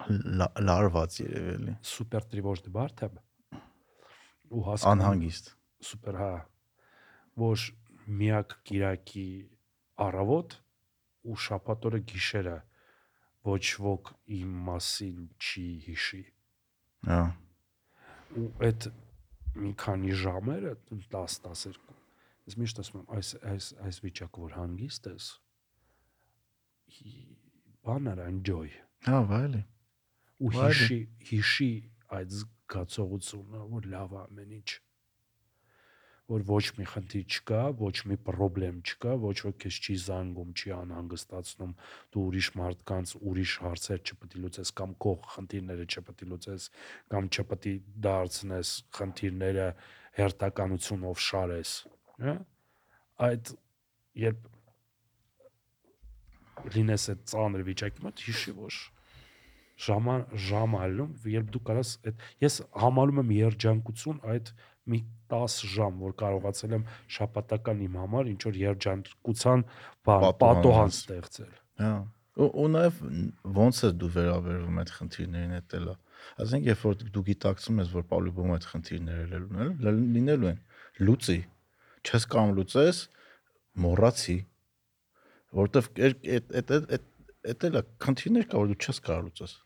[0.10, 3.10] լարված երևելի։ Սուպեր տրիվոժ բարդ է։
[4.52, 5.52] Ու հասկանում անհանգիստ։
[5.92, 6.32] Սուպեր, հա։
[7.42, 7.66] Որ
[8.22, 9.28] միակ Կիրակի
[10.08, 10.58] առավոտ
[11.32, 12.58] ու շաբաթօրը գիշերը
[13.52, 14.12] ոչ ոք
[14.42, 16.24] իմ մասին չի հիշի։
[17.12, 17.22] Հա։
[18.42, 18.92] Ու այդ
[19.62, 21.80] մի քանի ժամերը 10-12
[22.48, 25.28] ես միշտ ասում եմ այս այս այս վիճակը որ հանգիստ ես
[27.88, 28.72] բաներ enjoy
[29.08, 29.62] հա վայելի
[30.42, 31.02] ու հիշի
[31.32, 31.72] հիշի
[32.18, 34.70] այդ զգացողությունը, որ լավ է ամեն ինչ
[36.32, 40.72] որ ոչ մի խնդիր չկա, ոչ մի խնդրեմ չկա, ոչ ոք քեզ չի զանգում, չի
[40.78, 41.74] անհանգստացնում,
[42.14, 46.70] դու ուրիշ մարդկանց ուրիշ հարցեր չպետք է լուծես կամ քո խնդիրները չպետք է լուծես
[47.12, 47.76] կամ չպետք է
[48.08, 49.68] դարձնես խնդիրները
[50.22, 51.76] հերթականությունով շարես,
[52.24, 52.38] հա?
[53.28, 53.54] Այդ
[54.22, 54.50] երբ
[56.72, 58.82] լինես այդ ծանր վիճակի մոտ հիշի որ
[59.82, 60.16] ժամա
[60.48, 64.52] ժամ այլում, երբ դու կարաս այդ ես համալում եմ երջանկություն այդ
[64.92, 65.00] մի
[65.32, 66.86] 10 ժամ, որ կարողացել եմ
[67.16, 69.64] շապատական իմ համար ինչ որ երջանկության
[70.08, 71.94] բան պատոհան ստեղծել։ Հա։
[72.42, 73.00] Ու ու նաև
[73.52, 75.96] ո՞նց է դու վերաբերվում այդ խնդիրներին էտելա։
[76.42, 80.62] Ասենք երբ որ դու գիտակցում ես, որ պալուբում այդ խնդիրները լինելու են, լինելու են,
[81.02, 81.40] լուծի։
[82.08, 83.02] Չես կամ լուծես,
[83.86, 84.38] մոռացի։
[85.62, 87.10] Որտեվ այդ այդ այդ
[87.52, 89.58] այդ էլա խնդիրներ կա, որ դու չես կարող լուծես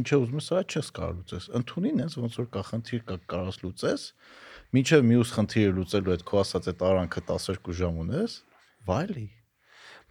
[0.00, 3.60] ինչը ուզում ես, այդ չես կարող լուծես։ Ընթունին ես ոնց որ կա խնդիր կա կարաս
[3.64, 4.08] լուծես,
[4.74, 8.36] մինչև մյուս խնդիրը լուծելու այդ քո ասած այդ արանքը 12 ժամ ունես,
[8.90, 9.26] վայլի։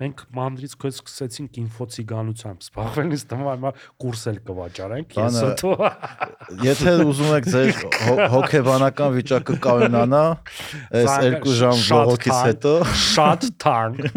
[0.02, 3.72] Մենք մանդրից քո սկսեցինք ինֆոցիգանությամբ զբաղվել, իսկ դեմա
[4.04, 5.74] կուրս էլ կվաճառենք։ Ես ոտո
[6.68, 7.70] Եթե ուզում եք ձեր
[8.08, 10.24] հո- հոգեբանական վիճակը կայունանա,
[10.98, 12.74] այս Զանգ- 2 ժամ բողոքից հետո
[13.04, 14.10] շատ թանկ։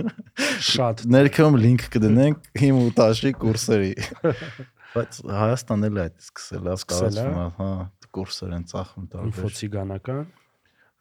[0.70, 3.92] Շատ ներքևում link կդնենք իմ ու Տաշի կուրսերի։
[4.96, 7.70] Բայց Հայաստանն էլ է այդ սկսել, է, է, հա,
[8.16, 10.22] կուրսեր են ծախում տարբեր։ ինֆոցիգանական։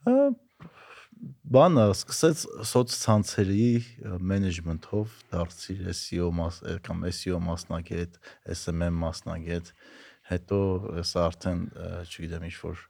[0.05, 0.15] Հա,
[1.55, 2.41] բանը սկսեց
[2.71, 3.67] սոցցանցերի
[4.31, 8.19] մենեջմենթով դարձիր SEO մաս կամ SEO մասնագետ,
[8.55, 9.71] SMM մասնագետ,
[10.31, 10.59] հետո
[10.99, 11.63] հեսա արդեն
[12.09, 12.83] չգիտեմ ինչ որ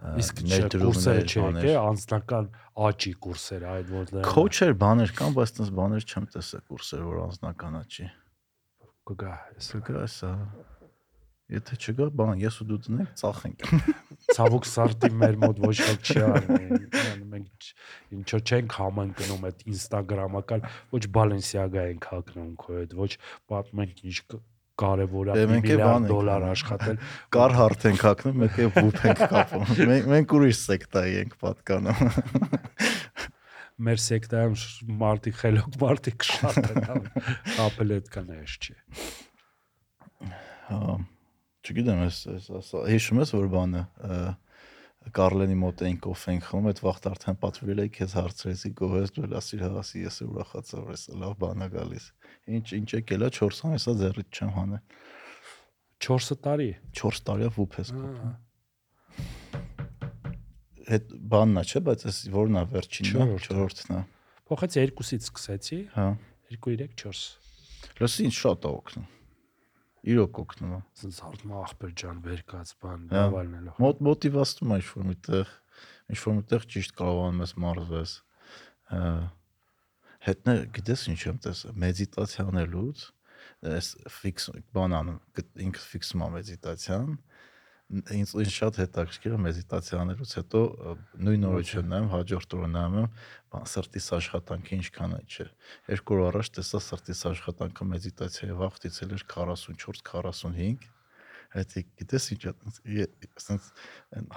[0.00, 0.38] Իսկ
[0.80, 2.46] կուրսերը չէ, բաներ։ անձնական
[2.88, 7.18] աճի կուրսերը այդ որ դրանք Քոուչեր բաներ կան, բայց տես բաներ չեմ տեսել կուրսեր, որ
[7.26, 8.06] անձնականա չի։
[9.10, 10.32] կգա։ Ես Կգա սա։
[11.50, 13.64] Եթե չգա, բան, ես ու դու դնենք, ծախենք։
[14.36, 16.76] ցավոք սարտի մեր մոտ ոչ ոք չի արում։
[17.30, 17.72] Մենք չ-
[18.14, 20.62] ինչ որ չենք համընկնում այդ Instagram-ական,
[20.94, 23.10] ոչ Balenciaga ենք հակնում քո հետ, ոչ
[23.50, 24.16] պատմենք ինչ
[24.80, 27.00] կարևոր է Դե է միլիարդ դոլար աշխատել։
[27.34, 32.14] Կար հարթ ենք հակնում, մեկ է վուփ ենք կապում։ Մենք մենք ուրիշ սեկտայի ենք պատկանում։
[33.80, 34.56] Մեր սեկտայում
[35.00, 37.08] մարդիկ խելոք մարդիկ շատ են,
[37.64, 38.76] ապել այդքան էս չի։
[40.70, 40.96] Հա,
[41.64, 43.84] չգիտեմ, ես ես ասա, հիշում ես որ բանը
[45.16, 49.30] Կարլենի մոտ էինք կոֆե ենք խմում, այդ վաղտ արդեն պատվիրել էի քեզ հարցրեցի գոհես դու
[49.32, 52.08] լասիր հավասի ես ուրախացա որ ես լավ բան է գալիս։
[52.60, 54.84] Ինչ ինչ եկել է 4 ամիս, հա ձեռիդ չեմ հանել։
[56.04, 56.68] 4 տարի։
[57.00, 58.30] 4 տարի է վուփ ես Ահա։
[60.90, 64.02] կապում։ Այդ բանն է, չէ, բայց այս որն է վերջինն է, Չորրորդը։ 4-րդն է։
[64.50, 66.06] Փոխեց 2-ից սկսեցի, Հա։
[66.50, 67.40] 2 3 4։
[68.00, 69.08] Լսի ինչ շատ է օգնում։
[70.10, 74.88] Իրոք օգնում է։ Սենց հարթում ախպեր ջան վերկած բան, Հա։ դավալնելով։ Մոտ մոտիվացնում է ինչ
[74.90, 75.52] որ միտեղ,
[76.10, 78.14] ինչ որ միտեղ ճիշտ կարողանում ես մարզվես։
[78.90, 79.10] Հա։
[80.20, 83.04] Հետն գիտես ինչ եմ տեսել, մեդիտացիա անելուց,
[83.70, 83.86] այս
[84.20, 85.20] ֆիքս բան անում,
[85.64, 87.14] ինքը ֆիքսում է մեդիտացիան։
[87.90, 90.60] Ինձ ինձ շատ հետաքրքիր է մեդիտացիա անելուց հետո
[91.26, 93.08] նույն օրը նայում, հաջորդ օրը նայում եմ,
[93.50, 95.46] բան սրտիս աշխատանքը ինչքան է, չէ։
[95.90, 100.88] Երկու օր առաջ տեսա սրտիս աշխատանքը մեդիտացիայի վաղտից էլ էր 44-45
[101.50, 103.06] Այդ գիտես ինչ է,
[103.40, 103.64] ասենց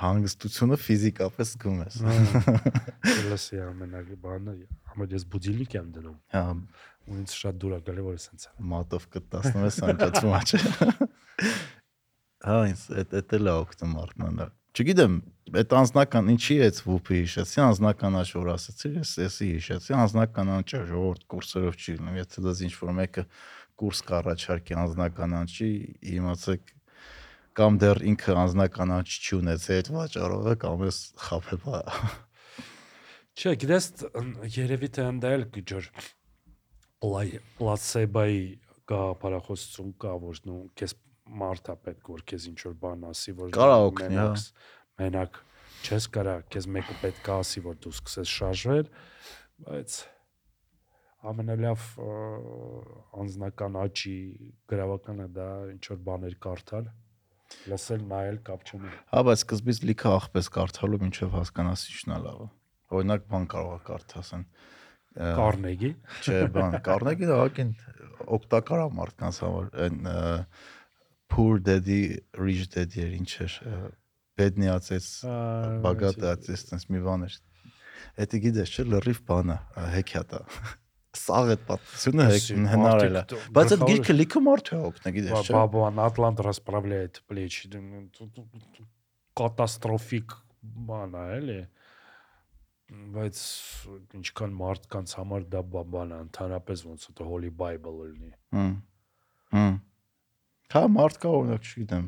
[0.01, 1.97] հանգստությունը ֆիզիկապես զգում ես։
[3.29, 4.55] Լսի ամենագ բանը,
[4.95, 6.43] ամեն ես բուդիլիկ եմ դնում։ Հա,
[7.05, 10.55] ու ինձ շատ դուր է գալի որ սենց է։ մատով կտասնվես անջացում աճ։
[12.43, 12.83] Հա, ինձ
[13.15, 15.15] էդ էլ է օգտում արտնանալ։ Չգիտեմ,
[15.53, 21.27] այդ անznական ինչի է ցուփի հիշեցի, անznական աշոր ասացի, ես էսի հիշեցի, անznական անճը ժողովուրդ
[21.33, 23.23] կուրսերով չի լինում, եթե դες ինչ որ մեկը
[23.83, 25.69] կուրս կառաջարկի անznական անճի,
[26.17, 26.73] իմացեք
[27.53, 31.79] կամ դեռ ինքը անznական անճ չի ունեցել այդ վաճառողը կամ էս խափեփա։
[33.37, 33.87] Չէ, գիտես,
[34.57, 35.89] երևի թե այնտեղ էլ գջր
[37.13, 37.29] լայ
[37.61, 38.43] լացեբայի
[38.89, 40.97] կա բարախոսություն կա, որ նո քեզ
[41.43, 44.25] մարդա պետք որ քեզ ինչ որ բան ասի որ Կարա օգնի, հա։
[45.03, 45.41] մենակ-
[45.83, 48.89] չես կարա քեզ մեկը պետք է ասի որ դու սկսես շարժվել
[49.67, 49.95] բայց
[51.31, 52.13] ամենալավ ը,
[53.23, 54.15] անձնական աճի
[54.73, 56.87] գրավականը դա ինչ որ բաներ կարդալ
[57.71, 62.47] լսել նայել կապ չունի Հա, բայց սկզբից լիքը աղպես կարդալու մինչև հասկանաս ինչն է լավը։
[62.97, 64.43] Օրինակ բան կարող է կարդասեն։
[65.13, 65.91] Կարնեգի
[66.23, 67.71] Չէ, բան, Կարնեգին ահագին
[68.37, 69.99] օգտակար է մարդկանց համար, այն
[71.32, 73.78] poor daddy, rich daddy էր ինչ էր, ը,
[74.38, 75.06] բեդնի ածեց,
[75.84, 77.38] բագատը ածեց, տես մի բան էր։
[78.24, 80.42] Էդի գիտես չէ, լրիվ բան է, ը, հեքիաթ է։
[81.18, 84.76] Սաղ այդ պատմությունը հեք- Այսինքն, հնարել է։ մարդիկ Բայց այդ գլխավոր- գիրքը լիքը մարդ է
[84.88, 87.68] օգնե, գիտես չէ։ Бабуан Атлант расправляет плечи.
[87.72, 88.86] Думаю, тут- тут- тут
[89.38, 91.58] Կատաստրոֆիկ բան է, էլի։
[92.88, 93.40] Բայց
[94.18, 98.72] ինչքան մարդկանց համար դա բա- բան է, ընդհանրապես ոնց է Holy Bible լինի։ Հմ։
[99.52, 99.74] Հմ։
[100.73, 102.05] Հա, մարդ կա օրինակ, չգիտեմ,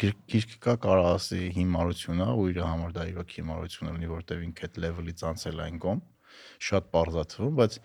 [0.00, 4.42] գիր- գիրքը կա կարող ասի հիմարություն է ու իր համար դա իրոք հիմարություն լինի, որտեվ
[4.46, 6.02] ինքը այդ level-ից անցել այն կողմ
[6.66, 7.78] շատ բարձրացվում, բայց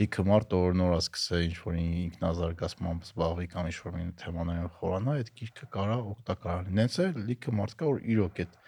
[0.00, 4.78] լիքը մարդ որ նոր է սկսել ինչ որ ինքնազարգացմամբ զբաղվի կամ ինչ որ մի թեմաներով
[4.78, 8.58] խորանա, այդ գիրքը կարող օգտակար լինի։ Նենց է լիքը մարդ կա որ իրոք այդ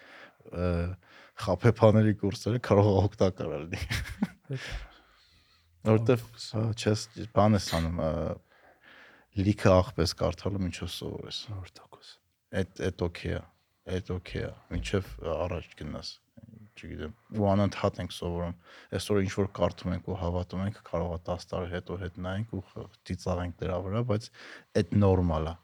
[1.43, 4.59] խափեփաների կուրսերը կարող է օգտակար լինի։
[5.93, 6.27] Որտեվ
[6.83, 8.03] չես բան ես անում
[9.33, 12.09] լիքը աղպես կարդալու միջով սովորես։ Օրտակոս։
[12.59, 13.39] Այդ այդ օքեյ է։
[13.93, 16.11] Այդ օքեյ է։ Մինչև առաջ գնաս։
[16.73, 18.53] Չգիտեմ։ Ու անընդհատ ենք սովորում։
[18.97, 22.53] Այսօր ինչ որ կարդում ենք ու հավատում ենք, կարող է 10 տարի հետո հետ նայենք
[22.53, 24.29] ու ծիծաղենք դրա վրա, բայց
[24.81, 25.55] այդ նորմալ է։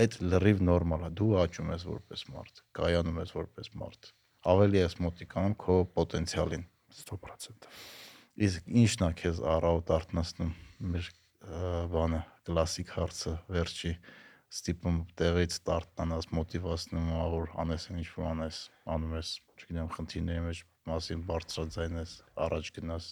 [0.00, 4.12] Այդ լրիվ նորմալ է։ Դու աճում ես որպես մարդ, կայանում ես որպես մարդ։
[4.50, 6.64] Ավելի ես մոտիկանում քո պոտենցիալին։
[7.00, 7.68] 100%։
[8.40, 10.52] Իսկ ի՞նչն է քեզ առավոտ արթնացնում
[10.94, 11.10] մեր
[11.40, 13.92] բանը կլասիկ հարցը վերջի
[14.50, 18.60] ստիպում տեղից ստարտանաս մոտիվացնում ա որ անես ինչ որ անես
[18.94, 22.14] անում ես չգիտեմ խնդիրների մեջ մասին բարձրաձայնես
[22.46, 23.10] առաջ գնաս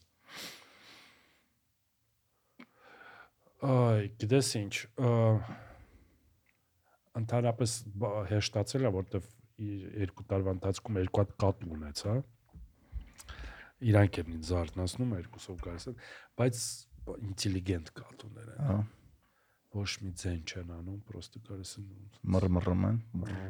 [3.59, 4.75] Այ, գիտես ինչ,
[7.19, 7.73] ընդհանրապես
[8.31, 8.91] հեշտացել է,
[9.59, 12.13] իր երկու տարվա ընթացքում երկու հատ կատ ունեցա։
[13.89, 15.97] Իրանք են ինձ զարթնացնում երկուսով գալիս են,
[16.39, 16.61] բայց
[17.29, 18.79] ինտելիգենտ կատուներ են։ հա
[19.77, 21.89] Ոչ մի ձեն չեն անում, պրոստը գալիս են
[22.35, 23.01] մռմռում են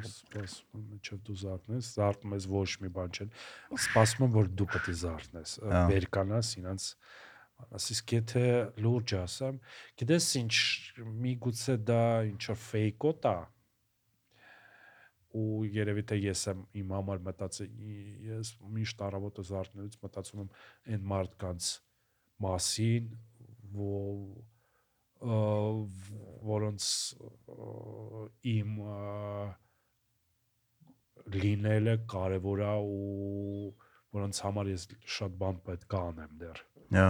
[0.08, 3.30] սպասում եմ, չէ դու զարթնես, զարթնում ես ոչ մի բան չեն։
[3.78, 5.52] Սպասում եմ, որ դու պետք է զարթնես,
[5.92, 6.88] վերկանաս իրancs
[7.78, 8.42] ասես եթե
[8.82, 9.62] լուրջ ասեմ,
[10.02, 10.56] գիտես ինչ,
[11.22, 12.02] միգուցե դա
[12.32, 13.38] ինչ որ ֆեյքոտ է
[15.38, 17.72] ու երևի թե ես եմ իմ համար մտածել
[18.28, 20.52] ես միշտ առավոտը զարթնելուց մտածում եմ
[20.94, 21.72] այն մարդկանց
[22.44, 23.10] մասին,
[26.52, 26.88] որոնց
[28.54, 28.76] իմ
[31.38, 33.72] լինելը կարևոր է ու
[34.18, 34.86] որոնց համար ես
[35.16, 36.62] շատ բան պետք է անեմ դեռ։
[36.96, 37.08] հա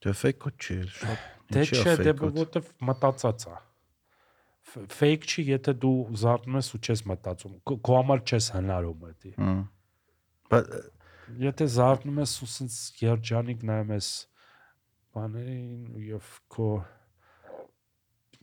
[0.00, 3.56] դե ֆեյքո չի շատ Դե չէ, դե որտեվ մտածած է։
[4.94, 9.32] Ֆեյք չի, եթե դու զարթնում ես ու չես մտածում։ Քո քո համար չես հնարում դա։
[9.40, 9.62] Հմ։
[10.52, 10.68] բայց
[11.40, 14.10] Եթե զարթնում ես ու սենց երջանիկ նայում ես
[15.15, 16.67] բաներին եւ քո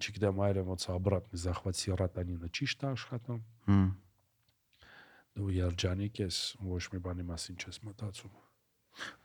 [0.02, 3.90] չգիտեմ այրը ոնց обратный захват сироtonина ճիշտ է աշխատում հմ
[5.36, 6.38] դու երջանիկ ես
[6.68, 8.32] ոչ մի բանի մասին չես մտածում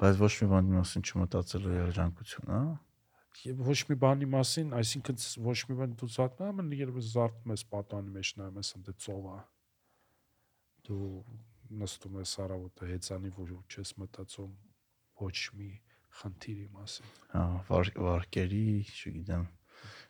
[0.02, 2.62] բայց ոչ մի բանի մասին չմտածելու երջանկություն, հա
[3.48, 7.54] եւ ոչ մի բանի մասին այսինքն ց- ոչ մի բան դու զարթնում ես երբ զարթնում
[7.58, 9.36] ես պատանի մեջ նայում ես ընդ ծովա
[10.88, 11.10] դու
[11.82, 14.54] նստում ես առավոտը հեծանի որ չես մտածում
[15.28, 15.70] ոչ մի
[16.21, 19.47] խնդիրի մասին հա վար, վարկերի, չգիտեմ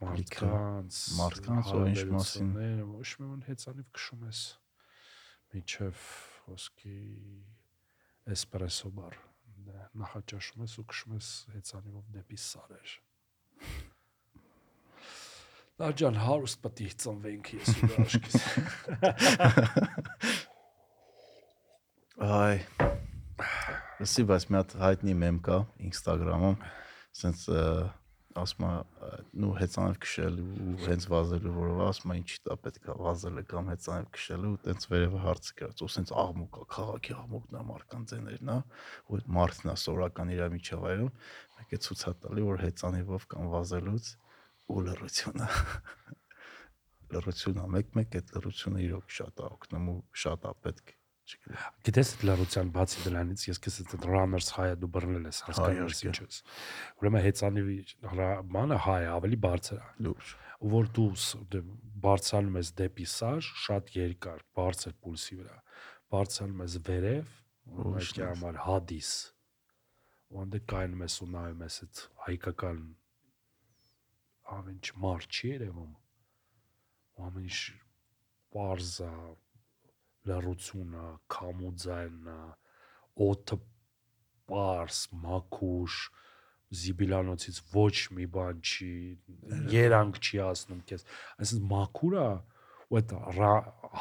[0.03, 2.51] մարդկանց մարդկանց, ու ինչ մասին։
[2.93, 4.41] ոչ մի բան հեծանիվ քշում ես
[5.53, 6.05] միջև
[6.53, 6.99] ոսկի
[8.35, 9.19] էսպրեսո բար
[9.66, 12.95] դե նախաճաշում ես ու քշում ես հեծանիվով դեպի սարեր
[15.83, 18.35] Դաջան հարուստ պետք է ծնվենք ես ու դու աշկիս
[22.23, 22.57] Այ
[24.03, 25.57] Լսի, բայց մի հատ հայտնի մեմ կա
[25.87, 26.55] Instagram-ում,
[27.15, 27.43] ասենց
[28.41, 28.70] ասում է
[29.43, 34.09] նու հեծանիվ քշելու ու հենց վազելու որով ասում է ինչի դա պետքա վազելը կամ հեծանիվ
[34.16, 38.57] քշելու ու տենց վերևը հարցը գրած ու ասենց աղմուկ կա քաղաքի աղմուկն է մարկանցեներն է
[39.12, 41.12] ու այդ մարդն է սորական իր միջավայրում
[41.61, 44.11] մեկ է ցույց է տալի որ հեծանիվով կամ վազելուց
[44.73, 45.53] ու լրությունը
[47.12, 50.97] լրությունը մեկ-մեկ այդ լրությունը իրոք շատ է օգնում ու շատ է պետք
[51.86, 56.01] Գիտես այդ լարության բացի դրանից ես քեզ այդ runners high-ը դու բռնել ես հասկանում ես
[56.03, 56.39] իհարկե։ ինչ ես
[57.03, 57.77] ուրեմն հեծանիվի
[58.12, 60.32] հրա- բանը high է, ավելի բարձր է լուրջ
[60.62, 61.07] ու որ դու
[61.55, 61.61] դե
[62.07, 65.57] բարձրանում ես դեպի սար շատ երկար բարձր պուլսի վրա
[66.16, 67.31] բարձրանում ես վերև
[68.03, 69.11] ես։ համար հադիս
[70.32, 72.82] ու անդե կայնում ես ու նայում ես այդ հայկական
[74.57, 77.59] ամեն ինչ մարդ չի երևում ու ամեն ինչ
[80.23, 82.36] պարզա լրությունա կամուձայնա
[83.27, 83.57] օդը
[84.53, 85.97] պարս մաքուշ
[86.82, 88.93] զիբիլանոցից ոչ մի բան չի
[89.74, 91.05] երանք չի ասնում քեզ
[91.43, 92.28] այսինքն մաքուրա
[92.93, 93.15] ու այդ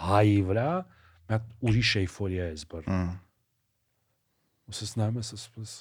[0.06, 3.12] հայի վրա մի հատ ուրիշ էйֆորիա է զբր Հմ,
[4.72, 5.76] ուսս նայում ես ասես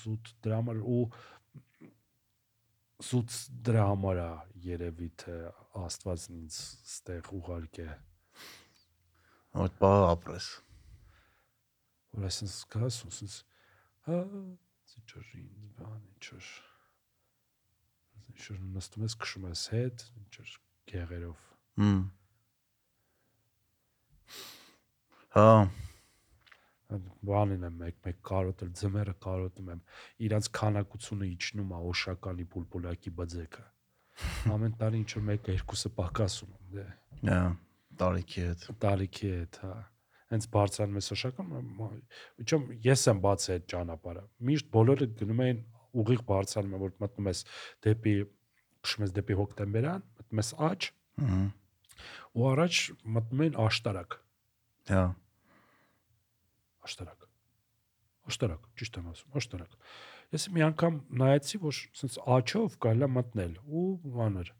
[0.00, 1.04] զուտ դրա համար ու
[3.10, 3.38] զուտ
[3.68, 4.30] դրա համար է
[4.66, 5.36] երևի թե
[5.84, 6.56] աստվածն ինձ
[6.90, 7.88] ստեղ ուղարկե
[9.50, 10.48] Այդ բա ապրես։
[12.14, 13.36] որ այսպես գաս ուսս
[14.06, 14.18] հա
[14.90, 16.48] ծիճրին բան ինչոր
[18.30, 20.56] ինչոր նստում ես քշում ես հետ ինչոր
[20.92, 21.46] գեղերով
[21.80, 22.00] Հմ։
[25.30, 25.50] Հա,
[27.30, 29.82] բանին եմ մեկ-մեկ կարոտել ձմերը կարոտում եմ
[30.26, 33.66] իրանց քանակությունը իջնում է օշականի պուլպուլակի բձեկը
[34.56, 36.86] ամեն տարի ինչ որ մեկը երկուսը պակասում եմ դե
[37.30, 37.40] հա,
[38.00, 39.74] տարիքի հետ։ տարիքի հետ հա
[40.30, 41.54] հենց բարձրանում ես օշական
[42.44, 45.62] իչում ես եմ բացել այդ ճանապարհը միշտ բոլորը գնում են
[46.02, 47.40] ուղիղ բարձրանում որ մտնում ես
[47.86, 48.14] դեպի
[48.86, 50.88] քշում ես դեպի հոկտեմբերան մտնում ես աճ
[51.20, 51.48] Հմ։
[52.38, 52.78] ու առաջ
[53.16, 54.16] մտնում են աշտարակ
[54.90, 55.02] Հա,
[56.86, 57.26] աշտարակ
[58.30, 59.76] աշտարակ ճիշտ եմ ասում աշտարակ
[60.38, 64.54] ես մի անգամ նայեցի որ sense աչով կարելի է մտնել ու բաներ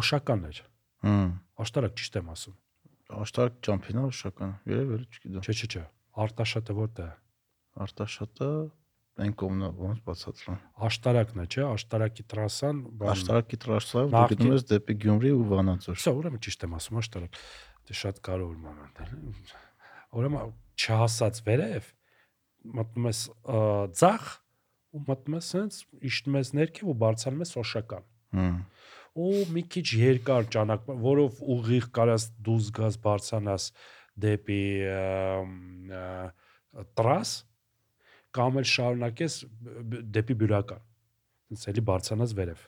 [0.00, 0.62] օշական էր
[1.04, 1.32] հմ։
[1.66, 2.61] աշտարակ ճիշտ եմ ասում
[3.22, 5.82] Աշտարակ ճամփինա շական։ Երևի չգիտեմ։ չէ չէ չէ
[6.22, 7.12] արտաշատը որտե է
[7.82, 8.48] Արտաշատը
[9.22, 14.64] Այն կողմնա ոնց բացատրում։ Աշտարակն է, չէ՞, աշտարակի տրասան, բան։ Աշտարակի տրաշսայով դու գնում ես
[14.70, 17.36] դեպի Գյումրի ու Վանաձոր։ Սա ուրեմն ճիշտ եմ ասում, աշտարակ։
[17.92, 19.08] Դե շատ կարևոր մոմենտ է։
[20.16, 21.90] Ուրեմն չհասած վերև
[22.80, 23.60] մտնում ես ա,
[24.00, 24.32] ձախ
[24.92, 25.78] ու մտնում ես հենց
[26.08, 28.58] իշտում ես ներքև ու բարձրանում ես սոշական։ Հմ։
[29.12, 33.66] ու մի քիչ երկար ճանապարհ, որով ուղիղ կարաս դուզ գազ բարձանաս
[34.24, 34.60] դեպի
[36.96, 37.32] տրաս
[38.32, 39.36] կամ էլ շարունակես
[40.16, 40.84] դեպի բյուրական։
[41.52, 42.62] Հենց էլի բարձանաս վերև։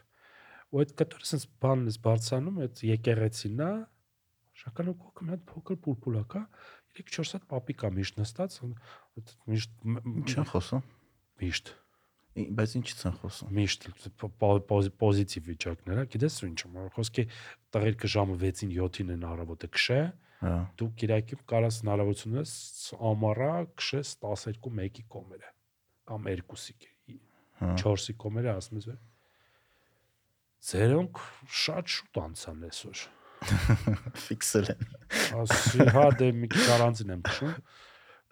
[0.75, 3.71] Ու այդ կտորը sense բանն ես բարձանում, այդ եկեղեցին նա
[4.65, 6.43] շակալը կոկը մի հատ փոքր պուլպուլա կա,
[6.99, 8.59] 3-4 հատ պապի կա միշտ նստած,
[9.55, 10.85] միշտ մ- մ- Ինչ են խոսում։
[11.43, 11.73] միշտ
[12.35, 13.85] Բայց ինչից են խոսում։ միշտ
[14.19, 16.61] պո- պո- պոզի- պոզիտիվ վիճակներ, հա, գիտես ու ինչ,
[16.97, 17.25] խոսքի
[17.77, 19.99] տղերքը ժամը 6-ին 7-ին են առավոտը քշե,
[20.45, 22.51] Հա։ դու Կիրակի կարաս հնարավորություն ես
[23.11, 25.51] ամառա քշես 12-1-ի կոմերը
[26.11, 27.17] կամ 2-ի,
[27.63, 28.89] Հա։ 4-ի կոմերը ասում ես։
[30.65, 31.23] Ձերոնք
[31.63, 33.01] շատ շուտ անցան այսօր։
[34.27, 34.85] Ֆիքսել են։
[35.45, 37.57] Ասի հա դե մի քիչ առանձին եմ քշում,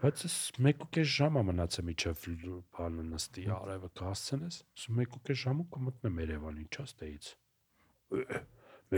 [0.02, 2.22] բայց ես 1.5 ժամ է մնացել միջև
[2.74, 7.28] բանը նստի արևը կհասցնես, ասում 1.5 ժամում կմտնեմ Երևան ինչա ստեից։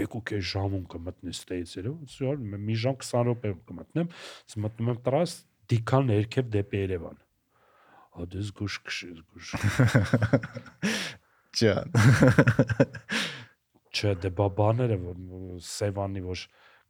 [0.00, 4.08] 1.5 ժամում կմտնես ստեից Երևան, ասում մի ժամ 20 րոպե կմտնեմ,
[4.48, 5.34] ես մտնում եմ տրաս
[5.74, 7.20] դիքան ներքև դեպի Երևան։
[8.24, 9.52] Ադես գուշ քշես գուշ։
[11.60, 11.92] Ջան։
[13.94, 15.20] Չէ, դե բա բաները որ
[15.68, 16.46] Սևանի որ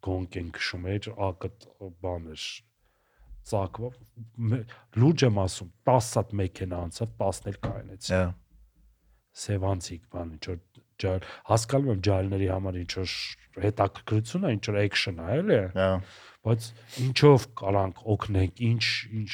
[0.07, 1.67] գոնք են քշում էր, ակտ
[2.05, 2.47] բաներ
[3.51, 3.89] ծակվա
[5.01, 8.21] լուրջ եմ ասում 10 հատ մեքենա անցավ 10 էլ կայնեց Հա։
[9.45, 10.61] սևանցիկ բան ինչ որ
[11.03, 13.17] ջալ հասկանում եմ ջալների համար ինչ որ
[13.65, 15.89] հետաքրքրություն է ինչ որ action է էլի Հա։
[16.47, 16.69] բայց
[17.05, 18.85] ինչով կարանք օգնենք ինչ
[19.21, 19.33] ինչ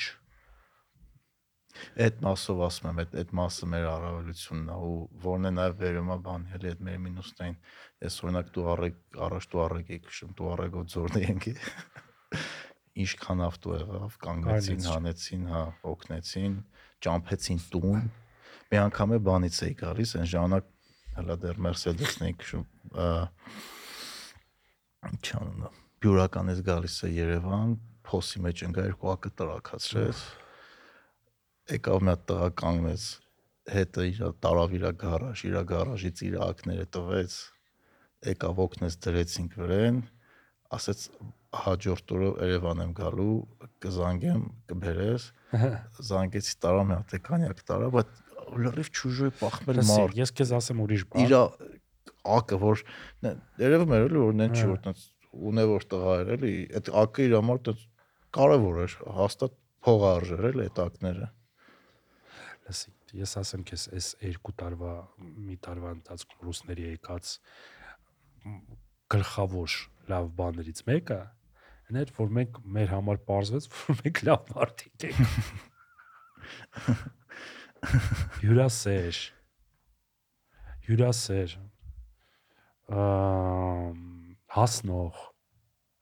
[2.04, 6.12] Այդ մասով ասում եմ, այդ այդ մասը մեր առավելությունն է ու որն է նաև վերում
[6.16, 7.58] է բան, հələ այդ մեր մինուսներին։
[8.06, 11.56] Ես օրինակ դու առեկ առաջ դու առեկ եք քշում, դու առեգով ձորնի ենքի։
[13.02, 15.62] Ինչքան ավտո եղավ, կանգնեցին, հանեցին, հա,
[15.92, 16.58] օգնեցին,
[17.06, 18.10] ճամփեցին տուն։
[18.72, 20.68] Մի անգամ է բանից էի գալիս, այն ժամանակ
[21.16, 23.08] հələ դեռ Mercedes-ն էի քշում, ա,
[25.12, 27.74] ինչ անունը։ Բյուրականից գալիս է Երևան,
[28.12, 30.24] փոսի մեջ ընկա երկու ակը տրակացրեց
[31.72, 33.04] եկավ մի հատ տղա կանգնեց
[33.72, 37.36] հետը իր տարավ իր գարաժ, իր գարաժից իր ակները տվեց,
[38.32, 40.02] եկավ օգնեց դրեցինք վրեն,
[40.78, 41.06] ասեց
[41.52, 43.38] հաջորդ օրը Երևան եմ գալու,
[43.84, 45.24] կզանգեմ, կբերես,
[46.12, 48.22] զանգեցի տարա մի հատ կանյակ տարա, բայց
[48.60, 51.36] լրիվ ճուժոյ պախմել մարդ ես քեզ ասեմ ուրիշ բան իր
[52.36, 52.84] ակը որ
[53.62, 55.04] երևում էր էլի որ նեն չի որ տենց
[55.52, 57.86] ունևոր տղա էր էլի այդ ակը իր համար տենց
[58.38, 59.56] կարևոր էր հաստատ
[59.88, 61.30] փող արժեր էլի այդ ակները
[62.68, 64.94] լսի ես ասեմ քեզ այս երկու տարվա
[65.48, 67.36] մի տարվա ընթացքում ռուսների եկած
[69.12, 69.78] գլխավոր
[70.12, 71.22] լավ բաներից մեկը
[71.92, 75.20] այն էր որ մենք մեր համար parzվեց որ մենք լավ մարդիկ ենք
[78.42, 79.20] հյուրասեր
[80.88, 81.56] հյուրասեր
[83.02, 84.00] ամ
[84.56, 85.20] հասնող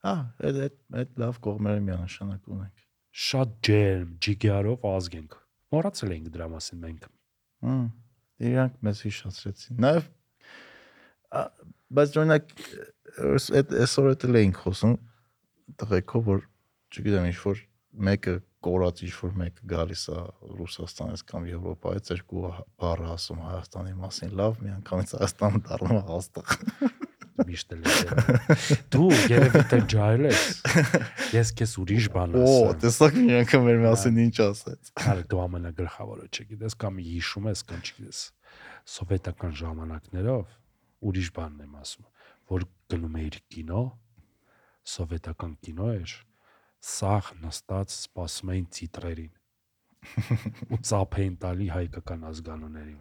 [0.06, 0.14] հա
[0.46, 2.86] այդ այդ լավ կողմերը միանշանակ ունենք
[3.26, 5.36] շատ ջերմ ջիգարով ազգ ենք
[5.74, 7.10] մոռացել ենք դրա մասին մենք
[7.66, 7.84] հմ
[8.50, 10.08] իրանք մեզ հիշացրեցին նաև
[11.98, 12.54] բայց օրինակ
[13.20, 14.96] այսօր էլ էինք խոսում
[15.80, 16.46] տղեկով որ
[16.90, 17.60] չգիտեմ ինչ որ
[18.10, 18.34] մեկը
[18.64, 20.22] կորած ինչ որ մեկը գալիս է
[20.60, 22.42] Ռուսաստանից կամ Եվրոպայից երկու
[22.80, 27.08] բառ ասում Հայաստանի մասին լավ մի անգամից Հայաստանը դառնում է հաստատ
[27.48, 27.86] միշտ էլ
[28.92, 30.42] դու երևի թե ջայլ ես
[31.34, 35.40] ես քեզ ուրիշ բան Օ, ասեմ տեսակ մի անգամ մեր մասին ինչ ասեց։ Հələ դու
[35.46, 38.20] ամենագլխավորը չգիտես կամ հիշում ես կամ չգիտես
[38.90, 40.54] սովետական ժամանակներով
[41.10, 42.08] ուրիշ բանն եմ ասում
[42.50, 43.82] որ գնում էիր կինո
[44.88, 46.14] սովետական կինո էր,
[46.80, 49.34] սախ նստած սպասում էին տիտրերին։
[50.72, 52.98] Ու ծափ էին տալի հայկական ազգանուներին։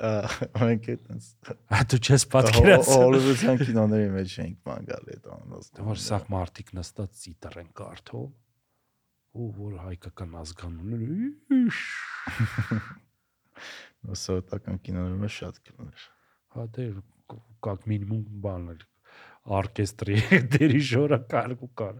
[0.00, 1.24] Մենք այդպես։
[1.70, 6.24] Հա դու չես պատկերացնում։ Հոլիվուդյան կինոների մեջ ենք ման գալի այդ անոց։ Դե որ սախ
[6.34, 8.28] մարդիկ նստած ծիտր են կարթով,
[9.30, 10.98] ու որ հայկական ազգանունը
[14.20, 16.06] Սովետական կինոներում շատ կլներ։
[16.56, 16.86] Հա դե
[17.66, 18.86] կակ մինիմում բան էր
[19.48, 20.16] օրկեստրի
[20.54, 21.96] դիրիժորը կար ու կար։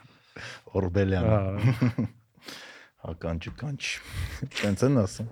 [0.78, 2.06] Օրբելյան, Հա։
[3.04, 3.80] հականջի կանչ։
[4.60, 5.28] Տենց են ասում։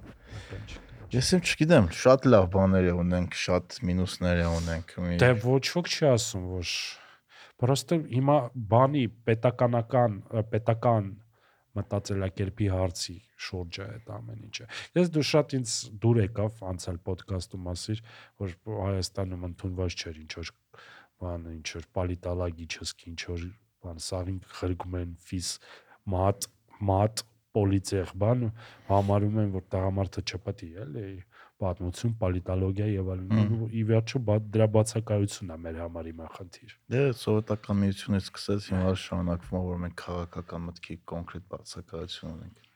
[1.12, 6.06] Ես եմ չգիտեմ, շատ լավ բաներ ունենք, շատ մինուսներ ունենք։ մի- Դե ոչ ոք չի
[6.12, 6.74] ասում, որ
[7.62, 8.36] Պրոստը հիմա
[8.72, 10.14] բանի պետականական
[10.50, 11.10] պետական
[11.78, 14.66] մտածելակերպի հարցի շուրջը այդ ամեն ինչը։
[14.98, 18.02] Ես դու շատ ինձ դուր եկավ անցյալ ոդկասթում ասիր,
[18.42, 20.50] որ Հայաստանում ընդունված չէր ինչ որ
[21.22, 23.44] բան ինչ որ պոլիտալագիչսկի ինչ որ
[23.86, 25.52] բան սաղին խրգում են ֆիս
[26.14, 26.48] մատ
[26.92, 27.24] մատ
[27.56, 28.48] պոլիցիախ բան
[28.88, 31.08] համարում են որ տղամարդը չպետք է էլի
[31.62, 34.20] պատմություն, պոլիտոլոգիա եւ այլն։ Ի վերջո
[34.54, 39.80] դրա բացակայությունն է մեր համար հիմա խնդիր։ Դե սովետական միությունից սկսած հիմա շարունակվում է որ
[39.84, 42.68] մենք քաղաքական մտքի կոնկրետ բացակայություն ունենք։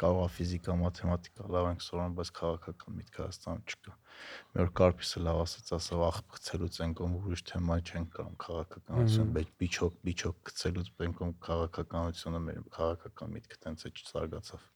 [0.00, 3.99] Կարող է ֆիզիկա, մաթեմատիկա լավ ենք սովորում, բայց քաղաքական միտք Հայաստանում չկա։
[4.50, 9.32] Մի օր Կարպիսը լավ ասաց, ասավ աղբ գցելուց են կոմ ուրիշ թեմա չեն կարող քաղաքականություն,
[9.36, 14.68] բայց բիչոկ բիչոկ գցելուց բենկոմ քաղաքականությունը մեր քաղաքական միտքը տենց է չզարգացավ։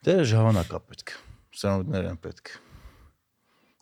[0.00, 1.14] Դե ժամանակ է պետք
[1.60, 2.52] սերունդներ են պետք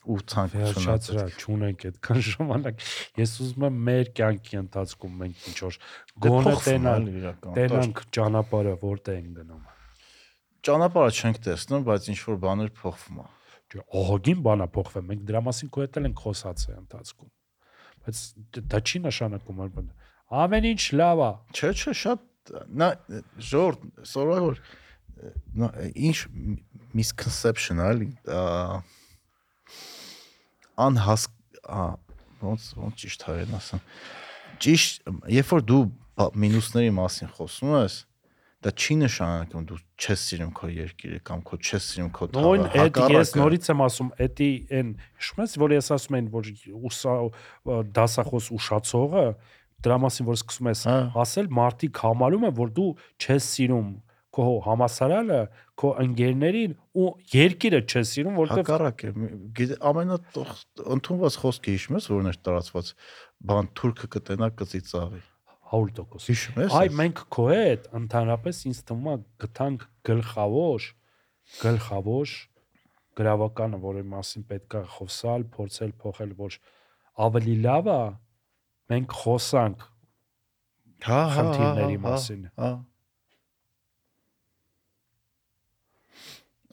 [0.08, 2.84] ու ցանկություն վերջացրա չունենք այդքան ժամանակ
[3.18, 7.08] ես ուզում եմ մեր կյանքի ընթացքում մենք ինչ որ Դե գոնե տենալ
[7.58, 9.66] տենանք ճանապարհը որտեղ են գնում
[10.68, 13.26] ճանապարհը չենք տեսնում բայց ինչ որ բաներ փոխվում է
[13.68, 17.30] չէ ողոգին բանա փոխվում մենք դրա մասին քո հետ ենք խոսացել ընթացքում
[18.04, 18.22] բայց
[18.72, 19.88] դա չի նշանակում որ
[20.42, 22.88] ամեն ինչ լավ է չէ չէ շատ նա
[23.50, 24.60] ժորդ սովորավոր
[26.08, 26.18] ինչ
[26.96, 28.10] misconception ալի
[30.88, 31.26] անհաս
[32.44, 33.82] ոնց ոնց ճիշտ հայերեն ասեմ
[34.64, 35.82] ճիշտ երբ որ դու
[36.44, 37.98] մինուսների մասին խոսում ես
[38.66, 42.64] դա չի նշանակում դու չես սիրում քո երկիրը կամ քո չես սիրում քո թաղը նույն
[42.82, 44.48] այդ ես նորից եմ ասում էդի
[44.78, 46.50] այն հիշում ես որ ես ասում եմ որ
[46.90, 47.14] ուսա
[47.98, 49.24] դասախոս ուշացողը
[49.86, 52.90] դրա մասին որ սկսում ես հա։ ասել մարդիկ համարում են որ դու
[53.22, 53.94] չես սիրում
[54.38, 55.38] քո համասարանը,
[55.80, 60.18] քո ընկերներին ու երկիրը չես սիրում, որովհետև հակառակ է։ Ամենա
[60.98, 62.92] ընդունված խոսքը հիշում ես, որն էր տարածված,
[63.50, 65.22] բան թուրքը կտենա կծի ծաղի։
[65.68, 70.86] 100% հիշում ես։ Այ մենք քո հետ ընդհանրապես ինձ թվում է գտանք գլխավոր
[71.58, 72.32] գլխավոր
[73.18, 76.58] գրավականը, որի մասին պետքա խոսալ, փորձել փոխել, որ
[77.28, 78.00] ավելի լավ է
[78.92, 79.86] մենք խոսանք
[81.08, 82.70] հա, հա, հա խնդիրների մասին։ Հա։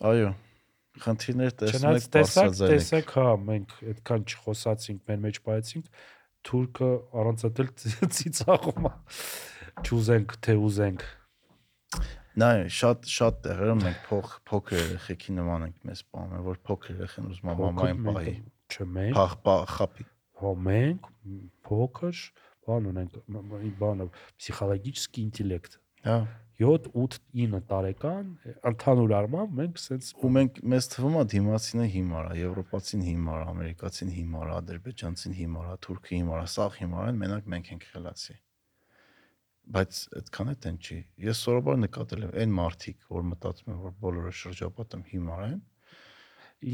[0.05, 0.34] Այո։
[1.05, 6.03] Խնդիրներ տեսնում եք տեսակ, տեսեք, հա, մենք այդքան չխոսացինք, մեր մեջ բայեցինք,
[6.49, 6.89] թուրքը
[7.22, 7.72] առանց այդ էլ
[8.17, 8.93] ծիծաղում է
[9.85, 11.05] չուզենք թե ուզենք
[12.35, 17.30] Նա շատ շատ տեղերում մենք փող փոքր երեխեքի նման ենք մեզ բանը, որ փոքր երեխեն
[17.31, 18.34] ուզում է մամային պահի։
[18.76, 20.07] Չէ, մենք փախ խապի։
[20.41, 21.07] Հա մենք
[21.69, 22.23] փոքր
[22.67, 23.15] բան ունենք,
[23.80, 26.17] բանը պսիխոլոգիչի ինտելեկտ։ Հա։
[26.61, 28.27] 7, 8, 9 տարեկան
[28.72, 33.48] ընդհանուր առմամբ մենք սենց ու մենք մեզ թվում է դիմացինը հիմար է, եվրոպացին հիմար է,
[33.52, 37.88] ամերիկացին հիմար է, ադրբեջանցին հիմար է, թուրքը հիմար է, սաղ հիմար են, մենակ մենք ենք
[37.91, 38.36] խելացի։
[39.76, 43.94] Բայց այդքան է տեն չի։ Ես սովորաբար նկատել եմ այն մարդիկ, որ մտածում են, որ
[44.06, 45.60] բոլորը շրջապատում հիմար են,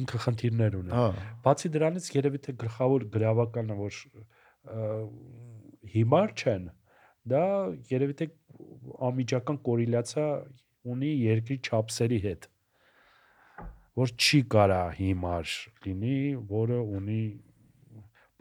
[0.02, 1.06] ինքը խնդիրներ ունի։ Հա։
[1.46, 4.02] Բացի դրանից երևի թե գլխավոր գրավականը, որ
[5.96, 6.68] հիմար չեն,
[7.32, 7.44] դա
[7.92, 8.28] երևի թե
[9.10, 10.26] անմիջական կորելյացիա
[10.92, 12.50] ունի երկրի չափսերի հետ
[14.00, 15.54] որ չի կարա հիմար
[15.86, 16.18] լինի,
[16.52, 17.24] որը ունի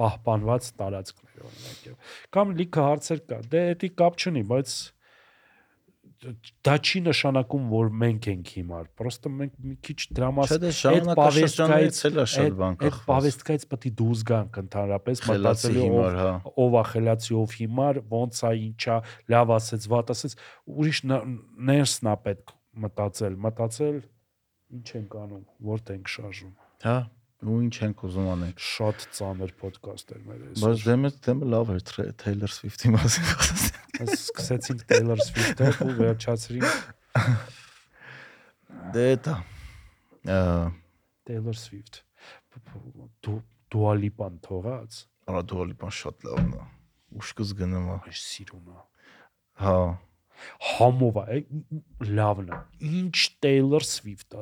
[0.01, 2.07] պահպանված տարածքներ օրինակ։
[2.37, 4.77] Կամ լիքը հարցեր կա։ Դե դա կապ չունի, բայց
[6.21, 12.01] դա չի նշանակում որ մենք ենք հիմար պրոստը մենք մի քիչ դրա մասին այդ պավեստկայից
[12.09, 16.35] էլ է շատ բան կախված այդ պավեստկայից պետք է դուրս գանք ընդհանրապես մտածելու ով հա։
[16.65, 18.99] ով է խելացի ով հիմար ոնց է ինչա
[19.35, 20.37] լավ ասեց վատ ասեց
[20.77, 21.01] ուրիշ
[21.71, 23.97] ներսն է պետք մտածել մտածել
[24.77, 26.53] ինչ ենք անում որտեղ ենք շարժում
[26.85, 26.99] հա
[27.41, 31.71] ու ինչ ենք ուզում անենք շատ ծանր ոդկաստ էր մեր այսօր բայց դեմը դեմը լավ
[31.75, 31.85] էր
[32.21, 36.71] Taylor Swift-ի մասին խոսել Այս սկսեցինք Taylor Swift-ը ու վերջացրինք
[38.97, 39.37] դե դա
[41.31, 42.03] Taylor Swift
[43.25, 43.41] դու
[43.71, 45.01] Dua Lipa-ն թողած
[45.31, 46.63] արա Lipa-ն շատ լավն է
[47.21, 48.81] ուշքս գնում է այս սիրուն է
[49.65, 49.75] հա
[50.71, 51.41] համով է
[52.11, 52.61] լավն է
[52.91, 54.37] ինչ Taylor Swift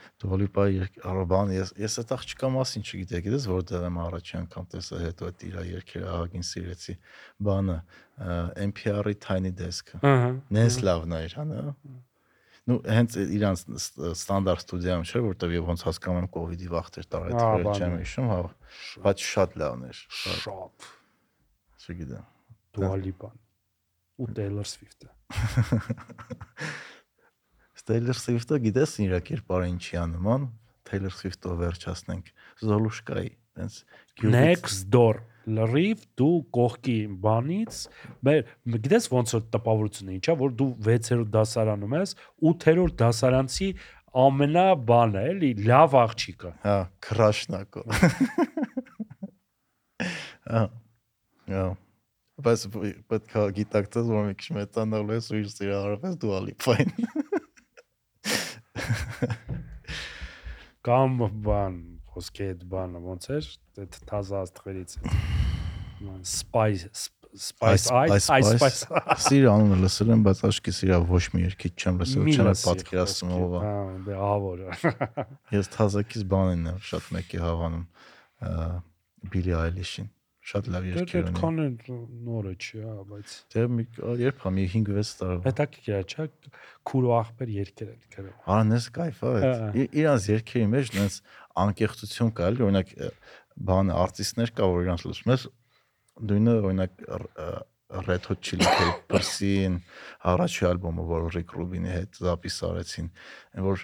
[0.00, 4.68] արա Dua Lipa-ի արաբան ես ես այդ աղջկա մասին չգիտեի գիտես որտեղ եմ առաջի անգամ
[4.72, 6.94] տեսա հետո այդ իր երկերը ահագին սիրեցի
[7.48, 7.76] բանը
[8.64, 11.66] NPR-ի Tiny Desk-ը ահա նես լավն է իրան հա
[12.66, 13.60] Ну, հենց իրանց
[14.10, 17.74] ստանդարտ ստուդիայում չէ, որտեղ եւ ոնց հասկանում եմ կ ូវ իդի վախտեր տարա այդ վրա
[17.78, 18.38] չեմ հիշում, հա,
[19.04, 20.88] բայց շատ լավն էր։ Շատ։
[21.86, 22.26] Չգիտեմ։
[22.74, 23.38] Dua Lipa-ն
[24.18, 25.14] ու Taylor Swift-ը։
[27.87, 30.47] Taylor Swift-ը գիտես իր կերպարը ինչի է նման,
[30.87, 32.31] Taylor Swift-ով վերջացնենք
[32.61, 33.83] Zolushka-ի, տենց
[34.21, 37.77] Next door։ լրիվ դու կողքի բանից
[38.27, 38.41] մեր
[38.75, 42.13] գիտես ոնց որ տպավորությունը ինչա որ դու 6-րդ դասարանում ես
[42.51, 43.69] 8-րդ դասարանցի
[44.21, 46.77] ամենա բանը էլի լավ աղջիկը Հա,
[47.07, 47.85] քրաշնակո։
[50.51, 50.63] Հա։
[51.51, 51.65] Հա։
[52.41, 52.61] Բայց
[53.11, 57.20] պետք է գիտակցես, որ մի քիչ մեծանալու ես ու իր սիրահարպես դու ալիփային։
[60.87, 61.79] կամ բան
[62.15, 63.49] ոսկե այդ բանը ոնց էր
[63.85, 64.95] այդ թազա աստղերից
[66.27, 68.81] spice spice ice ice spice
[69.25, 73.45] Սիր անունը լսել եմ, բայց աշկի սիրա ոչ մի երկիչ չեմ լսել, չեմ պատկերացնում խոսքի,
[73.45, 73.75] ով է։ Հա,
[74.07, 74.63] դե ավոր։
[75.55, 77.85] Ես թազակից բանին եմ շատ մեկի հավանում։
[79.31, 80.09] Բիլի Այլիշին։
[80.41, 81.73] Շատ լավ Դե երկեր ունի։ այդքան էլ
[82.27, 83.83] նորը չի, հա, բայց Դե մի
[84.21, 86.25] երբ հա մի 5-6 տարի։ հետաքրքիր է, չէ՞,
[86.91, 91.17] քուրու ախպեր երկեր են գրել։ Արանես կայֆ է։ Հա։ այդ։ Ի- Իրանց երկերի մեջ նենց
[91.61, 93.11] անկեղծություն կա, էլի, օրինակ ը,
[93.69, 95.45] բանը արտիստներ կա, որ իրանց լսում ես
[96.31, 96.93] դույնը օրինակ
[98.07, 99.73] Red Hot Chili Peppers-ին
[100.31, 103.09] առաջի ալբոմը, որ Rick Rubin-ի հետ զապիս արեցին,
[103.67, 103.83] որ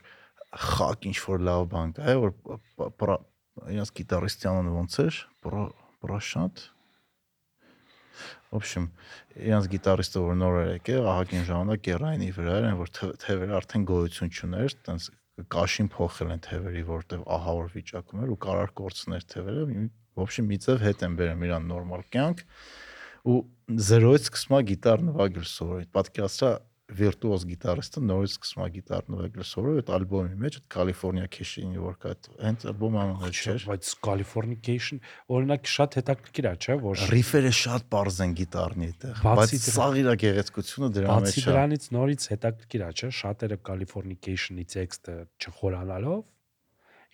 [0.63, 3.17] խակ ինչ որ լավ բան կա, է, որ
[3.73, 6.65] իրանց գիտարիստի անունը ոնց էր, Պրա- Պրաշանտ։
[8.57, 8.85] Ոբշեմ,
[9.47, 12.91] իրանց գիտարիստը որ նոր էր եկել, ահագին ժամանակ գերայինի վրա էր, որ
[13.23, 15.09] թևերը արդեն գոյություն չուներ, տենց
[15.53, 19.65] կաշին փոխել են թևերի, որտեվ ահա որ վիճակում էր ու կարար կորցներ թևերը,
[20.17, 22.41] ոբշեմ մի ծև հետ են բերում իրան նորմալ կյանք
[23.27, 23.37] ու
[23.87, 26.51] զրոյից սկսում է գիտար նվագել սովորել։ Պատկերացրա
[26.87, 31.97] վիրտուոզ գիտարիստը նորից սկսում է գիտար նվագել սովորել այդ ալբոմի մեջ, այդ California Cash-ի որ
[31.99, 37.51] կա, այդ հենց ալբոմը անունը չէր։ Բայց Californication օրինակ շատ հետաքրքիր է, չէ՞, որ Ռիֆերը
[37.59, 41.89] շատ པարզ են գիտարնի այդտեղ, Բացի բայց սաղ իր գեղեցկությունը դրա մեջ բացի է։ դրանից
[41.97, 46.23] նորից հետաքրքիր է, չէ՞, շատերը Californication-ի տեքստը չխորանալով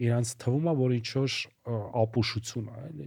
[0.02, 1.34] իրանց թվում է որ ինչ որ
[1.64, 3.06] ապուշություն է, էլի։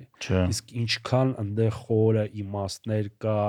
[0.55, 3.41] Իսկ ինչքան այնտեղ խորը իմաստներ կա,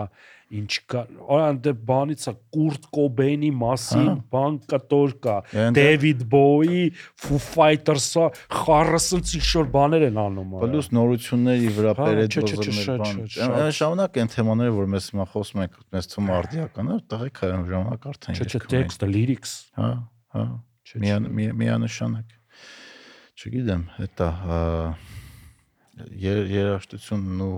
[0.58, 5.36] ինչքան այնտեղ բանից է Կուրտ Կոբեյնի մասին Հա։ բան կտոր կա,
[5.78, 6.82] Դեվիդ Բոուի,
[7.24, 8.28] Foo Fighters-ը,
[8.58, 13.58] խառսնց ինչ որ բաներ են անում։ արա։ Պլյուս նորությունների վրա Հա, չէ, չէ, դոզերներ բան։
[13.58, 17.44] Այն ժամանակ այն թեմաները, որ մեզ հիմա խոսում ենք, մեզ թվում է արդիական է, տղեկ
[17.48, 19.92] այն ժամանակ արդեն Չէ, չէ, տեքստը, lyrics։ Հա,
[20.38, 20.48] հա։
[20.88, 22.37] Չէ, Միան միանշանակ։
[23.38, 24.28] Չգիտեմ, հետա
[26.18, 27.58] եր- երաժշտությունն ու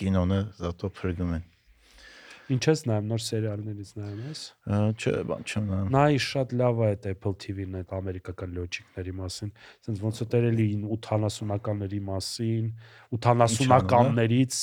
[0.00, 1.42] կինոնը զատո փրկում են։
[2.50, 4.40] Ինչ ես նայում նոր սերիալներից նայում ես։
[4.96, 9.52] Չէ, բան չեմ նայում։ Նայ շատ լավ է այդ Apple TV-ն այդ ամերիկական լոջիկների մասին։
[9.86, 10.66] Սենց ոնց որ տերելի
[10.96, 12.66] 80-ականների մասին,
[13.20, 14.58] 80-ականներից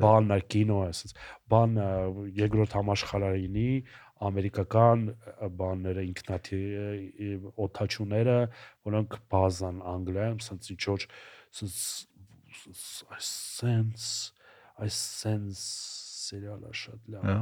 [0.00, 1.14] բան է կինո է, սենց
[1.54, 1.78] բան
[2.40, 3.68] երկրորդ համաշխարհայինի
[4.22, 5.08] ամերիկական
[5.58, 6.60] բանները ինքնաթի
[7.64, 8.38] օթաչուները,
[8.88, 11.06] որոնք բազան անգլիայում սենց ինչ որ
[11.54, 11.74] սենց
[13.24, 14.08] sense
[14.84, 15.64] այս sense
[16.24, 17.28] սերիալը շատ լավ.
[17.30, 17.36] Է։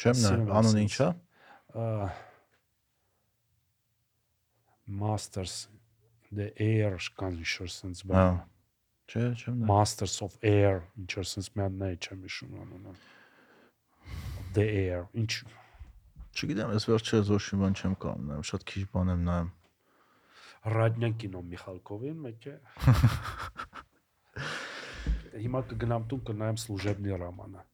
[0.00, 1.10] Չեմ եմ անունը ի՞նչ է։
[5.00, 5.68] masters
[6.32, 8.40] the air կան ինչ-որ sense Հա։ բան
[9.10, 12.94] Չէ, չեմ նայում։ masters of air ինչ-որ sense մի հատ նայ չեմ հիշում անունը
[14.58, 15.32] the air ինչ
[16.35, 19.51] Չգիտեմ, ես վերջերս ոչ մի բան չեմ կարող նայում, շատ քիչ բան եմ նայում։
[20.75, 22.55] ռադնյան կինո Միխալկովին մեկ է
[25.45, 27.65] հիմա կգնամ տուն կնայեմ служебный романа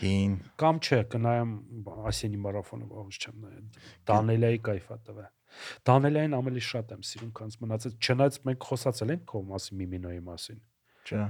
[0.00, 1.52] Հին, կամ չէ կնայեմ
[2.10, 3.66] ասենի մարաֆոնը ոչ չեմ նայել
[4.10, 5.26] դանելայի կայֆա տվե
[5.88, 10.60] դանելային ավելի շատ եմ սիրում քան մնացած չնայած մենք խոսացել ենք քո մասին միմինոյի մասին
[11.08, 11.22] չէ։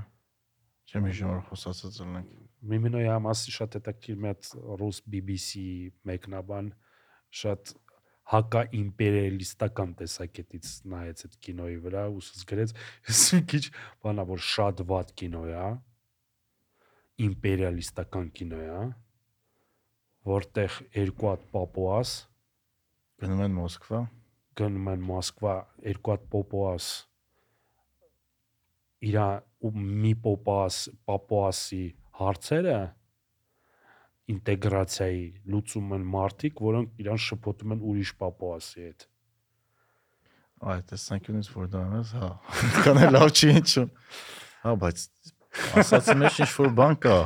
[0.92, 2.30] Չեմ հիշում որ խոսացած ենք։
[2.71, 5.65] Միմինոյի մասին շատ հետաքրքիր հատ ռուս BBC
[6.09, 6.71] մեկնաբան
[7.41, 7.73] շատ
[8.33, 12.73] հակա իմպերիալիստական տեսակետից նայեց այդ կինոյի վրա ու ասես գրեց
[13.11, 13.63] ես մի քիչ
[14.03, 15.67] բանա որ շատ վատ կինո է
[17.27, 18.81] իմպերիալիստական կինո է
[20.27, 22.17] որտեղ երկու հատ պապուաս
[23.17, 23.99] Գնում են Մոսկվա։
[24.59, 25.53] գնում են Մոսկվա
[25.87, 26.89] երկու հատ պոպոաս
[29.09, 29.23] իրա
[29.65, 29.71] ու
[30.03, 30.77] մի պոպաս
[31.09, 31.79] պապուասի
[32.17, 32.77] հարցերը
[34.33, 39.05] ինտեգրացիայի լուծում են մարդիկ, որոնք իրան շփոթում են ուրիշ պապուասի հետ։
[40.67, 42.31] Այ տեսանկյունից որ դա ես, հա,
[42.87, 43.85] կան լավ չի ինչու։
[44.63, 45.03] Հա, բայց
[45.83, 47.19] ասած մեջ ինչ որ բան կա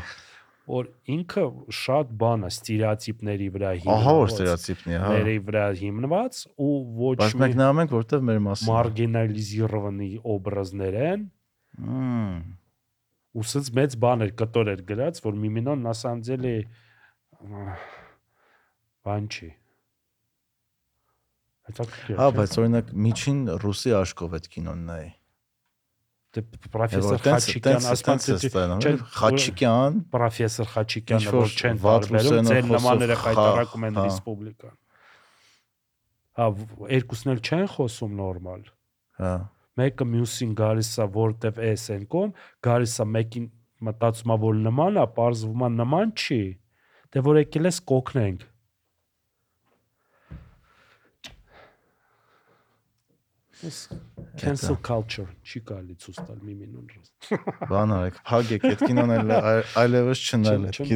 [0.71, 5.63] որ ինքը շատ բան է ստերեոտիպների վրա հիմնված։ Ահա որ ստերեոտիպն է, հա։ Ների վրա
[5.81, 11.25] հիմնված ու ոչ մի Բայց մենք նայում ենք, որտեվ մեր մասին մարգինալիզիրованный օբրազներ են։
[11.81, 12.60] Մմ
[13.31, 16.55] ու սենց մեծ բաներ կտոր էր գրած, որ Միմինոն նասանձել է
[19.07, 19.49] բան չի։
[21.71, 25.05] Հա, բայց օրինակ միջին ռուսի աշկով այդ կինոն նայ։
[26.31, 26.41] Դե
[26.73, 28.35] պրոֆեսոր Խաչիկյան ասպանցը
[29.15, 34.77] Խաչիկյան, պրոֆեսոր Խաչիկյանը որ չեն տարբերում, ձեր նմանները հայտարարում են ռեսպուբլիկան։
[36.39, 36.47] Հա,
[36.95, 38.63] երկուսն էլ չեն խոսում նորմալ։
[39.19, 39.33] Հա։
[39.79, 42.31] Մեկը մյուսին գալիս է որտեվ էս են կողմ,
[42.67, 43.45] գալիս է մեկին
[43.87, 45.05] մտածում է որ նման է,
[45.67, 46.39] է նման չի։
[47.11, 48.47] Դե որ եկել ես կոկնենք։
[53.61, 53.79] Ես
[54.41, 59.11] cancel culture չի կարելի ցույց տալ մի մինուտ։ բան արեք, փագեք այդ կինոն
[59.81, 60.89] այլևս չնայել այդ Չեմ-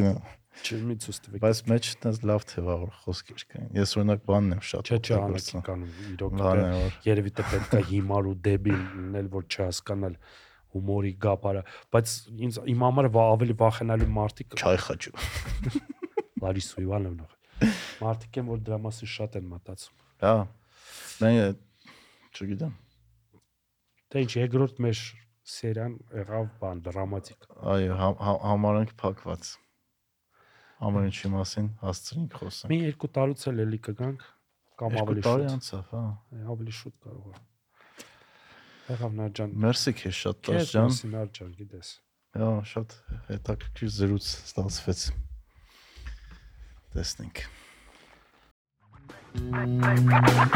[0.64, 4.62] Չի մի ցույց տվեք։ Բայց մեջ տես լավ թեվավոր խոսքեր կային։ Ես օրինակ բանն եմ
[4.70, 8.80] շատ Չէ, չէ, օգտագործում։ անակիկանում իրոք դե որ երևի թե պետք է հիմար ու դեբիլ
[8.96, 10.16] լինել, որ չհասկանալ
[10.76, 11.62] հումորի գապարը,
[11.96, 12.14] բայց
[12.46, 15.14] ինձ իմ համար ավելի վախենալի մարդիկ չայ խաչու։
[16.46, 17.28] Լարիսա Իվանովնա։
[18.02, 20.34] Մարդիկ են, որ դրա մասին շատ են մտածում։ Հա։
[21.22, 21.62] Մենք
[22.36, 22.74] չգիտեմ։
[24.12, 25.00] Դե ինչ երկրորդ մեր
[25.56, 29.48] սերիան եղավ բան դրամատիկ։ Այո, համ- համ- համարանք փակված։
[30.76, 34.24] Ամեն ինչի մասին հասցրինք խոսել։ Մի երկու տարուց էլ էլի կգանք
[34.76, 36.02] կամ Երկու ավելի տարի շուտ։ անցավ, հա։
[36.52, 37.34] Ավելի շուտ կարող է։
[38.86, 41.88] Եղավ Նաջան։ Մերսի քեզ շատ Քեզ տաշջան։ մասի Նաջան, գիտես։
[42.36, 42.88] Հա, շատ
[43.32, 45.00] հետաքրքիր զրույց ստացվեց։
[46.92, 47.36] Տեսնենք։